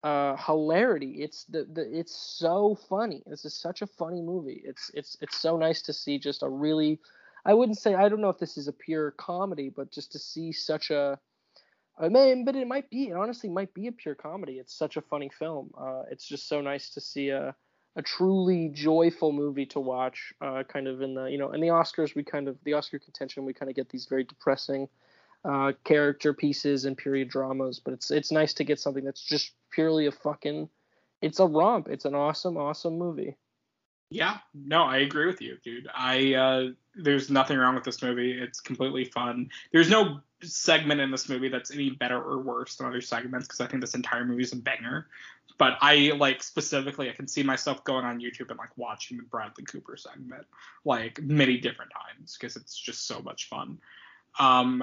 uh 0.02 0.34
hilarity. 0.36 1.16
It's 1.20 1.44
the, 1.44 1.66
the 1.72 1.82
it's 1.98 2.16
so 2.16 2.78
funny. 2.88 3.22
This 3.26 3.44
is 3.44 3.54
such 3.54 3.82
a 3.82 3.86
funny 3.86 4.22
movie. 4.22 4.62
It's 4.64 4.90
it's 4.94 5.16
it's 5.20 5.40
so 5.40 5.56
nice 5.56 5.82
to 5.82 5.92
see 5.92 6.18
just 6.18 6.42
a 6.42 6.48
really 6.48 7.00
i 7.44 7.54
wouldn't 7.54 7.78
say 7.78 7.94
i 7.94 8.08
don't 8.08 8.20
know 8.20 8.28
if 8.28 8.38
this 8.38 8.56
is 8.56 8.68
a 8.68 8.72
pure 8.72 9.12
comedy 9.12 9.70
but 9.74 9.90
just 9.90 10.12
to 10.12 10.18
see 10.18 10.52
such 10.52 10.90
a 10.90 11.18
I 12.00 12.08
mean, 12.08 12.46
but 12.46 12.56
it 12.56 12.66
might 12.66 12.88
be. 12.88 13.08
It 13.08 13.12
honestly 13.12 13.50
might 13.50 13.74
be 13.74 13.86
a 13.86 13.92
pure 13.92 14.14
comedy. 14.14 14.54
It's 14.54 14.74
such 14.74 14.96
a 14.96 15.02
funny 15.02 15.28
film. 15.38 15.70
Uh, 15.78 16.04
it's 16.10 16.26
just 16.26 16.48
so 16.48 16.62
nice 16.62 16.88
to 16.90 17.00
see 17.00 17.28
a 17.28 17.54
a 17.96 18.02
truly 18.02 18.70
joyful 18.72 19.32
movie 19.32 19.66
to 19.66 19.80
watch. 19.80 20.32
Uh, 20.40 20.62
kind 20.62 20.88
of 20.88 21.02
in 21.02 21.14
the 21.14 21.24
you 21.24 21.36
know 21.36 21.52
in 21.52 21.60
the 21.60 21.68
Oscars 21.68 22.14
we 22.14 22.24
kind 22.24 22.48
of 22.48 22.56
the 22.64 22.72
Oscar 22.72 22.98
contention 22.98 23.44
we 23.44 23.52
kind 23.52 23.68
of 23.68 23.76
get 23.76 23.90
these 23.90 24.06
very 24.06 24.24
depressing 24.24 24.88
uh, 25.44 25.72
character 25.84 26.32
pieces 26.32 26.84
and 26.84 26.96
period 26.96 27.28
dramas, 27.28 27.80
but 27.84 27.92
it's 27.92 28.10
it's 28.10 28.32
nice 28.32 28.54
to 28.54 28.64
get 28.64 28.80
something 28.80 29.04
that's 29.04 29.24
just 29.24 29.52
purely 29.70 30.06
a 30.06 30.12
fucking. 30.12 30.70
It's 31.20 31.40
a 31.40 31.46
romp. 31.46 31.88
It's 31.88 32.06
an 32.06 32.14
awesome, 32.14 32.56
awesome 32.56 32.96
movie. 32.96 33.36
Yeah, 34.10 34.38
no, 34.52 34.82
I 34.82 34.98
agree 34.98 35.26
with 35.26 35.40
you, 35.40 35.56
dude. 35.62 35.88
I 35.94 36.34
uh 36.34 36.68
there's 36.96 37.30
nothing 37.30 37.56
wrong 37.56 37.76
with 37.76 37.84
this 37.84 38.02
movie. 38.02 38.32
It's 38.32 38.60
completely 38.60 39.04
fun. 39.04 39.48
There's 39.72 39.88
no 39.88 40.20
segment 40.42 41.00
in 41.00 41.10
this 41.10 41.28
movie 41.28 41.48
that's 41.48 41.70
any 41.70 41.90
better 41.90 42.20
or 42.20 42.40
worse 42.40 42.76
than 42.76 42.88
other 42.88 43.00
segments 43.00 43.46
because 43.46 43.60
I 43.60 43.66
think 43.66 43.80
this 43.80 43.94
entire 43.94 44.24
movie 44.24 44.42
is 44.42 44.52
a 44.52 44.56
banger. 44.56 45.06
But 45.58 45.76
I 45.80 46.12
like 46.16 46.42
specifically, 46.42 47.08
I 47.08 47.12
can 47.12 47.28
see 47.28 47.42
myself 47.44 47.84
going 47.84 48.04
on 48.04 48.18
YouTube 48.20 48.50
and 48.50 48.58
like 48.58 48.76
watching 48.76 49.18
the 49.18 49.22
Bradley 49.24 49.64
Cooper 49.64 49.96
segment 49.96 50.46
like 50.84 51.20
many 51.22 51.58
different 51.58 51.92
times 51.92 52.36
because 52.38 52.56
it's 52.56 52.76
just 52.76 53.06
so 53.06 53.20
much 53.20 53.48
fun. 53.48 53.78
Um, 54.38 54.82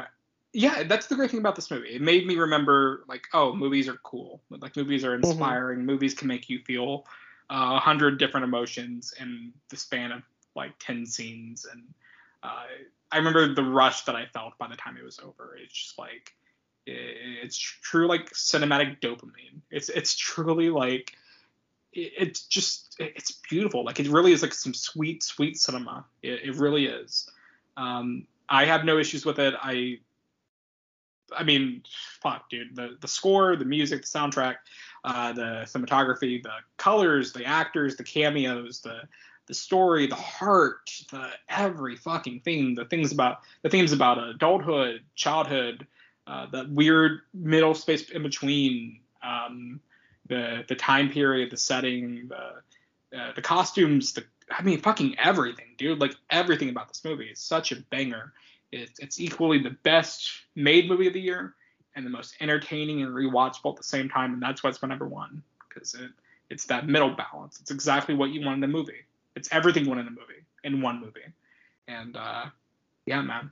yeah, 0.53 0.83
that's 0.83 1.07
the 1.07 1.15
great 1.15 1.31
thing 1.31 1.39
about 1.39 1.55
this 1.55 1.69
movie. 1.69 1.89
It 1.89 2.01
made 2.01 2.25
me 2.25 2.37
remember 2.37 3.03
like, 3.07 3.27
oh, 3.33 3.53
movies 3.53 3.89
are 3.89 3.97
cool. 4.03 4.41
Like 4.49 4.77
movies 4.77 5.03
are 5.03 5.15
inspiring. 5.15 5.85
Movies 5.85 6.13
can 6.13 6.27
make 6.27 6.49
you 6.49 6.59
feel 6.59 7.05
a 7.49 7.79
hundred 7.79 8.19
different 8.19 8.45
emotions 8.45 9.13
in 9.19 9.53
the 9.69 9.77
span 9.77 10.11
of 10.11 10.21
like 10.55 10.71
ten 10.79 11.05
scenes, 11.05 11.65
and 11.71 11.83
uh, 12.43 12.63
I 13.11 13.17
remember 13.17 13.53
the 13.53 13.63
rush 13.63 14.03
that 14.05 14.15
I 14.15 14.25
felt 14.25 14.57
by 14.57 14.67
the 14.67 14.75
time 14.75 14.97
it 14.97 15.03
was 15.03 15.19
over. 15.19 15.57
It's 15.61 15.73
just 15.73 15.97
like 15.97 16.33
it, 16.85 17.17
it's 17.43 17.57
true 17.57 18.07
like 18.07 18.29
cinematic 18.31 18.99
dopamine. 18.99 19.61
It's 19.71 19.89
it's 19.89 20.15
truly 20.15 20.69
like 20.69 21.13
it, 21.93 22.13
it's 22.17 22.41
just 22.41 22.95
it's 22.99 23.31
beautiful. 23.31 23.85
Like 23.85 23.99
it 23.99 24.07
really 24.07 24.31
is 24.31 24.41
like 24.41 24.53
some 24.53 24.73
sweet 24.73 25.23
sweet 25.23 25.57
cinema. 25.57 26.05
It, 26.21 26.41
it 26.43 26.55
really 26.55 26.87
is. 26.87 27.29
Um, 27.75 28.27
I 28.49 28.65
have 28.65 28.85
no 28.85 28.97
issues 28.97 29.25
with 29.25 29.39
it. 29.39 29.53
I 29.61 29.99
I 31.35 31.43
mean, 31.43 31.83
fuck, 32.21 32.49
dude. 32.49 32.75
The 32.75 32.97
the 32.99 33.07
score, 33.07 33.55
the 33.55 33.65
music, 33.65 34.01
the 34.01 34.07
soundtrack, 34.07 34.55
uh, 35.03 35.33
the 35.33 35.65
cinematography, 35.65 36.41
the 36.41 36.51
colors, 36.77 37.33
the 37.33 37.45
actors, 37.45 37.95
the 37.95 38.03
cameos, 38.03 38.81
the 38.81 39.01
the 39.47 39.53
story, 39.53 40.07
the 40.07 40.15
heart, 40.15 40.91
the 41.11 41.29
every 41.49 41.95
fucking 41.95 42.41
thing, 42.41 42.75
the 42.75 42.85
things 42.85 43.11
about 43.11 43.39
the 43.61 43.69
themes 43.69 43.93
about 43.93 44.17
adulthood, 44.17 45.03
childhood, 45.15 45.87
uh, 46.27 46.45
the 46.47 46.67
weird 46.69 47.21
middle 47.33 47.73
space 47.73 48.09
in 48.09 48.23
between, 48.23 48.99
um, 49.23 49.79
the 50.27 50.65
the 50.67 50.75
time 50.75 51.09
period, 51.09 51.51
the 51.51 51.57
setting, 51.57 52.29
the 52.29 53.17
uh, 53.17 53.31
the 53.35 53.41
costumes, 53.41 54.13
the 54.13 54.23
I 54.51 54.61
mean, 54.61 54.79
fucking 54.79 55.17
everything, 55.19 55.67
dude. 55.77 55.99
Like 55.99 56.15
everything 56.29 56.69
about 56.69 56.87
this 56.89 57.03
movie 57.03 57.25
is 57.25 57.39
such 57.39 57.71
a 57.71 57.77
banger. 57.89 58.33
It's, 58.71 58.99
it's 58.99 59.19
equally 59.19 59.59
the 59.59 59.75
best 59.83 60.29
made 60.55 60.89
movie 60.89 61.07
of 61.07 61.13
the 61.13 61.21
year 61.21 61.55
and 61.95 62.05
the 62.05 62.09
most 62.09 62.35
entertaining 62.41 63.01
and 63.01 63.11
rewatchable 63.11 63.71
at 63.71 63.77
the 63.77 63.83
same 63.83 64.09
time, 64.09 64.33
and 64.33 64.41
that's 64.41 64.63
why 64.63 64.69
it's 64.69 64.81
my 64.81 64.87
number 64.87 65.07
one 65.07 65.41
because 65.67 65.93
it, 65.93 66.11
it's 66.49 66.65
that 66.65 66.87
middle 66.87 67.15
balance. 67.15 67.59
It's 67.59 67.71
exactly 67.71 68.15
what 68.15 68.31
you 68.31 68.45
want 68.45 68.57
in 68.57 68.63
a 68.63 68.67
movie. 68.67 69.05
It's 69.35 69.49
everything 69.51 69.83
you 69.83 69.89
want 69.89 70.01
in 70.01 70.07
a 70.07 70.11
movie 70.11 70.43
in 70.63 70.81
one 70.81 70.99
movie, 70.99 71.19
and 71.87 72.15
uh, 72.15 72.45
yeah, 73.05 73.21
man, 73.21 73.51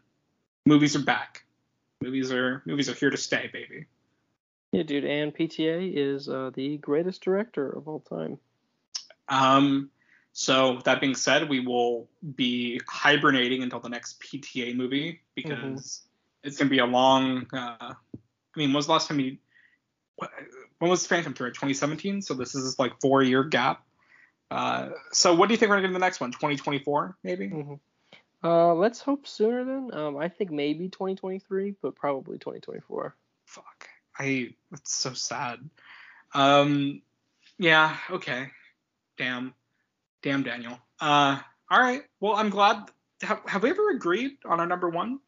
movies 0.65 0.95
are 0.95 1.03
back. 1.03 1.43
Movies 2.01 2.31
are 2.31 2.61
movies 2.65 2.89
are 2.89 2.93
here 2.93 3.09
to 3.09 3.17
stay, 3.17 3.49
baby. 3.51 3.85
Yeah, 4.71 4.83
dude. 4.83 5.05
And 5.05 5.33
PTA 5.33 5.93
is 5.95 6.27
uh, 6.27 6.51
the 6.53 6.77
greatest 6.77 7.23
director 7.23 7.69
of 7.69 7.87
all 7.87 8.01
time. 8.01 8.37
Um, 9.29 9.89
so 10.37 10.81
that 10.83 10.99
being 10.99 11.15
said, 11.15 11.47
we 11.47 11.61
will 11.61 12.09
be 12.35 12.81
hibernating 12.89 13.63
until 13.63 13.79
the 13.79 13.87
next 13.87 14.21
PTA 14.21 14.75
movie 14.75 15.21
because 15.33 16.01
it's 16.43 16.57
gonna 16.57 16.69
be 16.69 16.79
a 16.79 16.85
long. 16.85 17.47
Uh, 17.53 17.77
I 17.79 17.95
mean, 18.57 18.67
when 18.67 18.73
was 18.73 18.87
the 18.87 18.91
last 18.91 19.07
time 19.07 19.21
you? 19.21 19.37
When 20.79 20.91
was 20.91 21.07
Phantom 21.07 21.33
Thread? 21.33 21.53
2017. 21.53 22.21
So 22.21 22.33
this 22.33 22.53
is 22.53 22.77
like 22.77 22.99
four 22.99 23.23
year 23.23 23.45
gap. 23.45 23.85
Uh, 24.51 24.89
so 25.13 25.33
what 25.33 25.47
do 25.47 25.53
you 25.53 25.57
think 25.57 25.69
we're 25.69 25.77
gonna 25.77 25.83
get 25.83 25.91
in 25.91 25.93
the 25.93 25.99
next 25.99 26.19
one? 26.19 26.33
2024 26.33 27.15
maybe. 27.23 27.47
Mhm. 27.47 27.79
Uh, 28.43 28.73
let's 28.73 28.99
hope 28.99 29.25
sooner 29.27 29.63
then. 29.63 29.93
Um, 29.93 30.17
I 30.17 30.27
think 30.27 30.51
maybe 30.51 30.89
2023, 30.89 31.75
but 31.81 31.95
probably 31.95 32.39
2024. 32.39 33.15
Fuck. 33.45 33.87
I. 34.19 34.53
It's 34.73 34.93
so 34.93 35.13
sad. 35.13 35.59
Um. 36.33 37.01
Yeah. 37.57 37.95
Okay. 38.11 38.49
Damn. 39.15 39.53
Damn, 40.25 40.41
Daniel. 40.41 40.79
Uh. 40.99 41.37
All 41.69 41.79
right. 41.79 42.01
Well, 42.19 42.33
I'm 42.33 42.49
glad. 42.49 42.89
Have, 43.21 43.41
have 43.45 43.61
we 43.61 43.69
ever 43.69 43.91
agreed 43.91 44.31
on 44.43 44.59
our 44.59 44.65
number 44.65 44.89
one? 44.89 45.19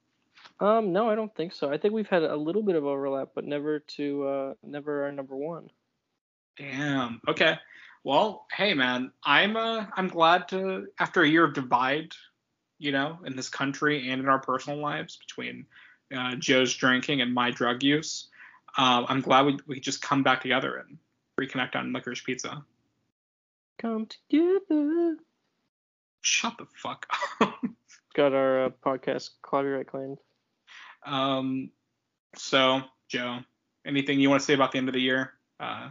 Um, 0.60 0.92
no, 0.92 1.08
I 1.08 1.14
don't 1.14 1.34
think 1.36 1.54
so. 1.54 1.72
I 1.72 1.78
think 1.78 1.94
we've 1.94 2.10
had 2.10 2.24
a 2.24 2.36
little 2.36 2.64
bit 2.64 2.76
of 2.76 2.84
overlap, 2.84 3.30
but 3.36 3.46
never 3.46 3.80
to 3.80 4.28
uh, 4.28 4.54
never 4.64 5.06
our 5.06 5.12
number 5.12 5.36
one. 5.36 5.70
Damn. 6.58 7.22
Okay. 7.28 7.58
Well, 8.04 8.48
hey 8.52 8.74
man, 8.74 9.12
I'm 9.24 9.56
uh 9.56 9.86
I'm 9.96 10.08
glad 10.08 10.48
to 10.50 10.88
after 11.00 11.22
a 11.22 11.30
year 11.30 11.44
of 11.44 11.54
divide, 11.54 12.14
you 12.80 12.92
know, 12.92 13.20
in 13.24 13.36
this 13.36 13.50
country 13.50 14.10
and 14.10 14.20
in 14.20 14.28
our 14.28 14.40
personal 14.40 14.80
lives 14.80 15.18
between 15.18 15.68
uh, 16.16 16.36
Joe's 16.36 16.74
drinking 16.74 17.22
and 17.22 17.34
my 17.34 17.52
drug 17.52 17.84
use. 17.84 18.30
Uh, 18.78 19.06
I'm 19.08 19.22
glad 19.22 19.46
we 19.46 19.60
we 19.68 19.80
just 19.80 20.02
come 20.02 20.24
back 20.24 20.42
together 20.42 20.78
and 20.78 20.98
reconnect 21.40 21.76
on 21.76 21.94
licorice 21.94 22.24
pizza. 22.24 22.64
Come 23.80 24.08
together. 24.08 25.18
Shut 26.22 26.54
the 26.58 26.66
fuck 26.76 27.06
up. 27.42 27.60
Got 28.16 28.34
our 28.34 28.66
uh, 28.66 28.70
podcast 28.86 29.30
copyright 29.42 29.88
claimed. 29.88 30.18
um. 31.06 31.70
So 32.36 32.82
Joe, 33.08 33.40
anything 33.86 34.20
you 34.20 34.30
want 34.30 34.42
to 34.42 34.46
say 34.46 34.54
about 34.54 34.72
the 34.72 34.80
end 34.80 34.90
of 34.90 34.94
the 34.94 35.02
year? 35.02 35.34
Uh, 35.60 35.90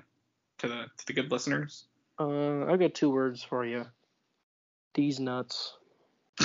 to 0.59 0.69
the 0.69 0.85
to 0.99 1.07
the 1.07 1.13
good 1.13 1.31
listeners. 1.31 1.85
Uh, 2.19 2.65
I 2.67 2.77
got 2.77 2.95
two 2.95 3.11
words 3.11 3.43
for 3.43 3.65
you. 3.65 3.87
These 4.95 5.21
nuts. 5.21 5.77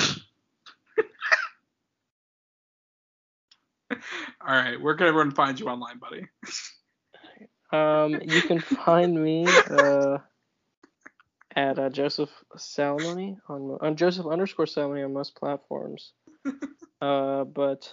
All 3.90 3.98
right, 4.48 4.80
where 4.82 4.96
can 4.96 5.08
everyone 5.08 5.32
find 5.32 5.60
you 5.60 5.68
online, 5.68 5.98
buddy? 5.98 6.28
Um, 7.74 8.20
you 8.26 8.42
can 8.42 8.60
find 8.60 9.24
me 9.24 9.48
uh, 9.48 10.18
at 11.56 11.80
uh, 11.80 11.90
Joseph 11.90 12.30
Salomone 12.58 13.38
on 13.48 13.78
on 13.82 13.96
Joseph 13.96 14.26
underscore 14.26 14.66
Salomone 14.66 15.06
on 15.06 15.14
most 15.14 15.36
platforms. 15.36 16.14
Uh, 17.02 17.46
but 17.46 17.92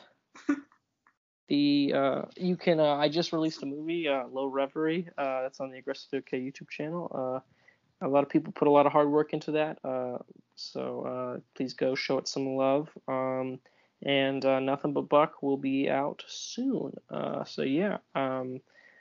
the 1.49 1.95
uh, 1.97 2.23
you 2.37 2.57
can 2.57 2.79
uh, 2.79 2.97
I 2.97 3.09
just 3.09 3.33
released 3.33 3.63
a 3.63 3.67
movie, 3.67 4.07
uh, 4.07 4.27
Low 4.31 4.49
Reverie. 4.49 5.09
Uh, 5.17 5.41
that's 5.41 5.61
on 5.61 5.71
the 5.71 5.79
Aggressive 5.79 6.11
OK 6.13 6.39
YouTube 6.39 6.69
channel. 6.69 7.11
Uh, 7.11 8.07
a 8.07 8.09
lot 8.09 8.23
of 8.23 8.29
people 8.29 8.53
put 8.53 8.69
a 8.69 8.71
lot 8.71 8.87
of 8.87 8.93
hard 8.93 9.09
work 9.09 9.33
into 9.33 9.53
that. 9.53 9.79
Uh, 9.85 10.19
so 10.57 11.03
uh, 11.03 11.41
please 11.55 11.75
go 11.75 11.95
show 11.95 12.19
it 12.19 12.29
some 12.29 12.55
love. 12.55 12.89
Um, 13.09 13.61
and 14.03 14.45
uh, 14.45 14.61
Nothing 14.61 14.93
But 14.93 15.09
Buck 15.09 15.43
will 15.43 15.57
be 15.57 15.89
out 15.91 16.23
soon. 16.29 16.93
Uh, 17.11 17.45
so 17.45 17.63
yeah, 17.63 17.99
um, 18.15 18.61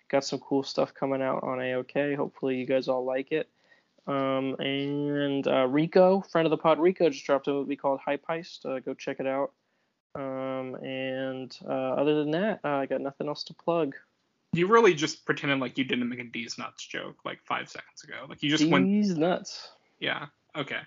got 0.10 0.24
some 0.24 0.40
cool 0.40 0.64
stuff 0.64 0.94
coming 0.94 1.22
out 1.22 1.44
on 1.44 1.60
AOK. 1.60 2.16
Hopefully 2.16 2.56
you 2.56 2.66
guys 2.66 2.88
all 2.88 3.06
like 3.06 3.32
it. 3.32 3.50
Um, 4.08 4.56
and 4.60 5.46
uh, 5.48 5.68
Rico, 5.68 6.22
friend 6.22 6.46
of 6.46 6.52
the 6.52 6.58
pod, 6.58 6.80
Rico 6.80 7.10
just 7.10 7.26
dropped 7.26 7.48
a 7.48 7.52
movie 7.52 7.76
called 7.76 8.00
Hype 8.00 8.26
Heist. 8.26 8.66
Uh, 8.66 8.80
go 8.80 8.94
check 8.94 9.20
it 9.20 9.28
out. 9.28 9.52
Um, 10.16 10.76
and 10.76 11.56
uh, 11.66 11.94
other 11.94 12.16
than 12.16 12.32
that, 12.32 12.62
uh, 12.64 12.70
I 12.70 12.86
got 12.86 13.02
nothing 13.02 13.28
else 13.28 13.44
to 13.46 13.54
plug. 13.54 13.96
You 14.54 14.68
really 14.68 14.94
just 14.94 15.26
pretended 15.26 15.60
like 15.60 15.78
you 15.78 15.84
didn't 15.84 16.08
make 16.08 16.20
a 16.20 16.24
D's 16.24 16.58
nuts 16.58 16.86
joke 16.88 17.18
like 17.26 17.40
five 17.44 17.70
seconds 17.70 18.04
ago. 18.04 18.26
Like 18.28 18.42
you 18.42 18.50
just 18.50 18.68
went. 18.68 18.86
These 18.86 19.18
nuts. 19.18 19.72
Yeah. 20.00 20.28
Okay. 20.56 20.80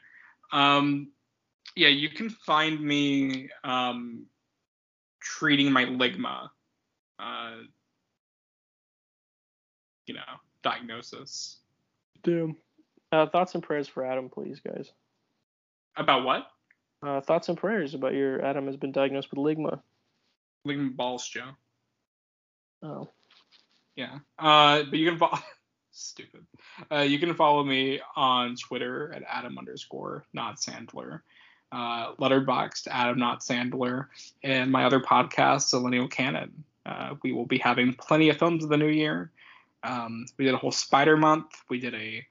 Um, 0.50 1.12
yeah, 1.76 1.88
you 1.88 2.08
can 2.08 2.30
find 2.30 2.80
me 2.80 3.50
um, 3.62 4.24
treating 5.20 5.70
my 5.70 5.84
ligma. 5.84 6.48
Uh, 7.18 7.56
you 10.06 10.14
know, 10.14 10.20
diagnosis. 10.62 11.58
Damn. 12.22 12.56
Uh, 13.12 13.26
thoughts 13.26 13.54
and 13.54 13.62
prayers 13.62 13.88
for 13.88 14.04
Adam, 14.04 14.28
please, 14.28 14.60
guys. 14.60 14.92
About 15.96 16.24
what? 16.24 16.46
Uh, 17.02 17.20
thoughts 17.20 17.48
and 17.48 17.58
prayers 17.58 17.94
about 17.94 18.14
your 18.14 18.44
Adam 18.44 18.66
has 18.66 18.76
been 18.76 18.92
diagnosed 18.92 19.30
with 19.30 19.38
ligma. 19.38 19.80
Ligma 20.66 20.94
balls, 20.94 21.26
Joe. 21.28 21.50
Oh. 22.82 23.08
Yeah. 23.96 24.18
Uh, 24.38 24.82
but 24.84 24.98
you 24.98 25.08
can 25.08 25.18
follow. 25.18 25.38
Stupid. 25.92 26.46
Uh, 26.90 27.00
you 27.00 27.18
can 27.18 27.34
follow 27.34 27.64
me 27.64 28.00
on 28.14 28.54
Twitter 28.56 29.12
at 29.12 29.24
Adam 29.28 29.58
underscore 29.58 30.24
not 30.32 30.56
Sandler. 30.56 31.20
Uh, 31.72 32.14
Letterboxd 32.14 32.88
Adam 32.90 33.18
not 33.18 33.40
Sandler, 33.40 34.06
and 34.42 34.70
my 34.70 34.84
other 34.84 35.00
podcast, 35.00 35.72
Zillennial 35.72 36.10
Canon. 36.10 36.64
Uh, 36.86 37.14
we 37.22 37.32
will 37.32 37.46
be 37.46 37.58
having 37.58 37.94
plenty 37.94 38.28
of 38.28 38.38
films 38.38 38.64
of 38.64 38.70
the 38.70 38.76
new 38.76 38.88
year. 38.88 39.30
Um, 39.82 40.26
we 40.36 40.44
did 40.44 40.54
a 40.54 40.56
whole 40.56 40.72
Spider 40.72 41.16
Month. 41.16 41.62
We 41.68 41.78
did 41.78 41.94
a, 41.94 42.26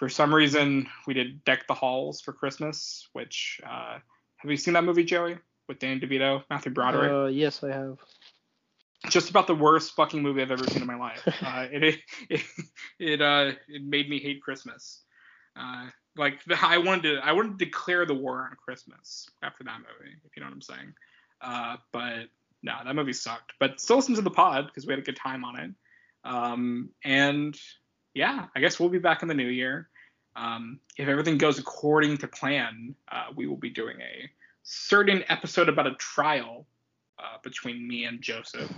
for 0.00 0.08
some 0.08 0.34
reason, 0.34 0.88
we 1.06 1.12
did 1.12 1.44
Deck 1.44 1.66
the 1.68 1.74
Halls 1.74 2.22
for 2.22 2.32
Christmas. 2.32 3.06
Which 3.12 3.60
uh, 3.62 3.98
have 4.38 4.50
you 4.50 4.56
seen 4.56 4.72
that 4.72 4.82
movie, 4.82 5.04
Joey, 5.04 5.36
with 5.68 5.78
Dan 5.78 6.00
DeVito, 6.00 6.42
Matthew 6.48 6.72
Broderick? 6.72 7.12
Uh, 7.12 7.26
yes, 7.26 7.62
I 7.62 7.70
have. 7.70 7.98
just 9.10 9.28
about 9.28 9.46
the 9.46 9.54
worst 9.54 9.94
fucking 9.94 10.22
movie 10.22 10.40
I've 10.40 10.50
ever 10.50 10.64
seen 10.64 10.80
in 10.80 10.88
my 10.88 10.96
life. 10.96 11.22
Uh, 11.42 11.66
it 11.70 11.98
it 12.30 12.40
it 12.98 13.20
uh 13.20 13.52
it 13.68 13.84
made 13.84 14.08
me 14.08 14.18
hate 14.18 14.40
Christmas. 14.40 15.02
Uh, 15.54 15.88
like 16.16 16.42
the, 16.44 16.56
I 16.58 16.78
wanted 16.78 17.02
to 17.02 17.20
I 17.22 17.32
wanted 17.32 17.58
to 17.58 17.64
declare 17.66 18.06
the 18.06 18.14
war 18.14 18.48
on 18.50 18.56
Christmas 18.56 19.28
after 19.42 19.64
that 19.64 19.80
movie, 19.80 20.16
if 20.24 20.34
you 20.34 20.40
know 20.40 20.46
what 20.46 20.54
I'm 20.54 20.62
saying. 20.62 20.94
Uh, 21.42 21.76
but 21.92 22.28
no, 22.62 22.72
that 22.82 22.96
movie 22.96 23.12
sucked. 23.12 23.52
But 23.60 23.80
still 23.80 23.96
listen 23.96 24.14
to 24.14 24.22
the 24.22 24.30
pod 24.30 24.64
because 24.64 24.86
we 24.86 24.92
had 24.92 25.00
a 25.00 25.04
good 25.04 25.16
time 25.16 25.44
on 25.44 25.58
it. 25.58 25.70
Um, 26.24 26.88
and 27.04 27.54
yeah, 28.14 28.46
I 28.56 28.60
guess 28.60 28.80
we'll 28.80 28.88
be 28.88 28.98
back 28.98 29.20
in 29.20 29.28
the 29.28 29.34
new 29.34 29.46
year. 29.46 29.89
Um, 30.40 30.80
if 30.96 31.06
everything 31.06 31.36
goes 31.36 31.58
according 31.58 32.16
to 32.18 32.28
plan, 32.28 32.94
uh, 33.12 33.26
we 33.36 33.46
will 33.46 33.58
be 33.58 33.68
doing 33.68 34.00
a 34.00 34.30
certain 34.62 35.22
episode 35.28 35.68
about 35.68 35.86
a 35.86 35.94
trial 35.94 36.66
uh, 37.18 37.36
between 37.42 37.86
me 37.86 38.04
and 38.04 38.22
Joseph, 38.22 38.70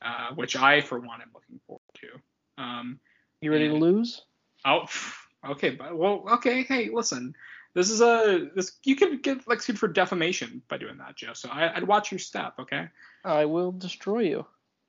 uh, 0.00 0.28
which 0.34 0.56
I, 0.56 0.80
for 0.80 0.98
one, 0.98 1.20
am 1.20 1.28
looking 1.34 1.60
forward 1.66 1.82
to. 1.96 2.62
Um, 2.62 2.98
You 3.42 3.52
ready 3.52 3.68
to 3.68 3.74
lose? 3.74 4.22
oh, 4.64 4.86
okay, 5.50 5.70
but 5.70 5.96
well, 5.96 6.24
okay. 6.32 6.62
Hey, 6.62 6.88
listen, 6.90 7.34
this 7.74 7.90
is 7.90 8.00
a 8.00 8.48
this 8.54 8.72
you 8.84 8.96
could 8.96 9.22
get 9.22 9.46
like 9.46 9.60
sued 9.60 9.78
for 9.78 9.88
defamation 9.88 10.62
by 10.68 10.78
doing 10.78 10.96
that, 10.96 11.16
Joe. 11.16 11.34
So 11.34 11.50
I, 11.50 11.76
I'd 11.76 11.84
watch 11.86 12.10
your 12.10 12.18
step, 12.18 12.54
okay? 12.58 12.88
I 13.22 13.44
will 13.44 13.72
destroy 13.72 14.20
you. 14.20 14.46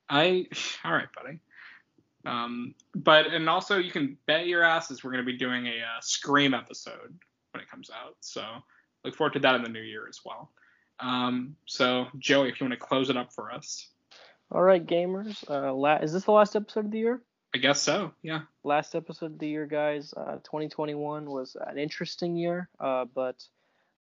I 0.10 0.48
all 0.86 0.94
right, 0.94 1.10
buddy. 1.14 1.40
Um, 2.28 2.76
but 2.96 3.28
and 3.28 3.50
also 3.50 3.78
you 3.78 3.92
can 3.92 4.18
bet 4.26 4.48
your 4.48 4.64
asses 4.64 5.04
we're 5.04 5.12
gonna 5.12 5.24
be 5.24 5.38
doing 5.38 5.68
a 5.68 5.78
uh, 5.78 6.02
Scream 6.02 6.54
episode 6.54 7.18
when 7.52 7.62
it 7.62 7.70
comes 7.70 7.90
out. 7.90 8.16
So 8.20 8.44
look 9.04 9.16
forward 9.16 9.34
to 9.34 9.40
that 9.40 9.56
in 9.56 9.64
the 9.64 9.70
new 9.70 9.82
year 9.82 10.08
as 10.08 10.20
well. 10.26 10.52
Um, 11.00 11.56
so 11.66 12.08
Joey, 12.18 12.50
if 12.50 12.60
you 12.60 12.66
want 12.68 12.80
to 12.80 12.86
close 12.86 13.10
it 13.10 13.18
up 13.18 13.34
for 13.34 13.52
us, 13.52 13.88
All 14.52 14.64
right, 14.64 14.86
gamers. 14.86 15.44
Uh, 15.50 15.74
la- 15.74 15.98
is 15.98 16.14
this 16.14 16.26
the 16.26 16.32
last 16.32 16.56
episode 16.56 16.86
of 16.86 16.92
the 16.92 17.00
year? 17.00 17.22
I 17.56 17.60
guess 17.60 17.82
so. 17.82 18.12
Yeah. 18.22 18.42
Last 18.64 18.94
episode 18.94 19.34
of 19.34 19.40
the 19.40 19.48
year, 19.48 19.66
guys. 19.66 20.14
Uh, 20.16 20.36
2021 20.44 21.30
was 21.30 21.56
an 21.66 21.78
interesting 21.78 22.36
year, 22.36 22.70
uh, 22.80 23.06
but 23.16 23.44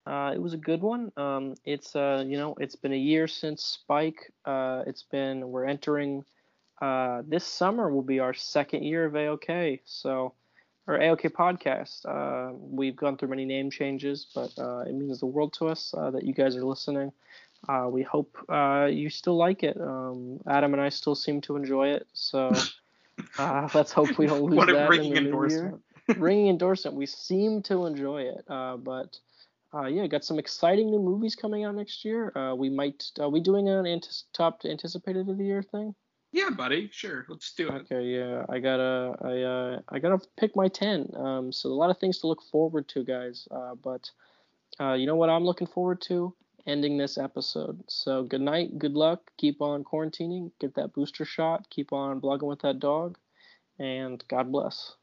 uh, 0.08 0.32
it 0.34 0.42
was 0.42 0.54
a 0.54 0.58
good 0.58 0.82
one. 0.82 1.12
Um, 1.18 1.56
it's 1.64 1.96
uh, 1.96 2.24
you 2.26 2.38
know, 2.38 2.56
it's 2.60 2.76
been 2.76 2.94
a 2.94 2.98
year 2.98 3.28
since 3.28 3.64
Spike. 3.64 4.32
Uh, 4.46 4.84
it's 4.88 5.04
been 5.04 5.50
we're 5.50 5.66
entering. 5.66 6.24
Uh, 6.82 7.22
this 7.28 7.46
summer 7.46 7.90
will 7.90 8.04
be 8.04 8.20
our 8.20 8.34
second 8.34 8.84
year 8.84 9.06
of 9.06 9.14
AOK. 9.14 9.80
So, 9.86 10.34
or 10.88 11.00
AOK 11.00 11.32
podcast. 11.32 12.06
Uh, 12.06 12.54
we've 12.54 12.96
gone 12.96 13.18
through 13.18 13.30
many 13.30 13.46
name 13.46 13.72
changes, 13.72 14.28
but 14.36 14.52
uh, 14.58 14.80
it 14.82 14.94
means 14.94 15.20
the 15.20 15.26
world 15.26 15.54
to 15.54 15.68
us 15.68 15.94
uh, 15.98 16.12
that 16.12 16.24
you 16.24 16.34
guys 16.34 16.56
are 16.56 16.64
listening. 16.64 17.12
Uh, 17.68 17.88
we 17.90 18.04
hope 18.04 18.38
uh, 18.50 18.88
you 18.92 19.10
still 19.10 19.36
like 19.36 19.64
it. 19.64 19.80
Um, 19.80 20.40
Adam 20.48 20.74
and 20.74 20.82
I 20.82 20.90
still 20.90 21.16
seem 21.16 21.42
to 21.42 21.56
enjoy 21.56 21.90
it. 21.90 22.08
So 22.14 22.52
uh, 23.40 23.70
let's 23.74 23.92
hope 23.92 24.18
we 24.18 24.28
don't 24.28 24.44
lose 24.44 24.58
What 24.58 24.70
a 24.70 24.74
that 24.74 24.90
ringing 24.90 25.16
in 25.16 25.16
the 25.16 25.22
new 25.22 25.28
endorsement. 25.28 25.82
ringing 26.18 26.48
endorsement. 26.50 26.96
We 26.96 27.08
seem 27.08 27.64
to 27.64 27.86
enjoy 27.86 28.24
it, 28.24 28.46
uh, 28.48 28.78
but 28.78 29.18
uh, 29.74 29.88
yeah, 29.88 30.06
got 30.08 30.24
some 30.24 30.38
exciting 30.38 30.92
new 30.92 31.00
movies 31.00 31.36
coming 31.36 31.66
out 31.66 31.76
next 31.76 32.06
year. 32.06 32.32
Uh, 32.38 32.54
we 32.54 32.70
might. 32.70 33.12
Are 33.20 33.30
we 33.30 33.40
doing 33.40 33.68
an 33.68 33.88
antis- 33.88 34.26
top 34.34 34.62
anticipated 34.66 35.28
of 35.28 35.38
the 35.38 35.44
year 35.44 35.64
thing? 35.64 35.96
Yeah, 36.36 36.50
buddy. 36.50 36.90
Sure, 36.92 37.26
let's 37.30 37.54
do 37.54 37.70
it. 37.70 37.88
Okay, 37.90 38.04
yeah, 38.04 38.46
I 38.50 38.60
gotta, 38.60 39.16
I, 39.22 39.42
uh, 39.42 39.80
I 39.88 40.00
gotta 40.00 40.20
pick 40.36 40.54
my 40.54 40.68
ten. 40.68 41.10
Um, 41.16 41.50
so 41.54 41.70
a 41.70 41.72
lot 41.72 41.90
of 41.90 41.98
things 41.98 42.20
to 42.20 42.28
look 42.28 42.42
forward 42.52 42.90
to, 42.90 43.06
guys. 43.06 43.48
Uh, 43.50 43.76
but, 43.76 44.12
uh, 44.78 44.96
you 44.96 45.06
know 45.08 45.16
what 45.16 45.30
I'm 45.30 45.46
looking 45.46 45.66
forward 45.66 46.02
to? 46.10 46.36
Ending 46.68 46.98
this 46.98 47.18
episode. 47.18 47.82
So 47.88 48.24
good 48.24 48.42
night, 48.42 48.78
good 48.78 48.96
luck. 48.96 49.32
Keep 49.38 49.62
on 49.62 49.86
quarantining. 49.86 50.52
Get 50.60 50.76
that 50.76 50.92
booster 50.92 51.24
shot. 51.24 51.70
Keep 51.70 51.94
on 51.94 52.20
blogging 52.20 52.50
with 52.50 52.64
that 52.64 52.80
dog, 52.80 53.18
and 53.80 54.22
God 54.28 54.52
bless. 54.52 54.96